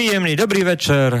[0.00, 1.20] Príjemný dobrý večer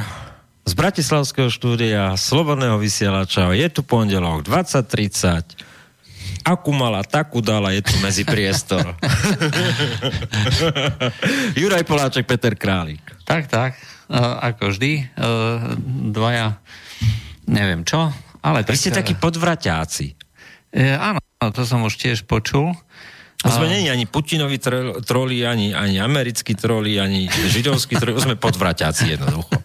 [0.64, 3.52] z Bratislavského štúdia Slobodného vysielača.
[3.52, 6.48] Je tu pondelok 20.30.
[6.48, 8.96] Akú mala, takú dala, je tu medzi priestor.
[11.60, 13.04] Juraj Poláček, Peter Králik.
[13.28, 13.76] Tak, tak,
[14.08, 15.12] uh, ako vždy.
[15.12, 15.76] Uh,
[16.16, 16.56] dvaja,
[17.52, 18.08] neviem čo,
[18.40, 18.64] ale...
[18.64, 20.16] Vy ste takí podvraťáci.
[20.72, 21.20] Uh, áno,
[21.52, 22.72] to som už tiež počul.
[23.40, 24.60] To sme není ani Putinovi
[25.00, 29.56] troli, ani, ani americkí troli, ani židovskí troli, sme podvraťáci jednoducho.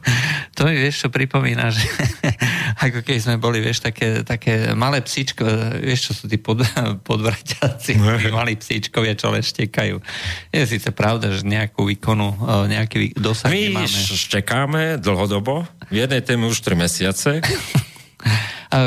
[0.55, 1.83] To mi vieš, čo pripomína, že
[2.87, 5.43] ako keď sme boli, vieš, také, také malé psíčko,
[5.83, 6.63] vieš, čo sú tí pod,
[7.11, 9.99] podvraťáci, tí malí psíčkovia, čo len štekajú.
[10.55, 12.39] Je síce pravda, že nejakú výkonu,
[12.71, 13.83] nejaký dosah My nemáme.
[13.83, 17.43] My štekáme dlhodobo, v jednej téme už 3 mesiace.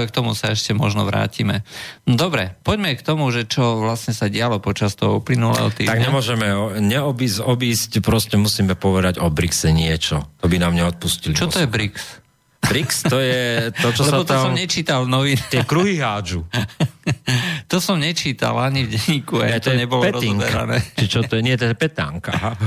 [0.06, 1.64] K tomu sa ešte možno vrátime.
[2.04, 5.92] Dobre, poďme k tomu, že čo vlastne sa dialo počas toho uplynulého týždňa.
[5.92, 6.46] Tak nemôžeme
[6.82, 10.28] neobísť, obísť, proste musíme povedať o BRICSe niečo.
[10.44, 11.32] To by nám neodpustili.
[11.32, 12.28] Čo to je BRICS?
[12.58, 14.42] BRICS to je to, čo Lebo sa tam...
[14.42, 15.38] to som nečítal v novín.
[15.46, 16.42] Tie kruhy hádžu.
[17.70, 20.42] to som nečítal ani v denníku, aj to, to nebolo petink.
[20.42, 20.76] rozoberané.
[20.98, 21.42] Či čo to je?
[21.46, 22.34] Nie, to je petánka.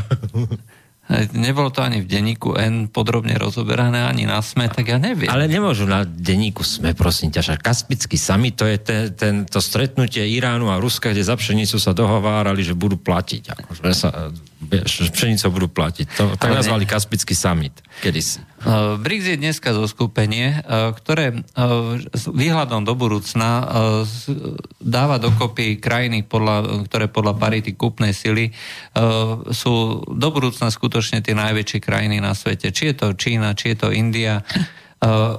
[1.36, 5.28] Nebolo to ani v denníku N podrobne rozoberané, ani na SME, tak ja neviem.
[5.28, 10.24] Ale nemôžu na denníku SME, prosím ťa, Kaspický summit, to je ten, ten, to stretnutie
[10.24, 13.44] Iránu a Ruska, kde za pšenicu sa dohovárali, že budú platiť.
[13.52, 14.32] Akože sa,
[14.64, 16.06] vieš, pšenicou budú platiť.
[16.16, 16.92] To, tak Ale nazvali ne...
[16.92, 18.40] Kaspický summit, kedysi.
[18.62, 23.66] Uh, BRICS je dneska zo skupenie, uh, ktoré uh, s výhľadom do budúcna
[24.78, 28.54] dáva dokopy krajiny, podľa, ktoré podľa parity kúpnej sily
[29.52, 32.70] sú do budúcna skutočne tie najväčšie krajiny na svete.
[32.74, 34.44] Či je to Čína, či je to India.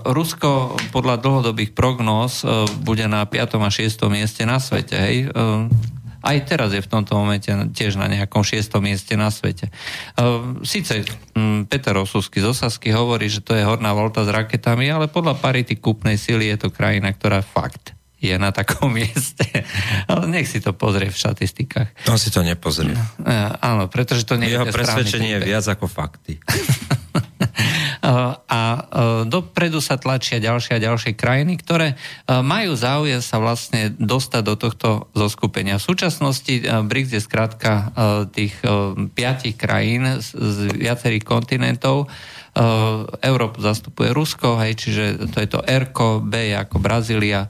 [0.06, 2.46] Rusko podľa dlhodobých prognóz
[2.82, 3.58] bude na 5.
[3.58, 4.10] a 6.
[4.10, 4.96] mieste na svete.
[4.98, 5.16] Hej
[6.22, 9.68] aj teraz je v tomto momente tiež na nejakom šiestom mieste na svete.
[10.16, 11.02] Ehm, Sice
[11.34, 15.38] hm, Peter Osusky z Osasky hovorí, že to je horná volta s raketami, ale podľa
[15.42, 19.44] parity kúpnej sily je to krajina, ktorá fakt je na takom mieste.
[20.06, 22.06] Ale nech si to pozrie v štatistikách.
[22.06, 22.94] On si to nepozrie.
[22.94, 26.38] E, áno, pretože to nie je Jeho presvedčenie je viac ako fakty.
[28.02, 28.60] a
[29.30, 31.94] dopredu sa tlačia ďalšie a ďalšie krajiny, ktoré
[32.26, 35.78] majú záujem sa vlastne dostať do tohto zoskupenia.
[35.78, 37.94] V súčasnosti BRICS je skrátka
[38.34, 38.58] tých
[39.14, 42.10] piatich krajín z viacerých kontinentov.
[43.22, 47.46] Európu zastupuje Rusko, hej, čiže to je to ERKO, B je ako Brazília,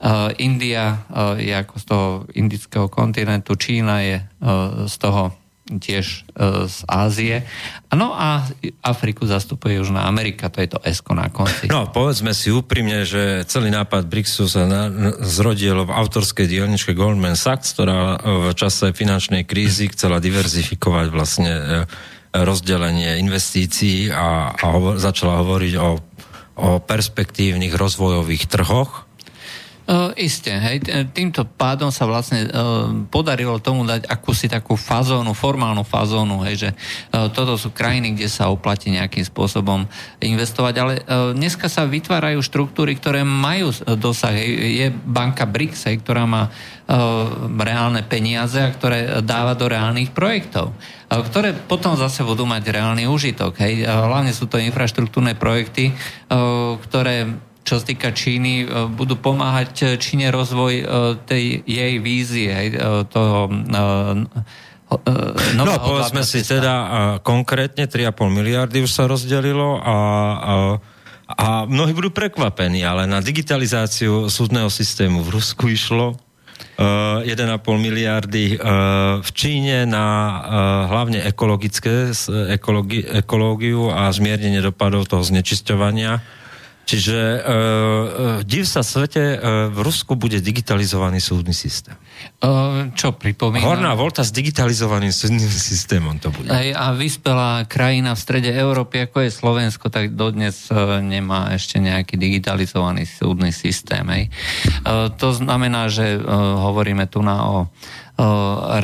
[0.00, 5.36] Uh, India uh, je ako z toho indického kontinentu, Čína je uh, z toho
[5.78, 7.46] tiež e, z Ázie.
[7.94, 8.42] No a
[8.82, 11.70] Afriku zastupuje Južná Amerika, to je to ESCO na konci.
[11.70, 14.90] No, povedzme si úprimne, že celý nápad BRICSu sa na,
[15.22, 21.62] zrodil v autorskej dielničke Goldman Sachs, ktorá v čase finančnej krízy chcela diverzifikovať vlastne e,
[22.32, 25.88] rozdelenie investícií a, a hovor, začala hovoriť o,
[26.62, 29.09] o perspektívnych rozvojových trhoch
[29.90, 30.86] Uh, isté, hej.
[31.10, 36.70] Týmto pádom sa vlastne uh, podarilo tomu dať akúsi takú fazónu, formálnu fazónu, hej, že
[36.70, 39.90] uh, toto sú krajiny, kde sa oplatí nejakým spôsobom
[40.22, 40.94] investovať, ale
[41.34, 44.30] dneska sa vytvárajú štruktúry, ktoré majú dosah.
[44.30, 44.48] Hej.
[44.78, 46.54] Je banka BRICS, hej, ktorá má
[47.58, 50.70] reálne peniaze a ktoré dáva do reálnych projektov
[51.10, 53.58] ktoré potom zase budú mať reálny užitok.
[53.58, 53.82] Hej.
[53.82, 55.90] Hlavne sú to infraštruktúrne projekty,
[56.86, 57.34] ktoré
[57.70, 60.84] čo sa týka Číny, e, budú pomáhať e, Číne rozvoj e,
[61.22, 62.50] tej jej vízie,
[63.14, 63.46] toho
[65.54, 66.74] no, povedzme si teda
[67.22, 70.54] konkrétne 3,5 miliardy už sa rozdelilo a, a,
[71.30, 77.38] a mnohí budú prekvapení, ale na digitalizáciu súdneho systému v Rusku išlo uh, 1,5
[77.78, 80.34] miliardy uh, v Číne na uh,
[80.90, 82.10] hlavne ekologické,
[82.50, 86.39] ekologi, ekológiu a zmiernenie dopadov toho znečisťovania
[86.90, 88.06] Čiže uh, uh,
[88.42, 91.94] div sa svete, uh, v Rusku bude digitalizovaný súdny systém.
[92.42, 93.62] Uh, čo pripomína?
[93.62, 96.50] Horná volta s digitalizovaným súdnym systémom to bude.
[96.50, 101.78] Aj, a vyspelá krajina v strede Európy, ako je Slovensko, tak dodnes uh, nemá ešte
[101.78, 104.02] nejaký digitalizovaný súdny systém.
[104.10, 104.24] Hej.
[104.82, 106.26] Uh, to znamená, že uh,
[106.58, 107.58] hovoríme tu na o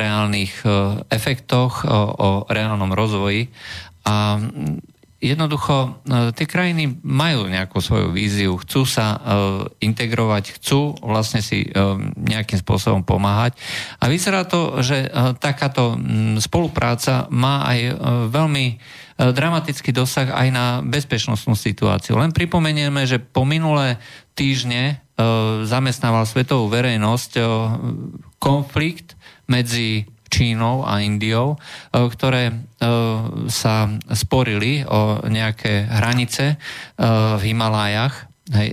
[0.01, 0.65] reálnych
[1.13, 3.53] efektoch, o, o reálnom rozvoji
[4.01, 4.41] a
[5.17, 5.73] jednoducho
[6.05, 9.19] e, tie krajiny majú nejakú svoju víziu, chcú sa e,
[9.81, 11.69] integrovať, chcú vlastne si e,
[12.17, 13.57] nejakým spôsobom pomáhať.
[13.97, 15.09] A vyzerá to, že
[15.41, 15.97] takáto
[16.37, 17.79] spolupráca má aj
[18.29, 18.65] veľmi
[19.17, 22.21] dramatický dosah aj na bezpečnostnú situáciu.
[22.21, 23.97] Len pripomenieme, že po minulé
[24.37, 25.01] týždne
[25.65, 27.41] zamestnával svetovú verejnosť
[28.37, 29.17] konflikt
[29.49, 31.55] medzi Čínou a Indiou,
[31.91, 32.53] ktoré
[33.49, 33.75] sa
[34.13, 36.61] sporili o nejaké hranice
[36.99, 38.29] v Himalájach.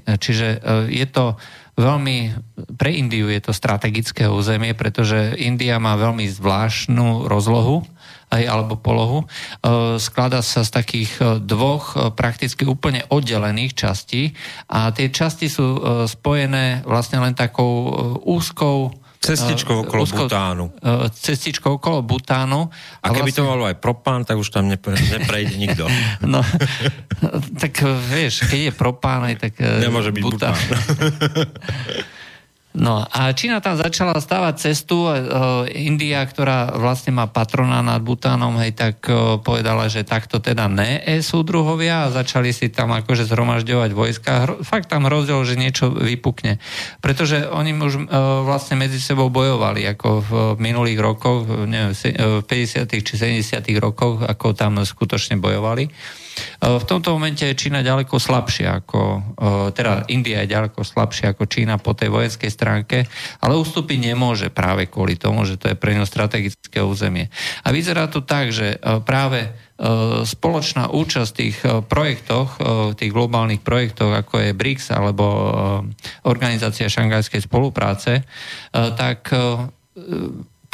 [0.07, 1.35] Čiže je to
[1.75, 2.35] veľmi,
[2.79, 7.83] pre Indiu je to strategické územie, pretože India má veľmi zvláštnu rozlohu
[8.35, 9.23] alebo polohu.
[9.23, 9.27] E,
[10.03, 14.35] skladá sa z takých e, dvoch e, prakticky úplne oddelených častí
[14.67, 15.79] a tie časti sú
[16.11, 17.95] spojené vlastne len takou
[18.27, 18.91] úzkou
[19.25, 20.65] Cestičkou okolo úzko, Butánu.
[21.09, 22.69] Cestičkou okolo Butánu.
[23.01, 23.41] A, a keby vlastne...
[23.41, 25.89] to malo aj propán, tak už tam nepre, neprejde nikto.
[26.29, 26.45] No,
[27.63, 27.81] tak
[28.13, 29.53] vieš, keď je propán, aj tak...
[29.61, 30.53] Nemôže byť Bután.
[30.53, 32.13] Bután.
[32.75, 35.07] No a Čína tam začala stávať cestu.
[35.07, 40.67] Uh, India, ktorá vlastne má patrona nad Butánom, hej, tak uh, povedala, že takto teda
[40.67, 44.31] ne e súdruhovia a začali si tam akože zhromažďovať vojska.
[44.43, 46.59] Hro, fakt tam rozdiel, že niečo vypukne.
[46.99, 52.91] Pretože oni už uh, vlastne medzi sebou bojovali, ako v minulých rokoch, neviem, v 50.
[52.91, 53.71] či 70.
[53.79, 55.87] rokoch, ako tam skutočne bojovali.
[56.35, 59.21] E, v tomto momente je Čína ďaleko slabšia ako, e,
[59.75, 63.07] teda India je ďaleko slabšia ako Čína po tej vojenskej stránke,
[63.41, 67.31] ale ústupy nemôže práve kvôli tomu, že to je pre ňu strategické územie.
[67.63, 69.51] A vyzerá to tak, že e, práve
[70.23, 71.57] spoločná účasť v tých
[71.91, 72.63] projektoch,
[72.95, 75.27] tých globálnych projektoch, ako je BRICS alebo
[76.31, 78.23] Organizácia šangajskej spolupráce,
[78.71, 79.35] tak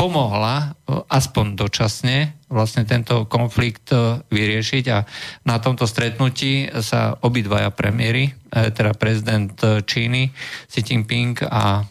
[0.00, 0.73] pomohla
[1.12, 3.93] aspoň dočasne vlastne tento konflikt
[4.32, 5.05] vyriešiť a
[5.44, 8.32] na tomto stretnutí sa obidvaja premiéry, e,
[8.73, 9.52] teda prezident
[9.85, 10.32] Číny
[10.67, 11.82] Xi Jinping a e,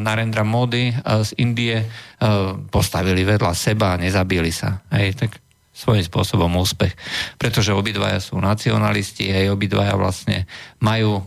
[0.00, 1.86] Narendra Modi z Indie e,
[2.72, 4.80] postavili vedľa seba a nezabili sa.
[4.88, 5.36] Hej, tak
[5.76, 6.96] svojím spôsobom úspech.
[7.36, 10.44] Pretože obidvaja sú nacionalisti, aj obidvaja vlastne
[10.80, 11.24] majú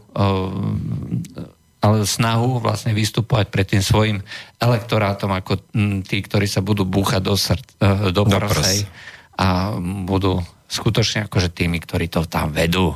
[2.06, 4.18] snahu vlastne vystupovať pred tým svojim
[4.58, 5.62] elektorátom ako
[6.08, 8.88] tí, ktorí sa budú búchať do, srd, e, do prsej
[9.36, 9.76] a
[10.08, 12.96] budú skutočne akože tými, ktorí to tam vedú.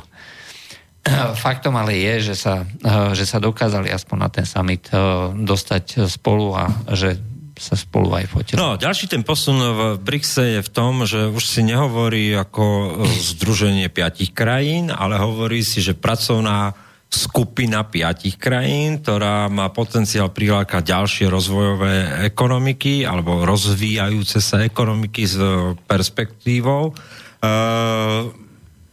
[1.44, 4.96] Faktom ale je, že sa, e, že sa dokázali aspoň na ten summit e,
[5.38, 7.16] dostať spolu a že
[7.60, 8.56] sa spolu aj fotili.
[8.56, 12.96] No, ďalší ten posun v BRICSe je v tom, že už si nehovorí ako
[13.36, 16.72] združenie piatich krajín, ale hovorí si, že pracovná
[17.10, 25.36] skupina piatich krajín, ktorá má potenciál prilákať ďalšie rozvojové ekonomiky alebo rozvíjajúce sa ekonomiky s
[25.90, 26.94] perspektívou.
[27.42, 28.30] Uh,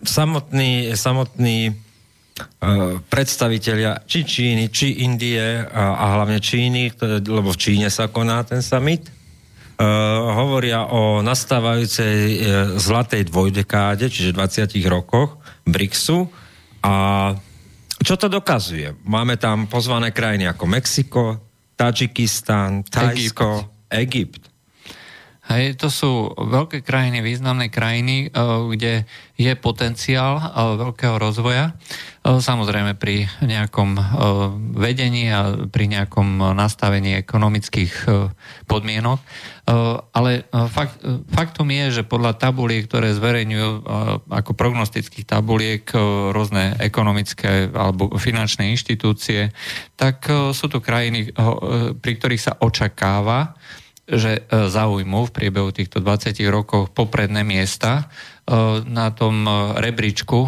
[0.01, 7.93] samotný, samotný uh, predstavitelia či Číny, či Indie a, a hlavne Číny, lebo v Číne
[7.93, 9.13] sa koná ten summit, uh,
[10.41, 12.37] hovoria o nastávajúcej uh,
[12.81, 15.37] zlatej dvojdekáde, čiže 20 rokoch
[15.69, 16.25] BRICSu
[16.81, 16.95] a
[18.01, 18.93] čo to dokazuje?
[19.05, 21.23] Máme tam pozvané krajiny ako Mexiko,
[21.77, 24.41] Tadžikistan, Tajsko, Egypt.
[24.41, 24.56] Egypt.
[25.47, 28.31] Hej, to sú veľké krajiny, významné krajiny, eh,
[28.75, 29.07] kde
[29.39, 31.71] je potenciál eh, veľkého rozvoja.
[31.71, 33.95] Eh, samozrejme pri nejakom
[34.75, 37.93] vedení a pri nejakom nastavení ekonomických
[38.67, 39.19] podmienok.
[40.15, 43.83] Ale fakt, faktom je, že podľa tabuliek, ktoré zverejňujú
[44.31, 45.83] ako prognostických tabuliek
[46.31, 49.51] rôzne ekonomické alebo finančné inštitúcie,
[49.99, 50.23] tak
[50.55, 51.35] sú to krajiny,
[51.99, 53.59] pri ktorých sa očakáva,
[54.07, 58.07] že e, zaujmú v priebehu týchto 20 rokov popredné miesta
[58.47, 59.51] e, na tom e,
[59.83, 60.39] rebríčku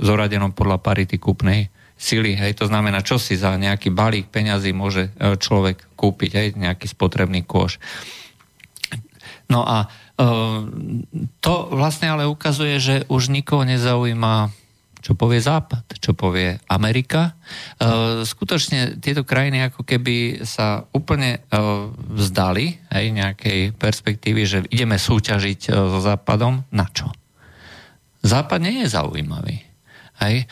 [0.00, 1.68] zoradenom podľa parity kúpnej
[2.00, 2.32] sily.
[2.40, 7.42] Hej, to znamená, čo si za nejaký balík peňazí môže človek kúpiť, hej, nejaký spotrebný
[7.44, 7.82] kôš.
[9.50, 9.90] No a
[11.42, 14.54] to vlastne ale ukazuje, že už nikoho nezaujíma
[14.98, 17.30] čo povie Západ, čo povie Amerika.
[17.30, 17.32] E,
[18.24, 21.58] skutočne tieto krajiny ako keby sa úplne e,
[22.18, 26.66] vzdali aj nejakej perspektívy, že ideme súťažiť e, so Západom.
[26.74, 27.12] Na čo?
[28.24, 29.67] Západ nie je zaujímavý.
[30.18, 30.50] Hej.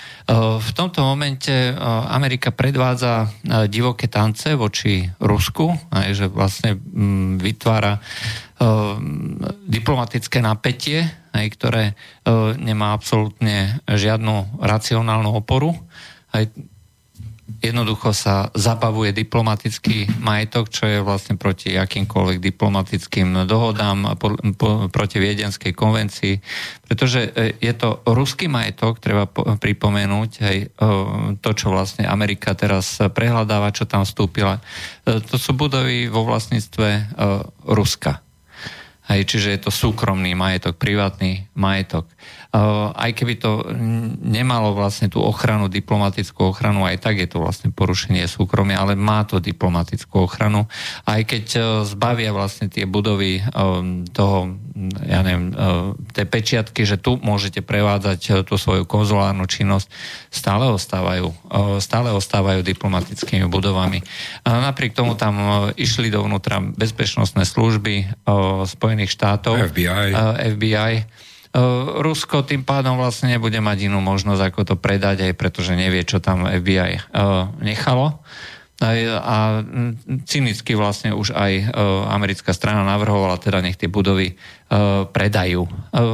[0.63, 1.75] V tomto momente
[2.07, 3.27] Amerika predvádza
[3.67, 6.79] divoké tance voči Rusku, hej, že vlastne
[7.43, 7.99] vytvára
[9.67, 11.03] diplomatické napätie
[11.35, 11.99] hej, ktoré
[12.63, 15.75] nemá absolútne žiadnu racionálnu oporu.
[16.31, 16.55] Hej,
[17.63, 25.21] jednoducho sa zabavuje diplomatický majetok, čo je vlastne proti akýmkoľvek diplomatickým dohodám, po, po, proti
[25.21, 26.35] Viedenskej konvencii,
[26.85, 30.87] pretože e, je to ruský majetok, treba po, pripomenúť, hej, e,
[31.41, 34.61] to, čo vlastne Amerika teraz prehľadáva, čo tam vstúpila.
[35.05, 37.19] E, to sú budovy vo vlastníctve
[37.67, 38.27] Ruska.
[39.07, 42.11] Hej, čiže je to súkromný majetok, privátny majetok.
[42.97, 43.69] Aj keby to
[44.25, 49.29] nemalo vlastne tú ochranu, diplomatickú ochranu, aj tak je to vlastne porušenie súkromia, ale má
[49.29, 50.65] to diplomatickú ochranu.
[51.05, 53.45] Aj keď zbavia vlastne tie budovy
[54.17, 54.57] toho,
[55.05, 55.53] ja neviem,
[56.17, 59.93] tej pečiatky, že tu môžete prevádzať tú svoju konzulárnu činnosť,
[60.33, 61.37] stále ostávajú,
[61.85, 64.01] stále ostávajú diplomatickými budovami.
[64.49, 68.25] Napriek tomu tam išli dovnútra bezpečnostné služby
[68.65, 69.61] Spojených štátov.
[69.75, 70.17] FBI.
[70.57, 70.95] FBI
[72.05, 76.21] Rusko tým pádom vlastne nebude mať inú možnosť, ako to predať, aj pretože nevie, čo
[76.21, 77.17] tam FBI
[77.65, 78.21] nechalo.
[78.77, 79.65] A
[80.29, 81.73] cynicky vlastne už aj
[82.13, 84.37] americká strana navrhovala, teda nech tie budovy
[85.17, 85.65] predajú.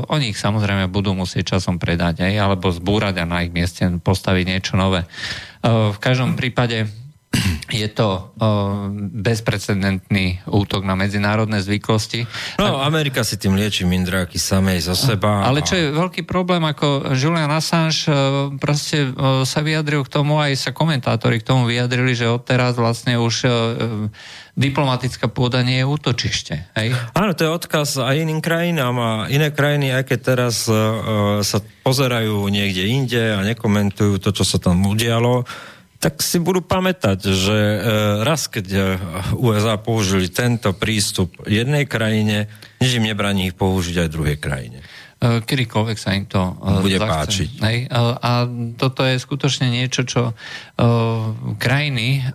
[0.06, 4.44] Oni ich samozrejme budú musieť časom predať, aj, alebo zbúrať a na ich mieste postaviť
[4.46, 5.02] niečo nové.
[5.66, 6.86] V každom prípade
[7.72, 12.28] je to uh, bezprecedentný útok na medzinárodné zvyklosti.
[12.60, 15.48] No, Amerika si tým lieči mindráky samej zo seba.
[15.48, 20.36] Ale čo je veľký problém, ako Julian Assange uh, proste uh, sa vyjadril k tomu,
[20.36, 23.52] aj sa komentátori k tomu vyjadrili, že odteraz vlastne už uh,
[24.52, 26.54] diplomatická pôda nie je útočište.
[26.76, 26.92] Hej?
[27.16, 31.64] Áno, to je odkaz aj iným krajinám a iné krajiny, aj keď teraz uh, sa
[31.88, 35.48] pozerajú niekde inde a nekomentujú to, čo sa tam udialo,
[36.02, 37.78] tak si budú pamätať, že e,
[38.26, 38.80] raz, keď e,
[39.38, 42.50] USA použili tento prístup jednej krajine,
[42.82, 44.82] nič im nebraní ich použiť aj druhej krajine.
[44.82, 47.06] E, kedykoľvek sa im to bude zachce.
[47.06, 47.50] páčiť.
[47.62, 47.78] Hej?
[48.18, 50.34] A toto je skutočne niečo, čo
[51.62, 52.26] krajiny,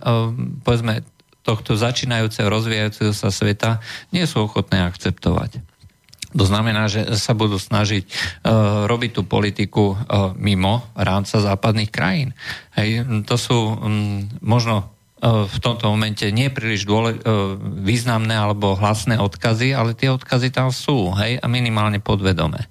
[0.64, 1.04] povedzme,
[1.44, 3.84] tohto začínajúceho, rozvíjajúceho sa sveta
[4.16, 5.60] nie sú ochotné akceptovať.
[6.36, 12.36] To znamená, že sa budú snažiť uh, robiť tú politiku uh, mimo rámca západných krajín.
[12.76, 14.92] Hej, to sú um, možno
[15.24, 17.16] uh, v tomto momente nie príliš dôle,
[17.80, 22.68] významné alebo hlasné odkazy, ale tie odkazy tam sú, hej, a minimálne podvedome.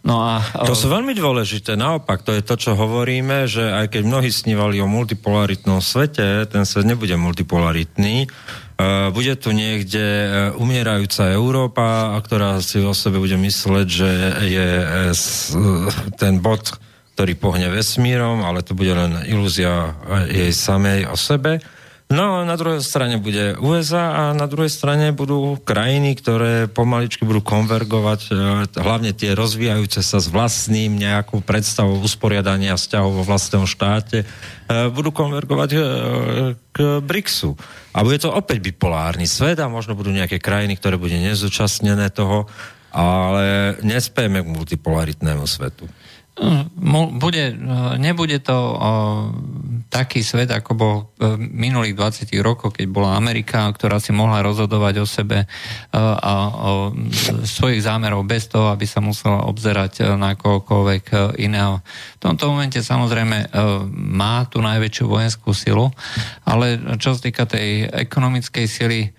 [0.00, 1.76] No a, to sú veľmi dôležité.
[1.76, 6.64] Naopak, to je to, čo hovoríme, že aj keď mnohí snívali o multipolaritnom svete, ten
[6.64, 8.24] svet nebude multipolaritný.
[8.80, 14.10] Uh, bude tu niekde uh, umierajúca Európa, ktorá si o sebe bude mysleť, že
[14.48, 16.80] je uh, ten bod,
[17.12, 19.92] ktorý pohne vesmírom, ale to bude len ilúzia
[20.32, 21.60] jej samej o sebe.
[22.10, 27.38] No, na druhej strane bude USA a na druhej strane budú krajiny, ktoré pomaličky budú
[27.38, 28.30] konvergovať, e,
[28.82, 35.14] hlavne tie rozvíjajúce sa s vlastným nejakou predstavou usporiadania vzťahov vo vlastnom štáte, e, budú
[35.14, 35.78] konvergovať e,
[36.74, 37.54] k BRICSu.
[37.94, 42.50] A bude to opäť bipolárny svet a možno budú nejaké krajiny, ktoré bude nezúčastnené toho,
[42.90, 45.86] ale nespejeme k multipolaritnému svetu.
[47.20, 47.52] Bude,
[48.00, 48.58] nebude to
[49.90, 54.94] taký svet, ako bol v minulých 20 rokoch, keď bola Amerika, ktorá si mohla rozhodovať
[55.02, 55.46] o sebe e,
[55.98, 56.94] a o
[57.42, 61.82] svojich zámerov bez toho, aby sa musela obzerať e, na kohokoľvek e, iného.
[62.16, 63.50] V tomto momente samozrejme
[63.90, 65.90] má tú najväčšiu vojenskú silu,
[66.46, 69.10] ale čo sa týka tej ekonomickej sily,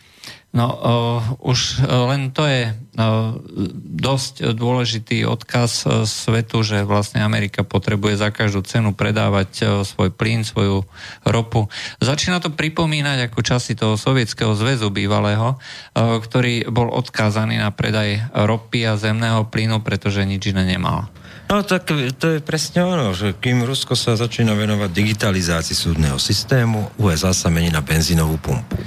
[0.51, 3.39] No, uh, už uh, len to je uh,
[3.87, 10.11] dosť dôležitý odkaz uh, svetu, že vlastne Amerika potrebuje za každú cenu predávať uh, svoj
[10.11, 10.83] plyn, svoju
[11.23, 11.71] ropu.
[12.03, 18.19] Začína to pripomínať ako časy toho sovietského zväzu bývalého, uh, ktorý bol odkázaný na predaj
[18.35, 21.07] ropy a zemného plynu, pretože nič iné nemal.
[21.47, 21.87] No tak
[22.19, 27.47] to je presne ono, že kým Rusko sa začína venovať digitalizácii súdneho systému, USA sa
[27.47, 28.79] mení na benzínovú pumpu.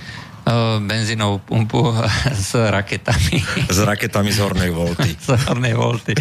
[0.84, 1.80] Benzínovú pumpu
[2.48, 3.40] s raketami.
[3.72, 5.16] S raketami z hornej volty.
[5.26, 6.12] z hornej volty.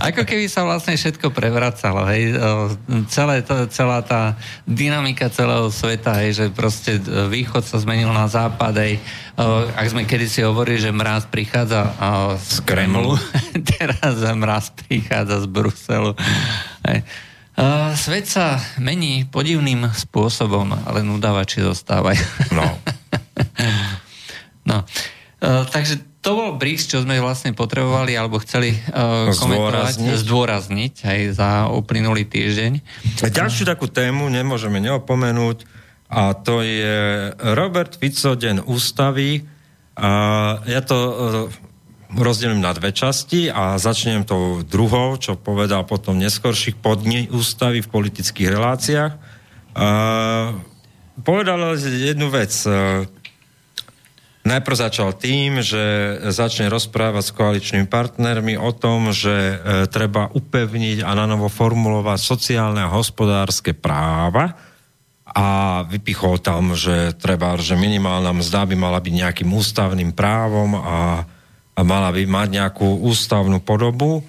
[0.00, 2.32] Ako keby sa vlastne všetko prevracalo, hej.
[3.12, 8.24] Celé to, celá tá dynamika celého sveta, hej, že proste eh, východ sa zmenil na
[8.24, 8.96] západ, hej.
[9.76, 11.92] Ak sme kedysi hovorili, že mraz prichádza
[12.40, 13.20] z Kremlu,
[13.76, 16.16] teraz mraz prichádza z Bruselu.
[16.88, 17.04] Hej.
[17.96, 22.20] Svet sa mení podivným spôsobom, ale nudávači zostávajú.
[22.52, 22.64] No.
[24.70, 24.84] No.
[25.36, 31.20] Uh, takže to bol BRICS, čo sme vlastne potrebovali alebo chceli uh, komentovať, zdôrazniť aj
[31.38, 32.72] za uplynulý týždeň.
[33.22, 35.62] A ďalšiu takú tému nemôžeme neopomenúť
[36.10, 39.42] a to je Robert Fico, deň ústavy.
[39.96, 40.10] A
[40.68, 41.14] ja to uh,
[42.14, 47.90] rozdelím na dve časti a začnem tou druhou, čo povedal potom neskorších podní ústavy v
[47.90, 49.12] politických reláciách.
[49.76, 50.58] Uh,
[51.26, 52.54] povedal jednu vec.
[52.66, 53.08] Uh,
[54.46, 55.82] Najprv začal tým, že
[56.30, 59.56] začne rozprávať s koaličnými partnermi o tom, že e,
[59.90, 64.54] treba upevniť a na novo formulovať sociálne a hospodárske práva
[65.26, 71.26] a vypichol tam, že treba, že minimálna mzda by mala byť nejakým ústavným právom a,
[71.74, 74.22] a mala by mať nejakú ústavnú podobu.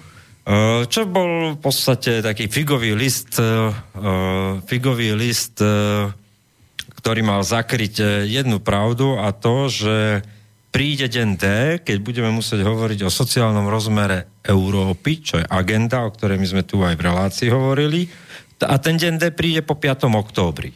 [0.90, 3.38] čo bol v podstate taký figový list,
[4.66, 5.62] figový list,
[6.98, 10.26] ktorý mal zakryť jednu pravdu a to, že
[10.74, 11.44] príde deň D,
[11.86, 16.62] keď budeme musieť hovoriť o sociálnom rozmere Európy, čo je agenda, o ktorej my sme
[16.66, 18.10] tu aj v relácii hovorili.
[18.66, 20.10] A ten deň D príde po 5.
[20.10, 20.74] októbri.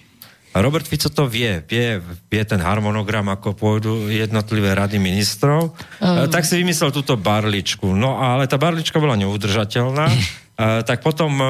[0.52, 1.96] A Robert Fico to vie, vie,
[2.28, 5.72] vie ten harmonogram, ako pôjdu jednotlivé rady ministrov.
[5.96, 6.28] Um.
[6.28, 7.88] Tak si vymyslel túto barličku.
[7.96, 10.12] No ale tá barlička bola neudržateľná.
[10.88, 11.46] tak potom e,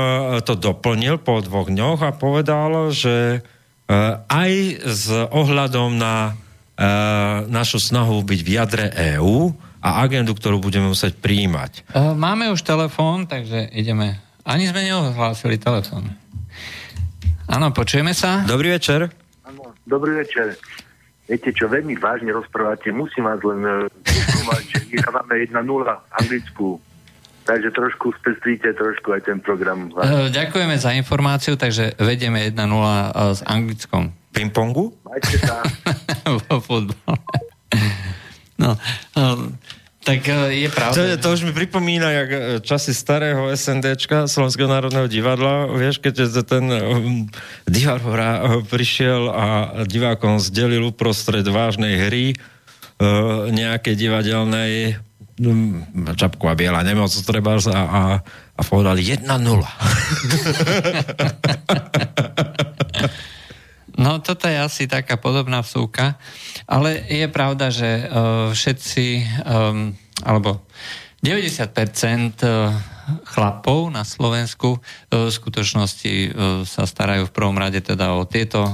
[0.47, 3.51] to doplnil po dvoch dňoch a povedal, že e,
[4.28, 4.52] aj
[4.88, 6.37] s ohľadom na
[6.72, 6.88] E,
[7.46, 9.52] našu snahu byť v jadre EÚ
[9.84, 11.84] a agendu, ktorú budeme musieť príjmať.
[11.92, 14.18] E, máme už telefón, takže ideme.
[14.42, 16.11] Ani sme neohlásili telefón.
[17.46, 18.42] Áno, počujeme sa?
[18.49, 19.12] Dobrý večer.
[19.44, 20.56] Áno, dobrý večer.
[21.28, 25.62] Viete čo, veľmi vážne rozprávate, musím vás len uh, že vyhrávame 1-0
[26.18, 26.80] Anglicku.
[27.42, 29.90] Takže trošku spestríte trošku aj ten program.
[30.30, 32.54] Ďakujeme za informáciu, takže vedieme 1-0
[33.34, 34.96] s Anglickom pingpongu?
[35.04, 35.61] Majte sa.
[36.49, 37.16] Vo futbole.
[38.56, 38.78] No,
[39.18, 39.54] um,
[40.02, 40.94] tak je pravda.
[40.94, 42.30] To, to už mi pripomína, jak
[42.66, 47.28] časy starého SNDčka, Slovenského národného divadla, vieš, keď ten um,
[47.70, 48.02] divár
[48.66, 49.46] prišiel a
[49.87, 54.99] divákom zdelil uprostred vážnej hry uh, nejakej divadelnej
[56.19, 58.21] čapku a biela nemoc treba a, a,
[58.57, 59.27] a povedali 1-0.
[63.99, 66.17] No toto je asi taká podobná vsúka,
[66.65, 69.07] ale je pravda, že uh, všetci,
[69.45, 69.93] um,
[70.25, 70.65] alebo
[71.21, 72.73] 90% uh,
[73.29, 74.81] chlapov na Slovensku uh,
[75.29, 76.15] v skutočnosti
[76.65, 78.65] sa starajú v prvom rade teda o tieto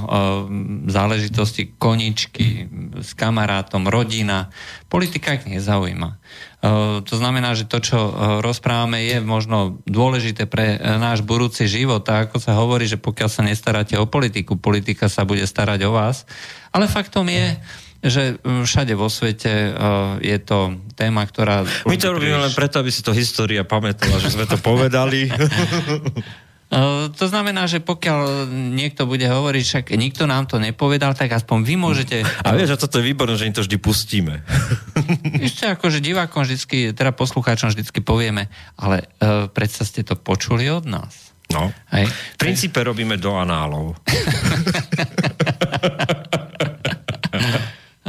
[0.87, 2.71] záležitosti, koničky
[3.03, 4.47] s kamarátom, rodina.
[4.87, 6.15] Politika ich nezaujíma.
[6.59, 7.99] To znamená, že to, čo
[8.43, 12.03] rozprávame, je možno dôležité pre náš budúci život.
[12.11, 15.95] A ako sa hovorí, že pokiaľ sa nestaráte o politiku, politika sa bude starať o
[15.95, 16.27] vás.
[16.75, 17.55] Ale faktom je,
[18.03, 19.71] že všade vo svete
[20.19, 21.63] je to téma, ktorá...
[21.87, 25.31] My to robíme len preto, aby si to história pamätala, že sme to povedali.
[26.69, 31.65] Uh, to znamená, že pokiaľ niekto bude hovoriť, však nikto nám to nepovedal, tak aspoň
[31.65, 32.21] vy môžete...
[32.21, 34.45] A vieš, že toto je výborné, že im to vždy pustíme.
[35.49, 40.69] Ešte ako, že divákom vždycky, teda poslucháčom vždycky povieme, ale uh, predsa ste to počuli
[40.69, 41.33] od nás.
[41.49, 41.73] No.
[41.89, 42.05] Hej.
[42.05, 43.97] V princípe robíme do análov.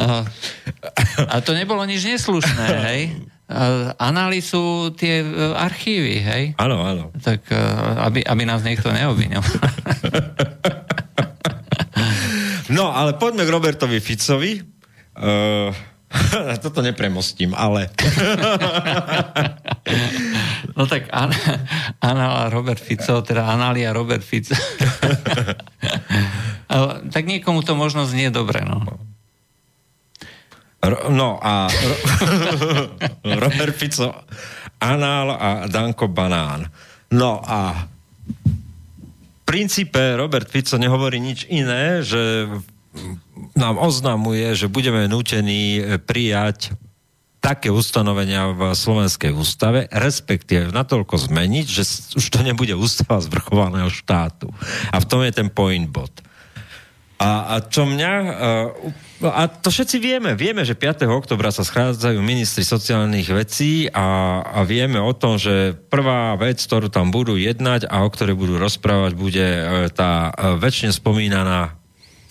[1.32, 3.00] a to nebolo nič neslušné, hej?
[4.40, 6.44] Sú tie e, archívy, hej?
[6.56, 7.10] Áno, áno.
[7.18, 7.58] Tak e,
[8.02, 9.42] aby, aby nás niekto neobvinil.
[12.76, 14.62] no, ale poďme k Robertovi Ficovi.
[15.18, 15.74] Uh,
[16.64, 17.90] toto nepremostím, ale...
[20.78, 21.34] no tak An-
[22.02, 24.54] Anala Robert Fico, teda Analia Robert Fico.
[27.10, 29.09] tak niekomu to možno znie dobre, no.
[31.12, 31.68] No a
[33.44, 34.08] Robert Fico
[34.80, 36.64] anál a Danko banán.
[37.12, 42.48] No a v princípe Robert Fico nehovorí nič iné, že
[43.52, 46.72] nám oznamuje, že budeme nútení prijať
[47.40, 51.82] také ustanovenia v Slovenskej ústave, respektíve natoľko zmeniť, že
[52.20, 54.52] už to nebude ústava zvrchovaného štátu.
[54.92, 56.12] A v tom je ten point bod.
[57.20, 58.12] A, a čo mňa...
[58.24, 60.32] Uh, No a to všetci vieme.
[60.32, 61.04] Vieme, že 5.
[61.04, 66.88] oktobra sa schádzajú ministri sociálnych vecí a, a vieme o tom, že prvá vec, ktorú
[66.88, 71.76] tam budú jednať a o ktorej budú rozprávať, bude e, tá e, väčšine spomínaná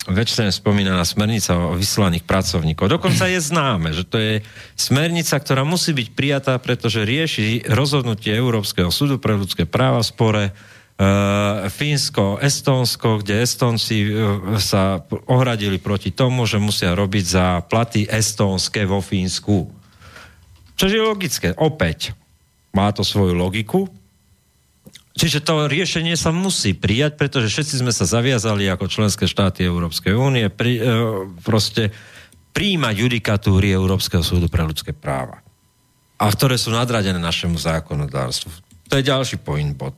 [0.08, 2.88] väčšine spomínaná smernica o vyslaných pracovníkov.
[2.88, 4.40] Dokonca je známe, že to je
[4.74, 10.44] smernica, ktorá musí byť prijatá, pretože rieši rozhodnutie Európskeho súdu pre ľudské práva v spore
[11.72, 15.00] Fínsko, Estónsko, kde Estónci uh, sa
[15.32, 19.64] ohradili proti tomu, že musia robiť za platy estónske vo Fínsku.
[20.76, 21.56] Čo je logické.
[21.56, 22.12] Opäť
[22.76, 23.88] má to svoju logiku.
[25.16, 30.12] Čiže to riešenie sa musí prijať, pretože všetci sme sa zaviazali ako členské štáty Európskej
[30.12, 30.84] únie pri, uh,
[31.40, 31.96] proste
[32.52, 35.40] príjmať judikatúry Európskeho súdu pre ľudské práva.
[36.20, 38.52] A ktoré sú nadradené našemu zákonodárstvu.
[38.92, 39.96] To je ďalší point bod.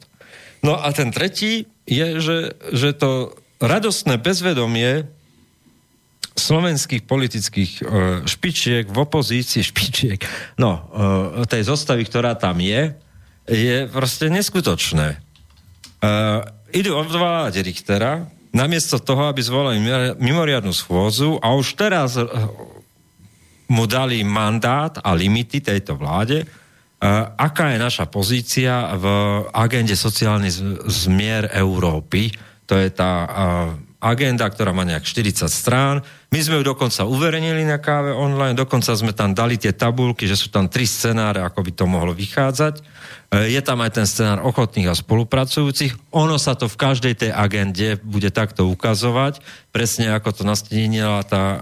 [0.62, 2.38] No a ten tretí je, že,
[2.70, 5.10] že to radostné bezvedomie
[6.32, 7.86] slovenských politických uh,
[8.24, 10.22] špičiek v opozícii, špičiek,
[10.56, 12.94] no, uh, tej zostavy, ktorá tam je,
[13.50, 15.18] je proste neskutočné.
[16.02, 19.78] Uh, idú odvolávať Richtera, namiesto toho, aby zvolali
[20.20, 22.20] mimoriadnu schôzu a už teraz
[23.72, 26.44] mu dali mandát a limity tejto vláde,
[27.34, 29.06] aká je naša pozícia v
[29.50, 30.48] agende sociálny
[30.86, 32.30] zmier Európy.
[32.70, 33.26] To je tá
[34.02, 36.02] agenda, ktorá má nejak 40 strán.
[36.34, 40.34] My sme ju dokonca uverejnili na káve online, dokonca sme tam dali tie tabulky, že
[40.34, 42.82] sú tam tri scenáre, ako by to mohlo vychádzať.
[42.82, 42.82] E,
[43.54, 45.94] je tam aj ten scenár ochotných a spolupracujúcich.
[46.18, 49.38] Ono sa to v každej tej agende bude takto ukazovať,
[49.70, 51.56] presne ako to nastínila tá a, a,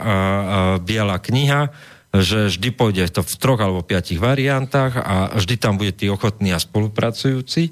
[0.80, 1.68] biela kniha,
[2.10, 6.50] že vždy pôjde to v troch alebo piatich variantách a vždy tam bude tí ochotní
[6.50, 7.70] a spolupracujúci.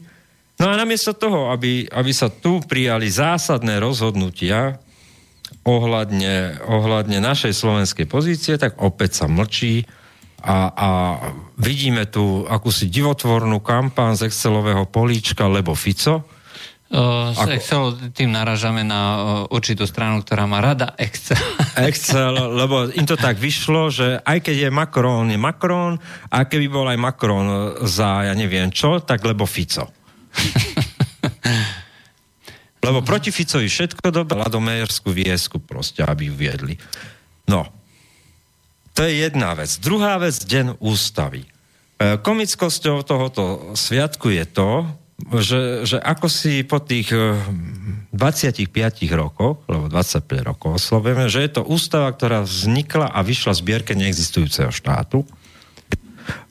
[0.59, 4.79] No a namiesto toho, aby, aby sa tu prijali zásadné rozhodnutia
[5.67, 9.87] ohľadne, ohľadne našej slovenskej pozície, tak opäť sa mlčí
[10.39, 10.89] a, a
[11.59, 16.23] vidíme tu akúsi divotvornú kampán z Excelového políčka, lebo Fico,
[16.89, 17.53] Uh, Ako...
[17.53, 17.85] Excel
[18.17, 19.21] tým naražame na uh,
[19.53, 21.37] určitú stranu, ktorá má rada Excel.
[21.89, 26.01] Excel, lebo im to tak vyšlo, že aj keď je Macron, je Macron,
[26.33, 29.85] a keby bol aj Macron za ja neviem čo, tak lebo Fico.
[32.79, 36.79] Lebo proti Ficovi všetko dobré, Ladomejerskú viesku proste, aby ju viedli.
[37.51, 37.67] No,
[38.95, 39.77] to je jedna vec.
[39.83, 41.45] Druhá vec, deň ústavy.
[41.45, 41.49] E,
[42.23, 44.87] komickosťou tohoto sviatku je to,
[45.19, 51.51] že, že ako si po tých 25 e, rokoch, alebo 25 rokov oslovujeme, že je
[51.59, 55.27] to ústava, ktorá vznikla a vyšla z zbierke neexistujúceho štátu,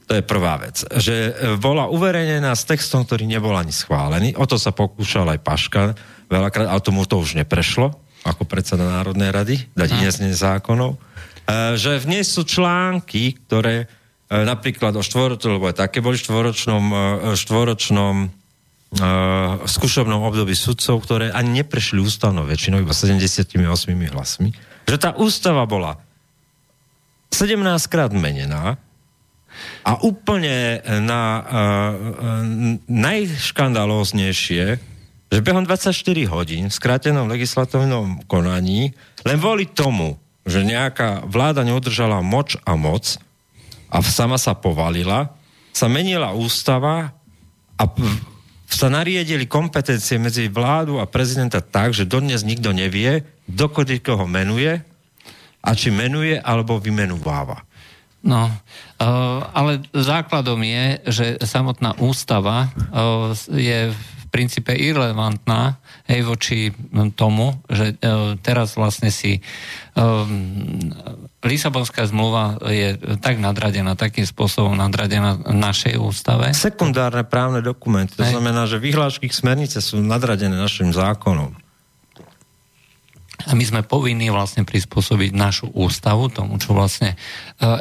[0.08, 0.84] to je prvá vec.
[0.84, 4.36] Že e, bola uverejnená s textom, ktorý nebol ani schválený.
[4.36, 5.96] O to sa pokúšal aj Paška
[6.28, 7.96] veľakrát, ale tomu to už neprešlo,
[8.28, 11.00] ako predseda Národnej rady, dať nezne zákonov.
[11.48, 13.88] E, že v nej sú články, ktoré
[14.28, 16.84] napríklad o štvoročnom, lebo aj také boli štvoročnom,
[17.32, 18.28] štvoročnom
[19.68, 23.52] skúšobnom období sudcov, ktoré ani neprešli ústavnou väčšinou, iba 78
[24.16, 24.50] hlasmi,
[24.88, 26.00] že tá ústava bola
[27.36, 27.60] 17
[27.92, 28.80] krát menená,
[29.82, 31.44] a úplne na uh,
[32.86, 34.66] najškandalóznejšie,
[35.28, 35.92] že behom 24
[36.32, 38.96] hodín v skrátenom legislatívnom konaní
[39.28, 40.16] len kvôli tomu,
[40.48, 43.20] že nejaká vláda neudržala moč a moc
[43.92, 45.36] a sama sa povalila,
[45.76, 47.12] sa menila ústava
[47.76, 47.84] a
[48.68, 54.84] sa nariedili kompetencie medzi vládu a prezidenta tak, že dodnes nikto nevie, dokedy koho menuje
[55.64, 57.64] a či menuje alebo vymenúváva.
[58.28, 59.06] No, eh,
[59.56, 65.80] ale základom je, že samotná ústava eh, je v princípe irrelevantná
[66.12, 66.60] hej, voči
[67.16, 69.40] tomu, že eh, teraz vlastne si
[71.46, 76.50] Lisabonská zmluva je tak nadradená, takým spôsobom nadradená našej ústave.
[76.58, 78.34] Sekundárne právne dokumenty, to hej.
[78.34, 81.54] znamená, že vyhlášky smernice sú nadradené našim zákonom.
[83.46, 87.18] A my sme povinní vlastne prispôsobiť našu ústavu tomu, čo vlastne e,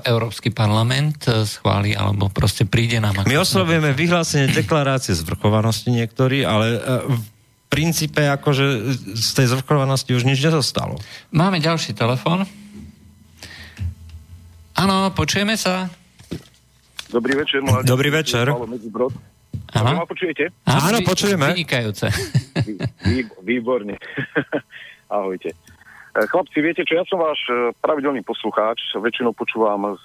[0.05, 3.25] Európsky parlament e, schváli, alebo proste príde nám...
[3.25, 7.25] My oslovujeme vyhlásenie deklarácie zvrchovanosti niektorí, ale e, v
[7.73, 11.01] princípe akože z tej zvrchovanosti už nič nezostalo.
[11.33, 12.45] Máme ďalší telefon.
[14.77, 15.89] Áno, počujeme sa.
[17.09, 17.65] Dobrý večer.
[17.65, 17.89] Mladý.
[17.89, 18.45] Dobrý večer.
[19.73, 19.91] Áno.
[19.97, 20.53] Ma počujete?
[20.69, 21.57] Áno, počujeme.
[21.57, 22.13] Vynikajúce.
[23.09, 23.97] Vý, výborne.
[25.17, 25.57] Ahojte.
[26.17, 30.05] E, chlapci, viete čo, ja som váš e, pravidelný poslucháč, väčšinou počúvam z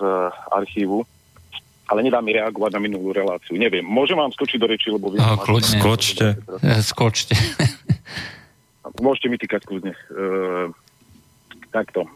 [0.51, 1.03] archívu,
[1.91, 3.59] ale nedá mi reagovať na minulú reláciu.
[3.59, 5.19] Neviem, môžem vám skočiť do reči, lebo vy...
[5.19, 5.79] Oh, kľudne.
[5.79, 6.27] Skočte.
[6.83, 7.35] Skočte.
[9.03, 9.93] Môžete mi týkať kľudne.
[9.95, 9.99] E,
[11.71, 12.03] takto.
[12.03, 12.09] E,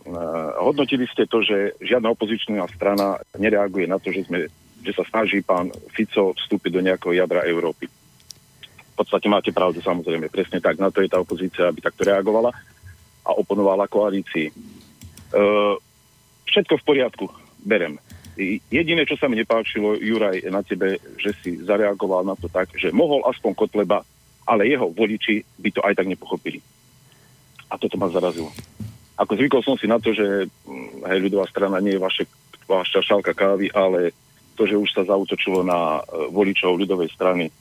[0.60, 4.52] hodnotili ste to, že žiadna opozičná strana nereaguje na to, že, sme,
[4.84, 7.88] že sa snaží pán Fico vstúpiť do nejakého jadra Európy.
[7.88, 10.76] V podstate máte pravdu, samozrejme, presne tak.
[10.80, 12.52] Na to je tá opozícia, aby takto reagovala
[13.26, 14.52] a oponovala koalícii.
[14.52, 14.54] E,
[16.52, 17.26] všetko v poriadku,
[17.64, 17.98] berem.
[18.68, 22.92] Jediné, čo sa mi nepáčilo, Juraj, na tebe, že si zareagoval na to tak, že
[22.92, 24.04] mohol aspoň Kotleba,
[24.44, 26.60] ale jeho voliči by to aj tak nepochopili.
[27.72, 28.52] A toto ma zarazilo.
[29.16, 32.24] Ako zvykol som si na to, že mm, hej, ľudová strana nie je vaše,
[32.68, 34.12] vaša šálka kávy, ale
[34.56, 37.52] to, že už sa zautočilo na e, voličov ľudovej strany,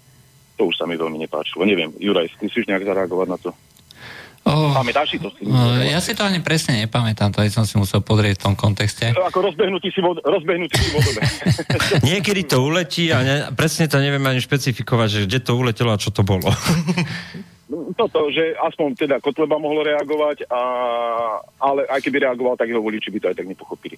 [0.54, 1.66] to už sa mi veľmi nepáčilo.
[1.66, 3.50] Neviem, Juraj, skúsiš nejak zareagovať na to?
[4.44, 5.32] Oh, Pamätáš si to?
[5.32, 8.42] Si oh, ja si to ani presne nepamätám, to aj som si musel podrieť v
[8.44, 9.16] tom kontexte.
[9.16, 11.22] Ako rozbehnutý si, vod, rozbehnutý si vodome.
[12.12, 16.00] Niekedy to uletí a ne, presne to neviem ani špecifikovať, že kde to uletelo a
[16.02, 16.52] čo to bolo.
[17.96, 20.62] Toto, že aspoň teda Kotleba mohol reagovať, a,
[21.64, 23.96] ale aj keby reagoval, tak jeho voliči by to aj tak nepochopili.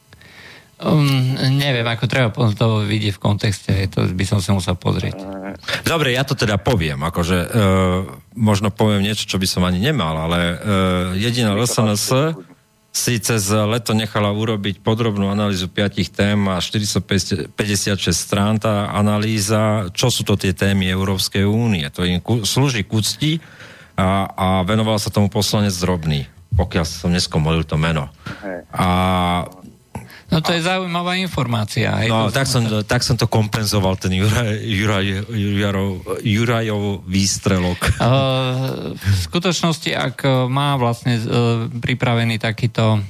[0.76, 5.16] Um, neviem, ako treba to vidieť v kontexte, to by som si musel pozrieť.
[5.88, 7.48] Dobre, ja to teda poviem, akože uh,
[8.36, 10.56] možno poviem niečo, čo by som ani nemal, ale uh,
[11.16, 12.36] jediná LSNS
[12.96, 17.52] si cez leto nechala urobiť podrobnú analýzu piatich tém a 456
[18.08, 21.84] strán tá analýza, čo sú to tie témy Európskej únie.
[21.92, 23.32] To im slúži k úcti
[24.00, 26.24] a, a venoval sa tomu poslanec Drobný,
[26.56, 28.08] pokiaľ som neskomolil to meno.
[28.72, 28.88] A
[30.26, 31.94] No to je zaujímavá informácia.
[32.02, 35.90] Hej, no, tak som, tak som to kompenzoval, ten Juraj, Juraj, Jurajov,
[36.26, 37.78] Jurajov výstrelok.
[38.02, 43.00] Uh, v skutočnosti, ak má vlastne uh, pripravený takýto,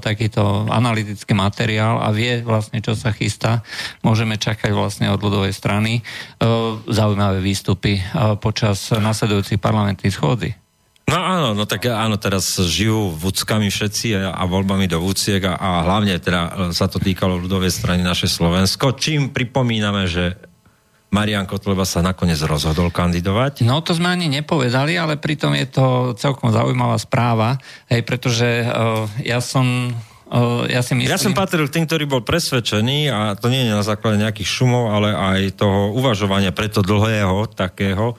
[0.00, 3.60] takýto analytický materiál a vie vlastne, čo sa chystá,
[4.00, 6.00] môžeme čakať vlastne od ľudovej strany
[6.88, 8.00] zaujímavé výstupy
[8.40, 10.67] počas nasledujúcich parlamentných schôdzi.
[11.08, 15.56] No áno, no tak áno, teraz žijú vúckami všetci a, a voľbami do vúciek a,
[15.56, 20.36] a hlavne teda e, sa to týkalo ľudovej strany naše Slovensko, čím pripomíname, že
[21.08, 23.64] Marian Kotleba sa nakoniec rozhodol kandidovať.
[23.64, 25.86] No to sme ani nepovedali, ale pritom je to
[26.20, 27.56] celkom zaujímavá správa,
[27.88, 29.92] hej, pretože uh, ja som
[30.28, 31.08] Uh, ja, si myslím...
[31.08, 34.92] ja som patril tým, ktorý bol presvedčený a to nie je na základe nejakých šumov,
[34.92, 38.12] ale aj toho uvažovania preto dlhého takého,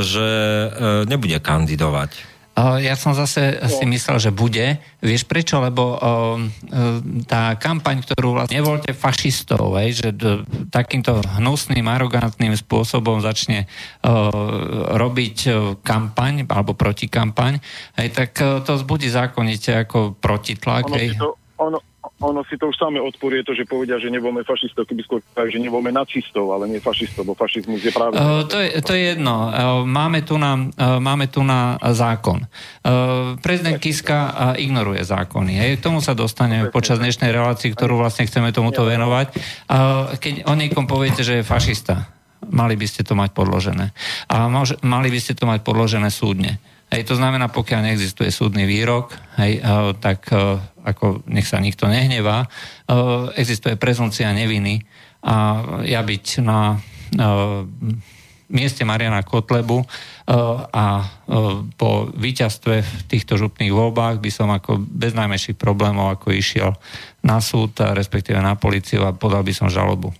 [0.00, 2.30] že eh, nebude kandidovať.
[2.60, 4.76] Ja som zase si myslel, že bude.
[5.00, 5.62] Vieš prečo?
[5.64, 5.96] Lebo
[7.24, 10.12] tá kampaň, ktorú vlastne nevolte fašistov, že
[10.68, 13.64] takýmto hnusným, arogantným spôsobom začne
[14.92, 15.36] robiť
[15.80, 17.64] kampaň alebo protikampaň,
[18.12, 20.84] tak to zbudí zákonite ako protitlak.
[20.84, 21.78] Ono, to, ono,
[22.20, 25.56] ono si to už samé odporuje to, že povedia, že nebudeme fašistov, keby skôr že
[25.56, 28.20] nebudeme nacistov, ale nie fašistov, bo fašizmus je práve...
[28.20, 29.48] Uh, to, je, to je jedno.
[29.48, 32.44] Uh, máme, tu na, uh, máme tu na zákon.
[32.44, 35.52] Uh, prezident Kiska uh, ignoruje zákony.
[35.64, 35.70] Hej.
[35.80, 39.26] K tomu sa dostaneme počas dnešnej relácii, ktorú vlastne chceme tomuto venovať.
[39.66, 42.12] Uh, keď o niekom poviete, že je fašista,
[42.52, 43.96] mali by ste to mať podložené.
[44.28, 46.60] A mož, mali by ste to mať podložené súdne.
[46.90, 49.62] Hej, to znamená, pokiaľ neexistuje súdny výrok, hej,
[50.02, 50.26] tak
[50.84, 54.84] ako nech sa nikto nehnevá, uh, existuje prezumcia neviny
[55.20, 55.36] a
[55.84, 56.80] ja byť na
[58.50, 59.84] mieste Mariana Kotlebu
[60.72, 60.84] a
[61.76, 66.74] po víťazstve v týchto župných voľbách by som ako bez najmenších problémov ako išiel
[67.20, 70.14] na súd, respektíve na policiu a podal by som žalobu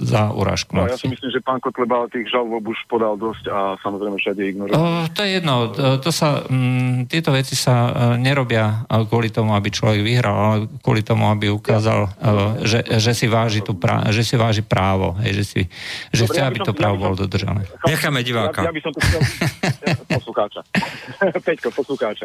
[0.00, 0.72] za urážku.
[0.72, 4.40] No, ja si myslím, že pán Kotleba tých žalob už podal dosť a samozrejme všade
[4.40, 4.72] ignoruje.
[5.12, 5.54] To je jedno.
[6.00, 11.04] To sa, m, tieto veci sa uh, nerobia kvôli tomu, aby človek vyhral, ale kvôli
[11.04, 15.44] tomu, aby ukázal, uh, že, že, si váži tú pra, že si váži právo, hej,
[15.44, 15.60] že, si,
[16.08, 17.62] že Dobre, chce, ja aby to právo ja bolo dodržané.
[17.84, 18.64] Necháme diváka.
[18.64, 19.20] Ja, ja by som to chcel...
[20.16, 20.60] poslucháča.
[21.46, 22.24] Peťko, poslucháča.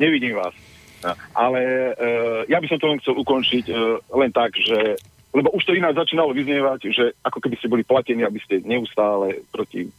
[0.00, 0.56] Nevidím vás.
[1.36, 4.96] Ale uh, ja by som to len chcel ukončiť uh, len tak, že
[5.34, 9.44] lebo už to ináč začínalo vyznievať, že ako keby ste boli platení, aby ste neustále
[9.52, 9.90] proti e,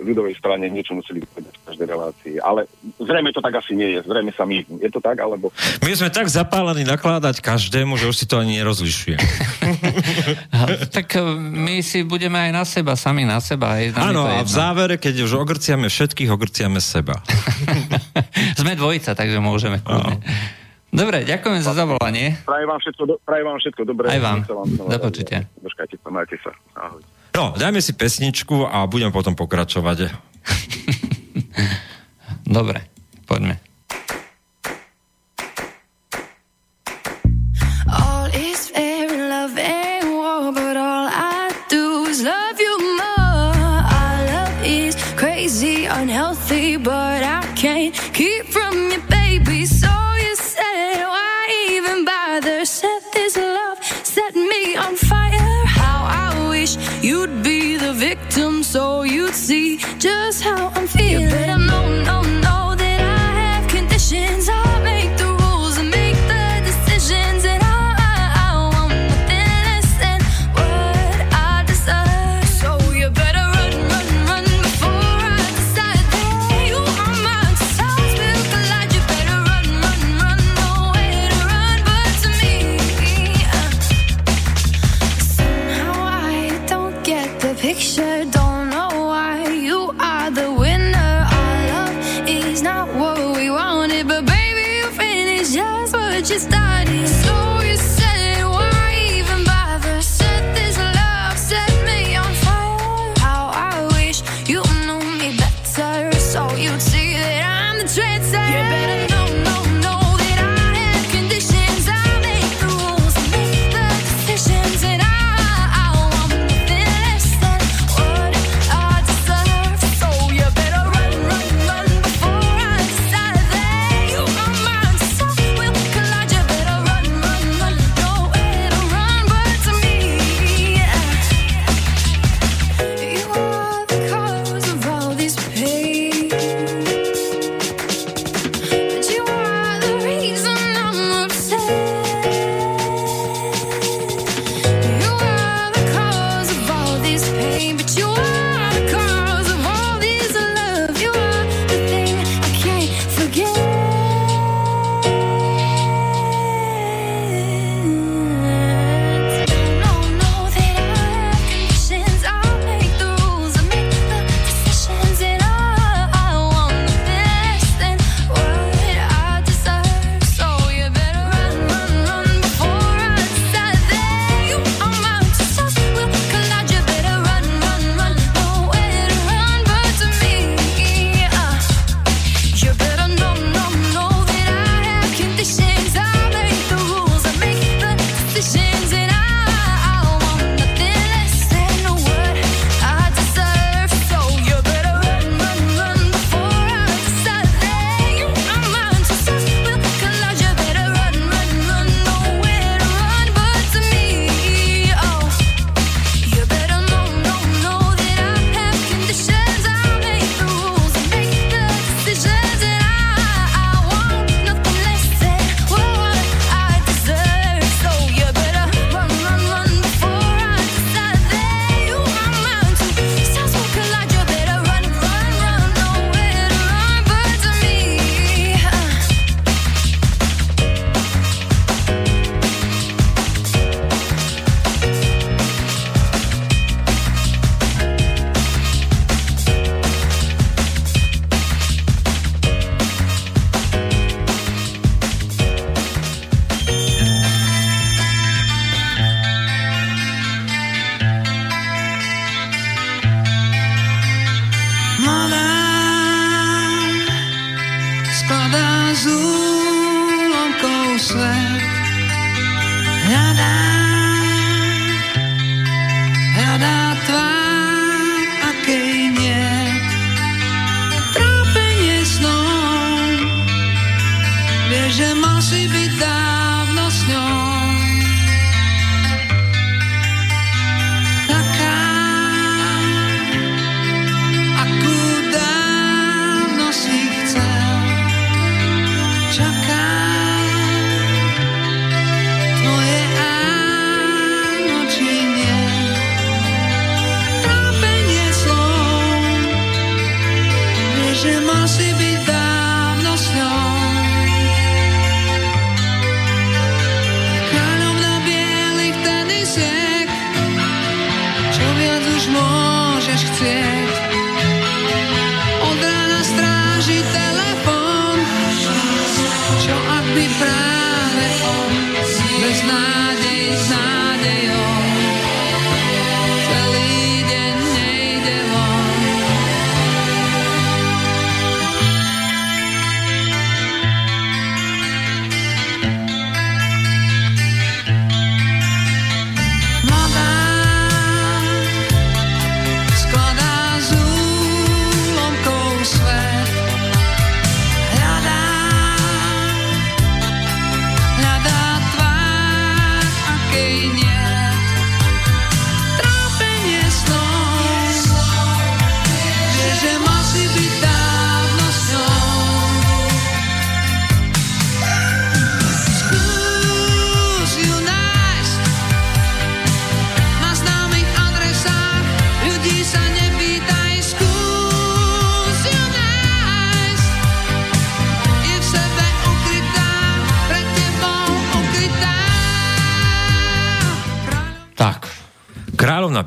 [0.00, 2.34] ľudovej strane niečo museli povedať v každej relácii.
[2.40, 2.64] Ale
[2.96, 4.00] zrejme to tak asi nie je.
[4.08, 4.64] Zrejme sa my.
[4.80, 5.52] Je to tak, alebo...
[5.84, 9.20] My sme tak zapálení nakladať každému, že už si to ani nerozlišuje.
[10.96, 13.76] tak e, my si budeme aj na seba, sami na seba.
[13.92, 17.20] Áno, a v závere, keď už ogrciame všetkých, ogrciame seba.
[18.60, 19.84] sme dvojica, takže môžeme.
[19.84, 20.16] No.
[20.94, 22.38] Dobre, ďakujem za zavolanie.
[22.46, 24.06] Prajem vám všetko, do, prajem vám všetko dobré.
[24.06, 24.38] Aj vám.
[24.46, 25.44] vám do počutia.
[25.60, 26.52] Počkajte sa, majte sa.
[26.78, 27.02] Ahoj.
[27.36, 30.08] No, dajme si pesničku a budem potom pokračovať.
[32.56, 32.80] Dobre,
[33.28, 33.65] poďme.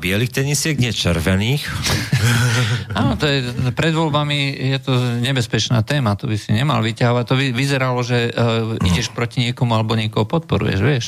[0.00, 1.62] Bielých tenisiek, nie červených.
[2.98, 3.44] Áno, to je,
[3.76, 7.24] pred voľbami je to nebezpečná téma, to by si nemal vyťahovať.
[7.28, 11.06] To by vyzeralo, že uh, ideš proti niekomu alebo niekoho podporuješ, vieš.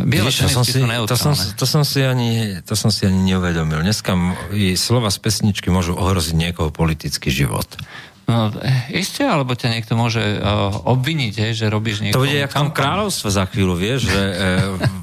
[0.00, 3.20] Biele Vidíš, to, som si, to, som, to, som si ani, to som si ani
[3.34, 3.82] neuvedomil.
[3.82, 4.14] Dneska
[4.54, 7.66] i slova z pesničky môžu ohroziť niekoho politický život.
[8.30, 8.46] No,
[8.94, 12.58] isté, alebo ťa niekto môže uh, obviniť, hej, že robíš To niekomu bude jak v
[12.62, 14.34] tom kráľovstve za chvíľu, vieš, že e,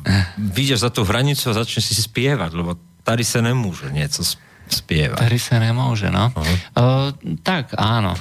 [0.58, 2.74] vyjdeš za tú hranicu a začneš si spievať, lebo
[3.06, 5.22] tady sa nemôže niečo sp- spievať.
[5.22, 6.34] Tady sa nemôže, no.
[6.34, 6.56] Aha.
[6.74, 7.08] Uh,
[7.40, 8.18] tak, áno.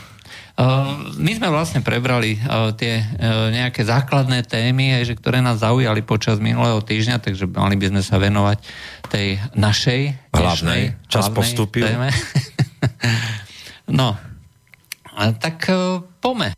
[0.56, 6.00] Uh, my sme vlastne prebrali uh, tie uh, nejaké základné témy, že ktoré nás zaujali
[6.00, 8.58] počas minulého týždňa, takže mali by sme sa venovať
[9.08, 10.00] tej našej
[10.32, 10.32] Hlavnej.
[10.32, 11.84] dnešnej Čas hlavnej postúpil.
[11.84, 12.08] téme.
[14.00, 14.16] no,
[15.12, 15.68] a tak
[16.20, 16.52] pome.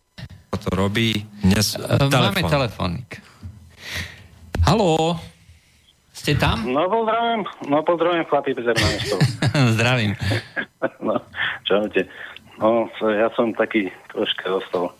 [0.59, 2.51] To robí dnes Uh, máme telefón.
[2.51, 3.09] telefónik.
[4.63, 5.19] Haló,
[6.29, 6.61] ste tam?
[6.69, 7.41] No pozdravím,
[7.73, 9.21] no pozdravím Ernestov.
[9.81, 10.13] Zdravím.
[11.09, 11.17] no,
[11.65, 12.05] čaute.
[12.61, 14.93] No, so ja som taký troška zostal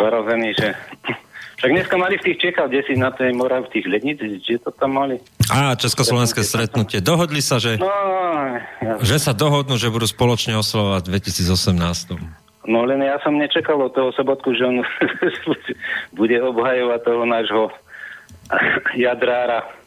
[0.00, 0.72] porazený, že
[1.60, 4.56] však dneska mali v tých Čechách, kde si na tej Morav, v tých lednici, či
[4.64, 5.20] to tam mali?
[5.52, 7.04] Á, Československé stretnutie.
[7.04, 7.92] Dohodli sa, že, No,
[8.80, 12.16] ja, že sa dohodnú, že budú spoločne oslovať v 2018.
[12.64, 14.80] no len ja som nečakal od toho sobotku, že on
[16.18, 17.68] bude obhajovať toho nášho
[18.96, 19.81] jadrára,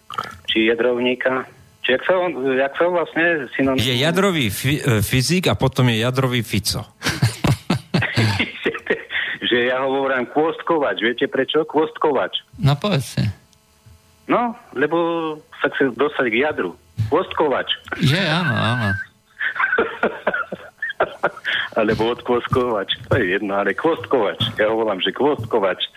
[0.56, 1.44] či jadrovníka.
[1.84, 3.76] Či jak sa, on, jak sa vlastne synom...
[3.76, 6.88] Je jadrový fi- e, fyzik a potom je jadrový Fico.
[9.52, 11.04] že ja hovorím kvostkovač.
[11.04, 11.68] Viete prečo?
[11.68, 12.40] Kvostkovač.
[12.64, 13.28] No povedzte.
[14.32, 14.98] No, lebo
[15.60, 16.72] sa chce dostať k jadru.
[17.12, 17.70] Kvostkovač.
[18.00, 18.90] Je, áno, áno.
[21.80, 22.96] Alebo odkvostkovač.
[23.12, 24.40] To je jedno, ale kvostkovač.
[24.56, 25.92] Ja ho volám, že kvostkovač.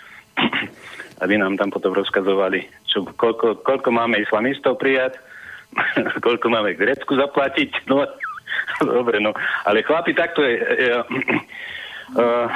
[1.18, 5.18] Aby nám tam potom rozkazovali, čo, koľko, koľko máme islamistov prijať,
[6.26, 7.70] koľko máme Grécku zaplatiť.
[8.78, 9.34] No, dobre, no.
[9.66, 10.54] Ale chlapi, takto je...
[10.54, 11.02] Uh,
[12.22, 12.46] uh,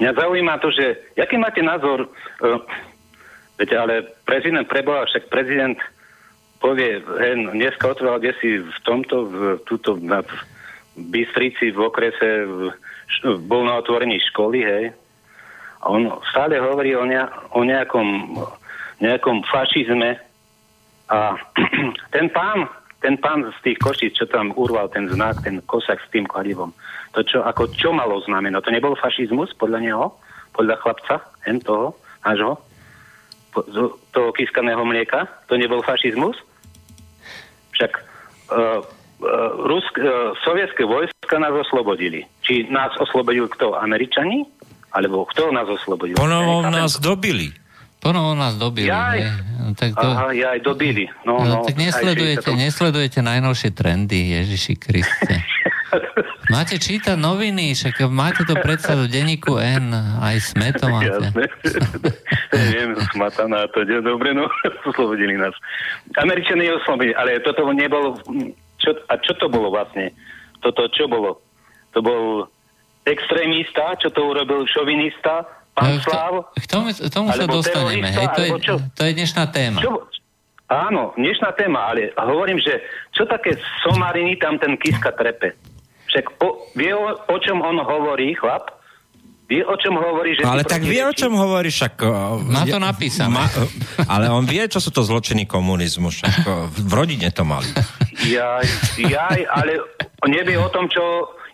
[0.00, 1.16] mňa zaujíma to, že...
[1.16, 2.12] Jaký máte názor...
[2.44, 2.60] Uh,
[3.56, 5.78] viete, ale prezident preboha, však prezident
[6.62, 10.34] povie, hej, dneska otvoril kde si v tomto, v, tuto, na, v
[11.10, 12.70] Bystrici, v okrese, v,
[13.46, 14.84] bol na otvorení školy, hej.
[15.82, 18.38] On stále hovorí o, ne, o nejakom,
[19.02, 20.18] nejakom fašizme.
[21.10, 21.34] A
[22.14, 22.70] ten pán,
[23.02, 26.70] ten pán z tých košíc, čo tam urval ten znak, ten kosak s tým kladivom,
[27.12, 28.64] to čo, ako čo malo znamená?
[28.64, 30.06] To nebol fašizmus podľa neho?
[30.56, 31.14] Podľa chlapca,
[31.44, 31.92] hen toho,
[32.24, 32.56] nášho?
[34.16, 35.28] Toho kyskaného mlieka?
[35.52, 36.40] To nebol fašizmus?
[37.76, 37.92] Však
[38.48, 38.80] uh,
[39.68, 42.24] Rusk, uh, sovietské vojska nás oslobodili.
[42.40, 43.76] Či nás oslobodil kto?
[43.76, 44.48] Američani?
[44.92, 46.16] Alebo kto nás oslobodil?
[46.16, 47.16] Ponovom nás to.
[47.16, 47.52] dobili.
[48.02, 48.90] Ponovo nás dobili.
[48.90, 49.20] Jaj.
[49.62, 51.06] No, tak to, Aha, ja aj dobili.
[51.22, 52.64] No, no, no, tak nesledujete, 60.
[52.66, 55.38] nesledujete najnovšie trendy, Ježiši Kriste.
[56.52, 61.14] Máte čítať noviny, však máte to predsa v denníku N, aj SME to máte.
[61.14, 61.46] Jasné.
[62.74, 64.50] Viem, smataná to je dobre, no,
[64.90, 65.54] oslobodili nás.
[66.18, 68.18] Američania oslobodili, ale toto nebolo...
[68.82, 70.10] Čo, a čo to bolo vlastne?
[70.58, 71.38] Toto čo bolo?
[71.94, 72.50] To bol
[73.04, 75.42] extrémista, čo to urobil šovinista,
[75.74, 76.32] pán No, Slav?
[76.54, 78.08] k tomu, k tomu sa dostaneme.
[78.12, 78.74] Hej, to, je, čo?
[78.94, 79.78] to je dnešná téma.
[79.82, 80.06] Čo,
[80.70, 82.78] áno, dnešná téma, ale hovorím, že
[83.10, 85.56] čo také somariny tam ten Kiska trepe?
[86.12, 88.68] Však o, vie, o, o čom on hovorí, chlap?
[89.48, 90.48] Vie, o čom hovorí, že...
[90.48, 92.00] Ale tak vie, o čom hovorí, však...
[92.48, 93.36] Má to napísané.
[94.08, 96.34] ale on vie, čo sú to zločiny komunizmu, však
[96.72, 97.68] v rodine to mali.
[98.28, 98.64] Jaj,
[98.96, 99.76] jaj, ale
[100.30, 101.02] nevie o tom, čo...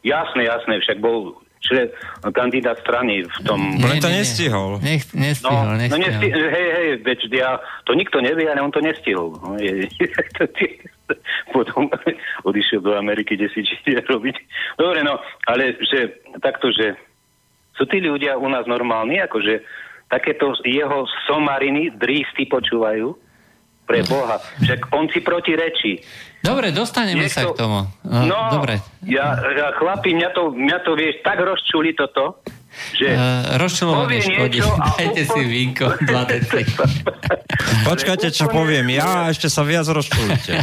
[0.06, 1.90] Jasné, jasné, však bol že
[2.38, 3.82] kandidát strany v tom...
[3.82, 4.78] Len to nestihol.
[4.78, 6.06] Nech, No, nestihol, no nestihol.
[6.06, 7.50] nesti, hej, hej, veď ja,
[7.82, 9.34] to nikto nevie, ale on to nestihol.
[9.42, 9.90] No, je,
[11.56, 11.88] potom
[12.48, 14.36] odišiel do Ameriky, kde si čiže robiť.
[14.76, 15.18] Dobre, no,
[15.48, 16.94] ale že takto, že
[17.76, 19.62] sú tí ľudia u nás normálni, akože
[20.10, 23.12] takéto jeho somariny, drísty počúvajú
[23.88, 24.36] pre Boha.
[24.60, 26.04] Však on si protirečí.
[26.38, 27.80] Dobre, dostaneme Niekto- sa k tomu.
[28.02, 28.78] No, No, dobre.
[29.02, 32.38] Ja, ja chlapi, mňa to, mňa to vieš, tak rozčuli toto,
[32.94, 33.10] že...
[33.10, 34.58] Uh, rozčulovanie povie škodí.
[35.02, 36.22] Dajte si úplne- vínko, dva.
[37.84, 40.62] Počkajte, čo poviem ja a ešte sa viac rozčulíte.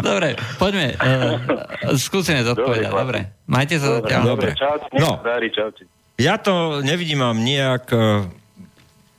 [0.00, 0.94] Dobre, poďme.
[0.94, 1.36] Uh,
[1.94, 2.88] skúsime zodpovedať.
[2.88, 4.22] Dobre, Dobre, majte sa zatiaľ.
[4.26, 4.50] Dobre.
[4.54, 5.20] Čaute, No.
[6.16, 7.84] Ja to nevidím nejak...
[7.90, 8.26] uh,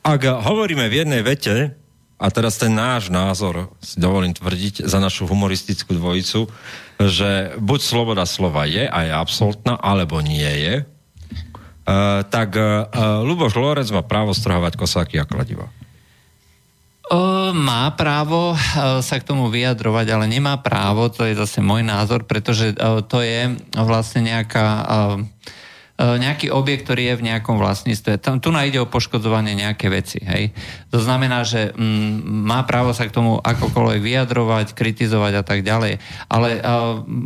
[0.01, 1.75] Ak hovoríme v jednej vete,
[2.19, 6.51] a teraz ten náš názor, si dovolím tvrdiť, za našu humoristickú dvojicu,
[6.99, 12.91] že buď sloboda slova je a je absolútna, alebo nie je, uh, tak uh,
[13.23, 15.71] Luboš Lorec má právo strhovať kosáky a kladiva.
[17.49, 18.57] Má právo e,
[19.01, 22.77] sa k tomu vyjadrovať, ale nemá právo, to je zase môj názor, pretože
[23.09, 24.85] to je vlastne nejaká,
[25.99, 28.23] nejaký objekt, ktorý je v nejakom vlastníctve.
[28.23, 30.23] Tam, tu ide o poškodzovanie nejaké veci.
[30.23, 30.55] Hej?
[30.95, 35.99] To znamená, že mm, má právo sa k tomu akokoľvek vyjadrovať, kritizovať a tak ďalej.
[36.31, 36.59] Ale e,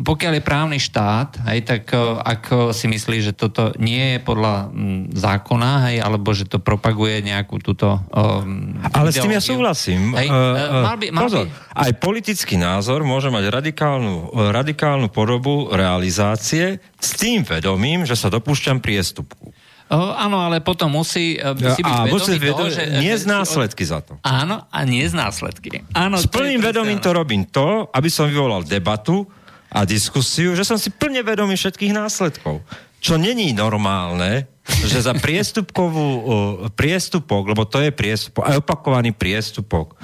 [0.02, 4.74] pokiaľ je právny štát, hej, tak e, ak si myslí, že toto nie je podľa
[4.74, 9.52] mm, zákona, hej, alebo že to propaguje nejakú túto um, Ale s tým ja ideológiu.
[9.54, 10.02] súhlasím.
[10.18, 15.70] Hej, eh, mal by, mal Pozor, by, aj politický názor môže mať radikálnu, radikálnu podobu
[15.70, 19.52] realizácie s tým vedomím, že sa dopúšťam priestupku.
[19.92, 22.84] o, áno, ale potom musí uh, si byť a vedomý musí toho, vedomý, že...
[23.04, 24.16] nie z následky za to.
[24.24, 25.84] Áno, a nie z následky.
[25.92, 29.28] Áno, S to plným presne vedomím to robím to, aby som vyvolal debatu
[29.68, 32.64] a diskusiu, že som si plne vedomý všetkých následkov.
[33.04, 36.32] Čo není normálne, že za priestupkovú uh,
[36.72, 40.00] priestupok, lebo to je priestupok, aj opakovaný priestupok,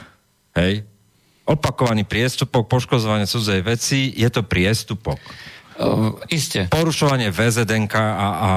[0.59, 0.83] hej,
[1.49, 5.17] opakovaný priestupok, poškozovanie cudzej veci, je to priestupok.
[5.79, 6.67] O, iste.
[6.67, 8.51] Porušovanie VZDNK a, a, a,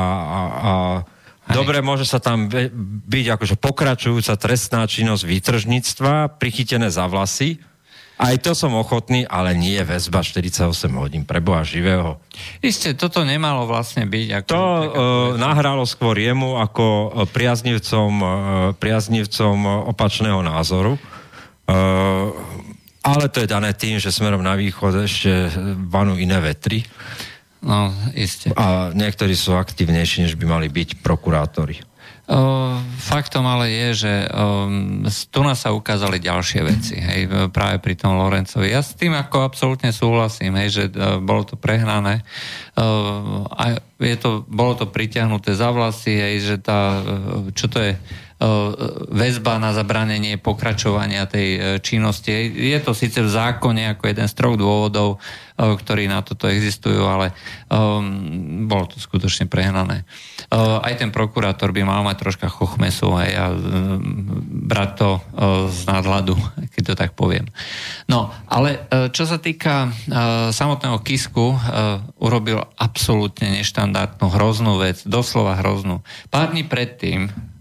[1.46, 2.50] a dobre, môže sa tam
[3.06, 7.62] byť akože pokračujúca trestná činnosť výtržníctva, prichytené za vlasy,
[8.22, 12.22] aj to som ochotný, ale nie je väzba 48 hodín pre Boha živého.
[12.62, 14.28] Isté, toto nemalo vlastne byť.
[14.38, 14.84] Ako To uh,
[15.34, 18.30] nahralo skôr jemu ako eh, priaznivcom, uh,
[18.78, 21.02] priaznivcom opačného názoru.
[21.66, 22.30] Uh,
[23.02, 25.50] ale to je dané tým, že smerom na východ ešte
[25.90, 26.86] vanú iné vetry
[27.62, 28.50] No, iste.
[28.58, 31.78] a niektorí sú aktívnejší, než by mali byť prokurátori.
[32.26, 32.38] O,
[32.98, 38.18] faktom ale je, že um, tu nás sa ukázali ďalšie veci, hej, práve pri tom
[38.18, 38.70] Lorencovi.
[38.70, 42.26] Ja s tým ako absolútne súhlasím, hej, že uh, bolo to prehnané.
[42.74, 47.78] Uh, a je to, bolo to pritiahnuté za vlasy, hej, že tá, uh, čo to
[47.78, 47.94] je,
[49.12, 52.32] väzba na zabranenie pokračovania tej uh, činnosti.
[52.50, 57.06] Je to síce v zákone ako jeden z troch dôvodov, uh, ktorí na toto existujú,
[57.06, 57.30] ale
[57.70, 60.02] um, bolo to skutočne prehnané.
[60.50, 64.02] Uh, aj ten prokurátor by mal mať troška chochmesu aj a um,
[64.66, 65.20] brať to uh,
[65.70, 66.34] z nadhľadu,
[66.74, 67.46] keď to tak poviem.
[68.10, 74.98] No, ale uh, čo sa týka uh, samotného Kisku, uh, urobil absolútne neštandardnú, hroznú vec,
[75.06, 76.02] doslova hroznú.
[76.26, 77.51] Pár dní predtým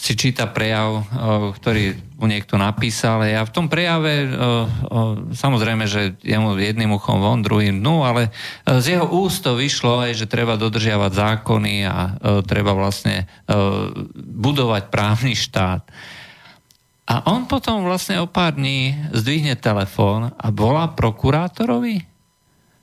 [0.00, 1.02] si číta prejav, o,
[1.52, 3.20] ktorý mu niekto napísal.
[3.28, 4.38] Ja v tom prejave, o, o,
[5.36, 8.32] samozrejme, že jemu jedným uchom von, druhým dnu, ale
[8.64, 12.16] z jeho úst to vyšlo, aj, že treba dodržiavať zákony a
[12.48, 13.28] treba vlastne
[14.16, 15.84] budovať právny štát.
[17.10, 22.06] A on potom vlastne o pár dní zdvihne telefón a volá prokurátorovi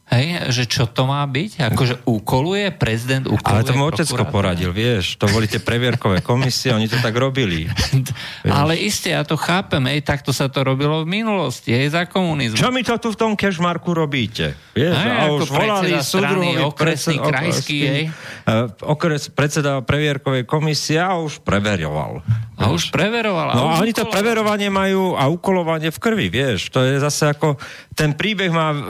[0.07, 1.67] Hej, že čo to má byť?
[1.67, 5.19] Akože úkoluje prezident, úkoluje Ale to mu otecko poradil, vieš.
[5.19, 7.67] To boli tie previerkové komisie, oni to tak robili.
[8.47, 12.55] Ale isté, ja to chápem, hej, takto sa to robilo v minulosti, hej, za komunizmu.
[12.55, 14.55] Čo mi to tu v tom kešmarku robíte?
[14.71, 18.03] Vieš, Aj, a už volali súdruhovi, okresný, predseda- krajský, hej.
[18.07, 22.23] eh, okres, predseda previerkovej komisie a už preveroval.
[22.57, 23.53] A už preveroval.
[23.53, 26.73] No a oni to preverovanie majú a ukolovanie v krvi, vieš.
[26.73, 27.59] To je zase ako,
[27.93, 28.81] ten príbeh má uh,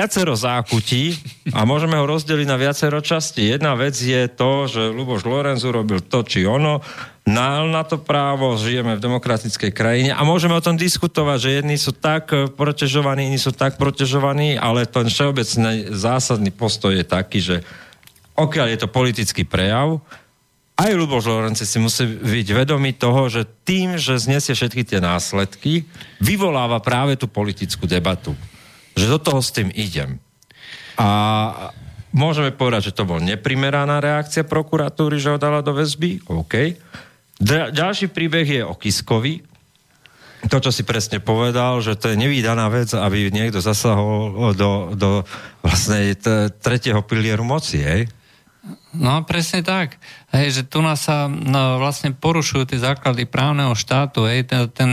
[0.00, 1.20] viacero zákutí
[1.52, 3.52] a môžeme ho rozdeliť na viacero časti.
[3.52, 6.80] Jedna vec je to, že Luboš Lorenzu robil to či ono,
[7.28, 11.76] nál na to právo, žijeme v demokratickej krajine a môžeme o tom diskutovať, že jedni
[11.76, 17.56] sú tak protežovaní, iní sú tak protežovaní, ale ten všeobecný zásadný postoj je taký, že
[18.40, 20.00] okiaľ je to politický prejav,
[20.80, 25.84] aj Luboš Lorenci si musí byť vedomý toho, že tým, že znesie všetky tie následky,
[26.24, 28.32] vyvoláva práve tú politickú debatu.
[28.98, 30.18] Že do toho s tým idem.
[31.00, 31.08] A
[32.12, 36.26] môžeme povedať, že to bol neprimeraná reakcia prokuratúry, že ho dala do väzby.
[36.28, 36.54] OK.
[37.40, 39.40] D- ďalší príbeh je o Kiskovi.
[40.40, 45.10] To, čo si presne povedal, že to je nevýdaná vec, aby niekto zasahol do, do
[45.60, 48.08] vlastne t- tretieho pilieru moci, hej?
[48.92, 49.96] No presne tak.
[50.32, 54.28] Hej, že tu nás sa no, vlastne porušujú tie základy právneho štátu.
[54.28, 54.90] Hej, ten, ten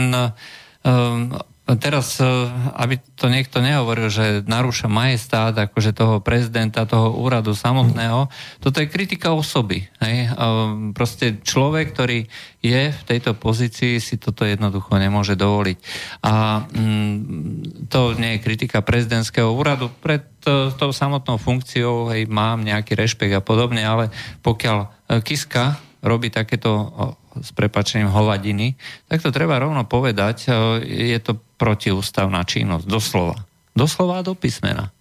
[0.84, 1.36] um,
[1.76, 2.48] teraz, uh,
[2.80, 8.32] aby to niekto nehovoril, že narúša majestát akože toho prezidenta, toho úradu samotného,
[8.64, 9.84] toto je kritika osoby.
[10.00, 10.32] Hej.
[10.32, 12.24] Um, proste človek, ktorý
[12.64, 15.78] je v tejto pozícii, si toto jednoducho nemôže dovoliť.
[16.24, 19.92] A mm, to nie je kritika prezidentského úradu.
[19.92, 24.08] Pred uh, tou samotnou funkciou hej, mám nejaký rešpekt a podobne, ale
[24.40, 26.92] pokiaľ Kiska robí takéto
[27.38, 28.74] s prepačením hovadiny,
[29.06, 30.50] tak to treba rovno povedať,
[30.84, 33.36] je to protiústavná činnosť, doslova.
[33.74, 34.94] Doslova do písmena.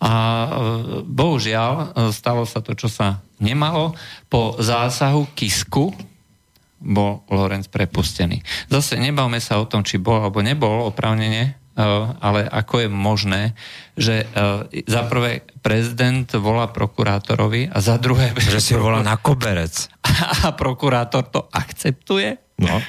[0.00, 0.48] A e,
[1.04, 1.86] bohužiaľ e,
[2.16, 3.92] stalo sa to, čo sa nemalo.
[4.32, 5.92] Po zásahu Kisku
[6.80, 8.40] bol Lorenz prepustený.
[8.72, 11.52] Zase nebavme sa o tom, či bol alebo nebol oprávnene, e,
[12.16, 13.42] ale ako je možné,
[14.00, 14.24] že
[14.88, 18.32] za prvé prezident volá prokurátorovi a za druhé...
[18.32, 19.92] Že si volá na koberec.
[20.48, 22.40] A prokurátor to akceptuje?
[22.56, 22.80] No.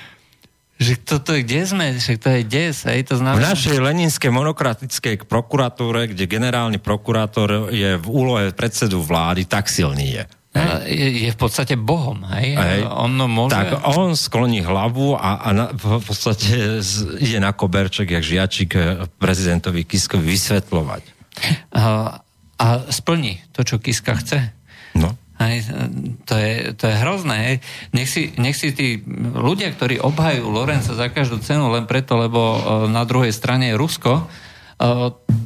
[0.81, 1.85] Že toto kde sme?
[2.01, 3.53] Že to je des, hej, to V znamená...
[3.53, 10.23] našej leninskej monokratickej prokuratúre, kde generálny prokurátor je v úlohe predsedu vlády, tak silný je.
[10.83, 12.59] Je, je v podstate Bohom, hej?
[12.59, 12.83] Hej.
[12.83, 13.55] On môže...
[13.55, 16.83] Tak on skloní hlavu a, a na, v podstate
[17.23, 21.03] ide na koberček, jak žiačik eh, prezidentovi Kiskovi vysvetľovať.
[21.71, 22.19] a,
[22.59, 24.51] a splní to, čo Kiska chce.
[25.41, 25.57] Hej,
[26.29, 27.37] to, je, to je hrozné.
[27.41, 27.55] Hej.
[27.97, 29.01] Nech, si, nech si tí
[29.33, 32.59] ľudia, ktorí obhajú Lorenza za každú cenu len preto, lebo e,
[32.93, 34.23] na druhej strane je Rusko, e,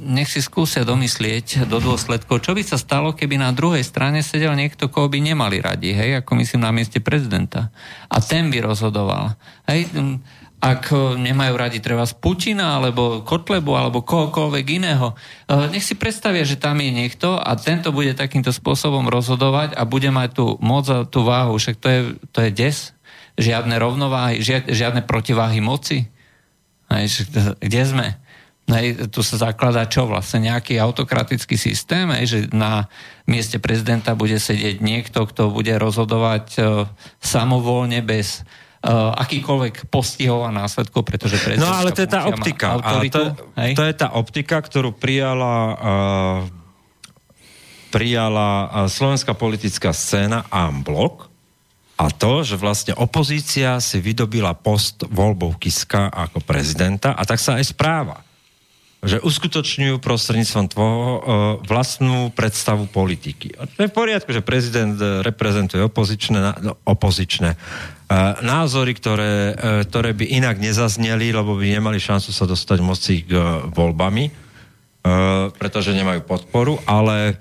[0.03, 4.51] nech si skúsia domyslieť do dôsledkov, čo by sa stalo, keby na druhej strane sedel
[4.53, 7.71] niekto, koho by nemali radi, hej, ako myslím na mieste prezidenta.
[8.11, 9.39] A ten by rozhodoval.
[9.65, 9.95] Hej,
[10.65, 15.13] ak e, nemajú radi treba z Putina, alebo Kotlebu, alebo kohokoľvek iného.
[15.13, 19.85] E, Nech si predstavia, že tam je niekto a tento bude takýmto spôsobom rozhodovať a
[19.85, 21.61] bude mať tú moc a tú váhu.
[21.61, 21.99] Však to je,
[22.33, 22.77] to je des.
[23.37, 26.09] Žiadne rovnováhy, žia- žiadne protiváhy moci.
[27.61, 28.07] Kde sme?
[29.13, 32.89] Tu sa zakladá čo vlastne nejaký autokratický systém, že na
[33.29, 36.59] mieste prezidenta bude sedieť niekto, kto bude rozhodovať e,
[37.21, 38.41] samovolne bez
[38.93, 42.77] akýkoľvek postihov a následkov, pretože No ale to je tá optika.
[42.77, 43.33] A to,
[43.73, 46.39] to je tá optika, ktorú prijala uh,
[47.89, 51.31] prijala uh, slovenská politická scéna Amblok
[51.95, 57.55] a to, že vlastne opozícia si vydobila post voľbou Kiska ako prezidenta a tak sa
[57.55, 58.24] aj správa
[59.05, 61.19] že uskutočňujú prostredníctvom tvojho uh,
[61.63, 63.53] vlastnú predstavu politiky.
[63.55, 69.53] A to je v poriadku, že prezident uh, reprezentuje opozičné, no, opozičné uh, názory, ktoré,
[69.85, 73.37] ktoré by inak nezazneli, lebo by nemali šancu sa dostať moci k
[73.69, 74.43] voľbami,
[75.53, 77.37] pretože nemajú podporu, ale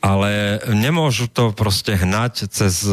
[0.00, 2.84] ale nemôžu to proste hnať cez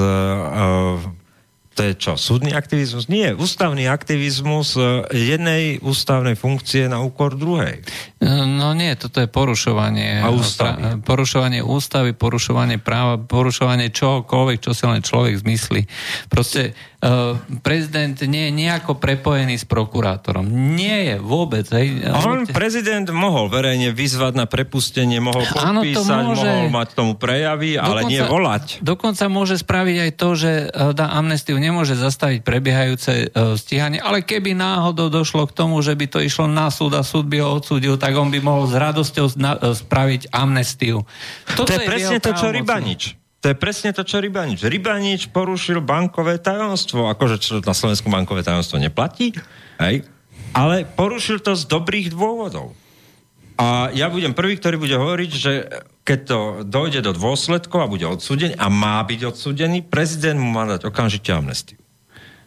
[1.74, 3.10] to je čo, súdny aktivizmus?
[3.10, 7.82] Nie, ústavný aktivizmus uh, jednej ústavnej funkcie na úkor druhej.
[8.24, 10.80] No nie, toto je porušovanie A ústavy.
[10.80, 15.82] pra- porušovanie ústavy, porušovanie práva, porušovanie čohokoľvek, čo si len človek zmyslí.
[16.30, 16.72] Proste
[17.60, 20.48] prezident nie je nejako prepojený s prokurátorom.
[20.48, 21.68] Nie je vôbec.
[21.68, 22.00] Hej.
[22.08, 26.48] On, prezident, mohol verejne vyzvať na prepustenie, mohol podpísať, môže.
[26.48, 28.80] mohol mať tomu prejavy, ale nie volať.
[28.80, 33.26] Dokonca môže spraviť aj to, že e, dá amnestiu, nemôže zastaviť prebiehajúce e,
[33.60, 37.28] stíhanie, ale keby náhodou došlo k tomu, že by to išlo na súd a súd
[37.28, 39.28] by ho odsúdil, tak on by mohol s radosťou
[39.76, 41.04] spraviť amnestiu.
[41.60, 42.48] Toto to je v presne to, čo.
[42.54, 43.23] Rybanič.
[43.44, 44.64] To je presne to, čo Rybanič.
[44.64, 47.12] Rybanič porušil bankové tajomstvo.
[47.12, 49.36] Akože čo na Slovensku bankové tajomstvo neplatí,
[49.84, 50.08] hej?
[50.56, 52.72] ale porušil to z dobrých dôvodov.
[53.60, 55.52] A ja budem prvý, ktorý bude hovoriť, že
[56.08, 60.64] keď to dojde do dôsledkov a bude odsúdený, a má byť odsúdený, prezident mu má
[60.64, 61.78] dať okamžite amnestiu.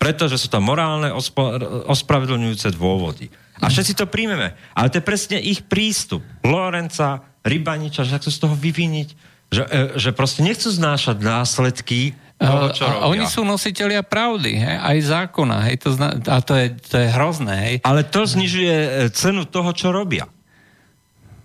[0.00, 1.60] Pretože sú tam morálne ospo-
[1.92, 3.28] ospravedlňujúce dôvody.
[3.60, 4.56] A všetci to príjmeme.
[4.72, 6.24] Ale to je presne ich prístup.
[6.40, 12.14] Lorenca, Rybaniča, že sa chcú z toho vyviniť, že, e, že proste nechcú znášať následky
[12.36, 13.08] toho, čo robia.
[13.08, 17.08] oni sú nositeľia pravdy, hej, aj zákona, hej, to zna, a to je, to je
[17.08, 17.76] hrozné, hej.
[17.80, 20.28] Ale to znižuje e, cenu toho, čo robia.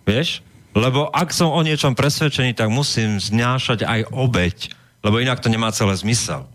[0.04, 0.44] Vieš?
[0.76, 4.72] Lebo ak som o niečom presvedčený, tak musím znášať aj obeď,
[5.04, 6.48] lebo inak to nemá celé zmysel.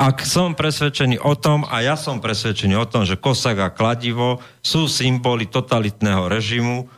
[0.00, 4.40] Ak som presvedčený o tom, a ja som presvedčený o tom, že Kosak a Kladivo
[4.64, 6.88] sú symboly totalitného režimu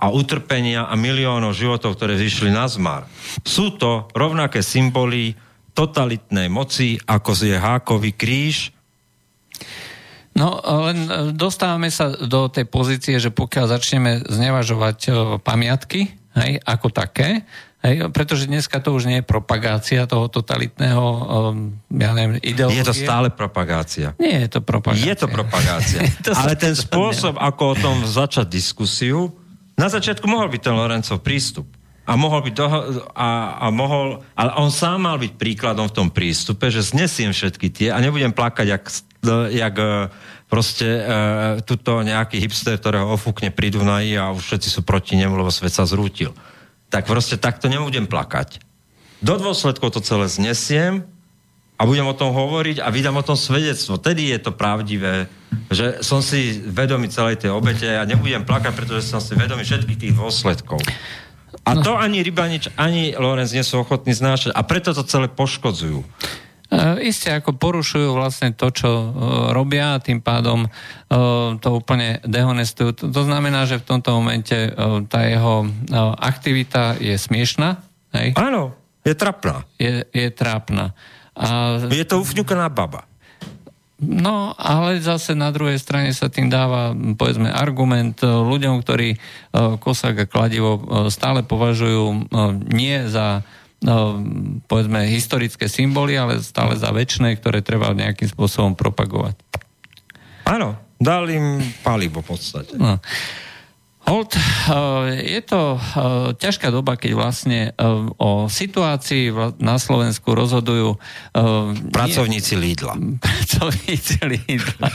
[0.00, 3.04] a utrpenia a miliónov životov, ktoré vyšli na zmar.
[3.44, 5.36] Sú to rovnaké symboly
[5.76, 8.72] totalitnej moci, ako je Hákový kríž,
[10.30, 15.10] No, len e, dostávame sa do tej pozície, že pokiaľ začneme znevažovať e,
[15.42, 16.00] pamiatky,
[16.38, 17.42] hej, ako také,
[17.82, 22.78] hej, pretože dneska to už nie je propagácia toho totalitného, um, ja neviem, ideológie.
[22.78, 24.14] je to stále propagácia.
[24.22, 25.10] Nie je to propagácia.
[25.10, 26.00] Je to propagácia.
[26.24, 29.34] To Ale ten spôsob, ako o tom začať diskusiu,
[29.80, 31.64] na začiatku mohol byť ten Lorencov prístup.
[32.04, 36.08] A mohol byť doho- a, a mohol, ale on sám mal byť príkladom v tom
[36.12, 38.84] prístupe, že znesiem všetky tie a nebudem plakať, jak,
[39.54, 40.10] jak e,
[40.50, 41.02] proste e,
[41.62, 45.70] tuto nejaký hipster, ktorého ofúkne pri Dunaji a už všetci sú proti nemu, lebo svet
[45.70, 46.34] sa zrútil.
[46.90, 48.58] Tak proste takto nebudem plakať.
[49.22, 51.06] Do dôsledkov to celé znesiem
[51.80, 53.96] a budem o tom hovoriť a vydám o tom svedectvo.
[53.96, 55.32] Tedy je to pravdivé,
[55.72, 59.96] že som si vedomý celej tej obete a nebudem plakať, pretože som si vedomý všetkých
[59.96, 60.84] tých dôsledkov.
[61.64, 66.04] A to ani Rybanič, ani Lorenz nie sú ochotní znášať a preto to celé poškodzujú.
[66.04, 66.06] E,
[67.08, 69.06] Isté ako porušujú vlastne to, čo e,
[69.56, 70.68] robia a tým pádom e,
[71.58, 72.92] to úplne dehonestujú.
[72.92, 74.70] To, to znamená, že v tomto momente e,
[75.08, 75.68] tá jeho e,
[76.20, 77.80] aktivita je smiešná,
[78.16, 78.36] hej?
[78.36, 79.64] Áno, je trapná.
[79.80, 80.92] Je, je trápna.
[81.40, 83.08] A, Je to ufňukaná baba.
[84.00, 89.18] no, ale zase na druhej strane sa tým dáva, povedzme, argument e, ľuďom, ktorí e,
[89.80, 92.32] Kosak a Kladivo e, stále považujú
[92.68, 93.44] nie za
[94.68, 99.40] povedzme, historické symboly, ale stále za väčšie, ktoré treba nejakým spôsobom propagovať.
[100.44, 102.76] Áno, dal im palivo v podstate.
[102.76, 103.00] No.
[104.08, 104.42] Hold, eh,
[105.36, 105.80] je to eh,
[106.40, 107.84] ťažká doba, keď vlastne eh,
[108.16, 109.28] o situácii
[109.60, 112.96] na Slovensku rozhodujú nie- Pracovníci Lidla.
[113.24, 114.88] pracovníci Lidla.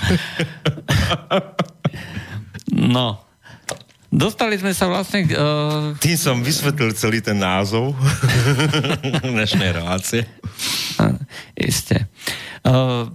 [2.73, 3.21] No.
[4.15, 5.27] Dostali sme sa vlastne...
[5.27, 7.91] Uh, Tým som vysvetlil celý ten názov
[9.35, 10.23] dnešnej relácie.
[11.51, 12.07] Isté.
[12.63, 13.11] Uh,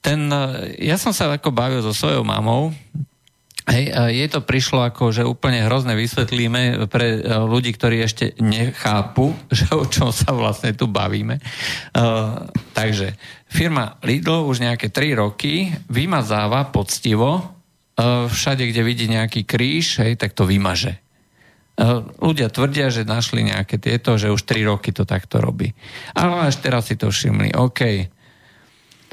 [0.00, 0.32] ten,
[0.80, 2.72] ja som sa ako bavil so svojou mamou,
[3.62, 9.30] Hej, jej to prišlo ako, že úplne hrozne vysvetlíme pre uh, ľudí, ktorí ešte nechápu,
[9.56, 11.38] že o čom sa vlastne tu bavíme.
[11.94, 13.14] Uh, takže
[13.46, 20.18] firma Lidl už nejaké 3 roky vymazáva poctivo uh, všade, kde vidí nejaký kríž, hej,
[20.18, 20.98] tak to vymaže.
[21.78, 25.70] Uh, Ľudia tvrdia, že našli nejaké tieto, že už 3 roky to takto robí.
[26.18, 27.54] Ale až teraz si to všimli.
[27.54, 28.10] OK.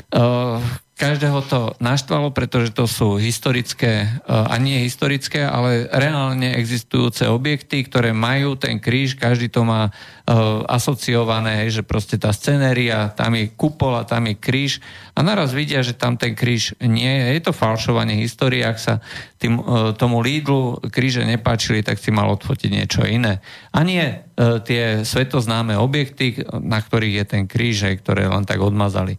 [0.09, 0.57] Uh,
[0.97, 7.85] každého to naštvalo, pretože to sú historické, uh, a nie historické, ale reálne existujúce objekty,
[7.85, 13.53] ktoré majú ten kríž, každý to má uh, asociované, že proste tá scenéria, tam je
[13.53, 14.81] kupola, tam je kríž
[15.13, 17.37] a naraz vidia, že tam ten kríž nie je.
[17.37, 18.97] Je to falšovanie histórie, ak sa
[19.37, 19.61] tým,
[19.95, 23.39] tomu Lidlu kríže nepáčili, tak si mal odfotiť niečo iné.
[23.71, 29.15] A nie tie svetoznáme objekty, na ktorých je ten kríž, ktoré len tak odmazali.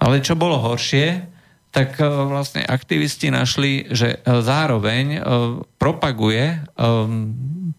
[0.00, 1.30] Ale čo bolo horšie,
[1.70, 5.20] tak e, vlastne aktivisti našli, že e, zároveň e,
[5.78, 6.60] propaguje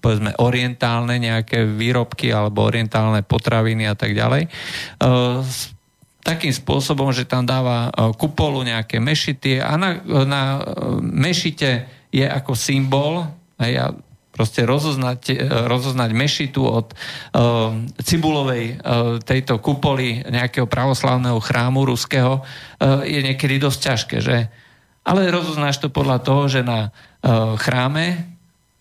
[0.02, 4.50] povedzme orientálne nejaké výrobky alebo orientálne potraviny a tak ďalej
[6.22, 10.42] takým spôsobom, že tam dáva kupolu nejaké mešity a na, na
[11.02, 13.26] mešite je ako symbol
[13.62, 13.86] hej, a
[14.32, 15.36] Proste rozoznať, e,
[15.68, 23.60] rozoznať mešitu od uh, cibulovej uh, tejto kupoly nejakého pravoslavného chrámu ruského uh, je niekedy
[23.60, 24.48] dosť ťažké, že?
[25.04, 28.24] Ale rozoznáš to podľa toho, že na uh, chráme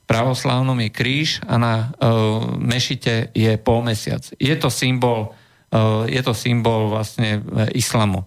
[0.07, 4.23] pravoslavnom je kríž a na uh, mešite je polmesiac.
[4.39, 5.35] Je to symbol,
[5.75, 7.43] uh, je to symbol vlastne
[7.75, 8.23] islamu.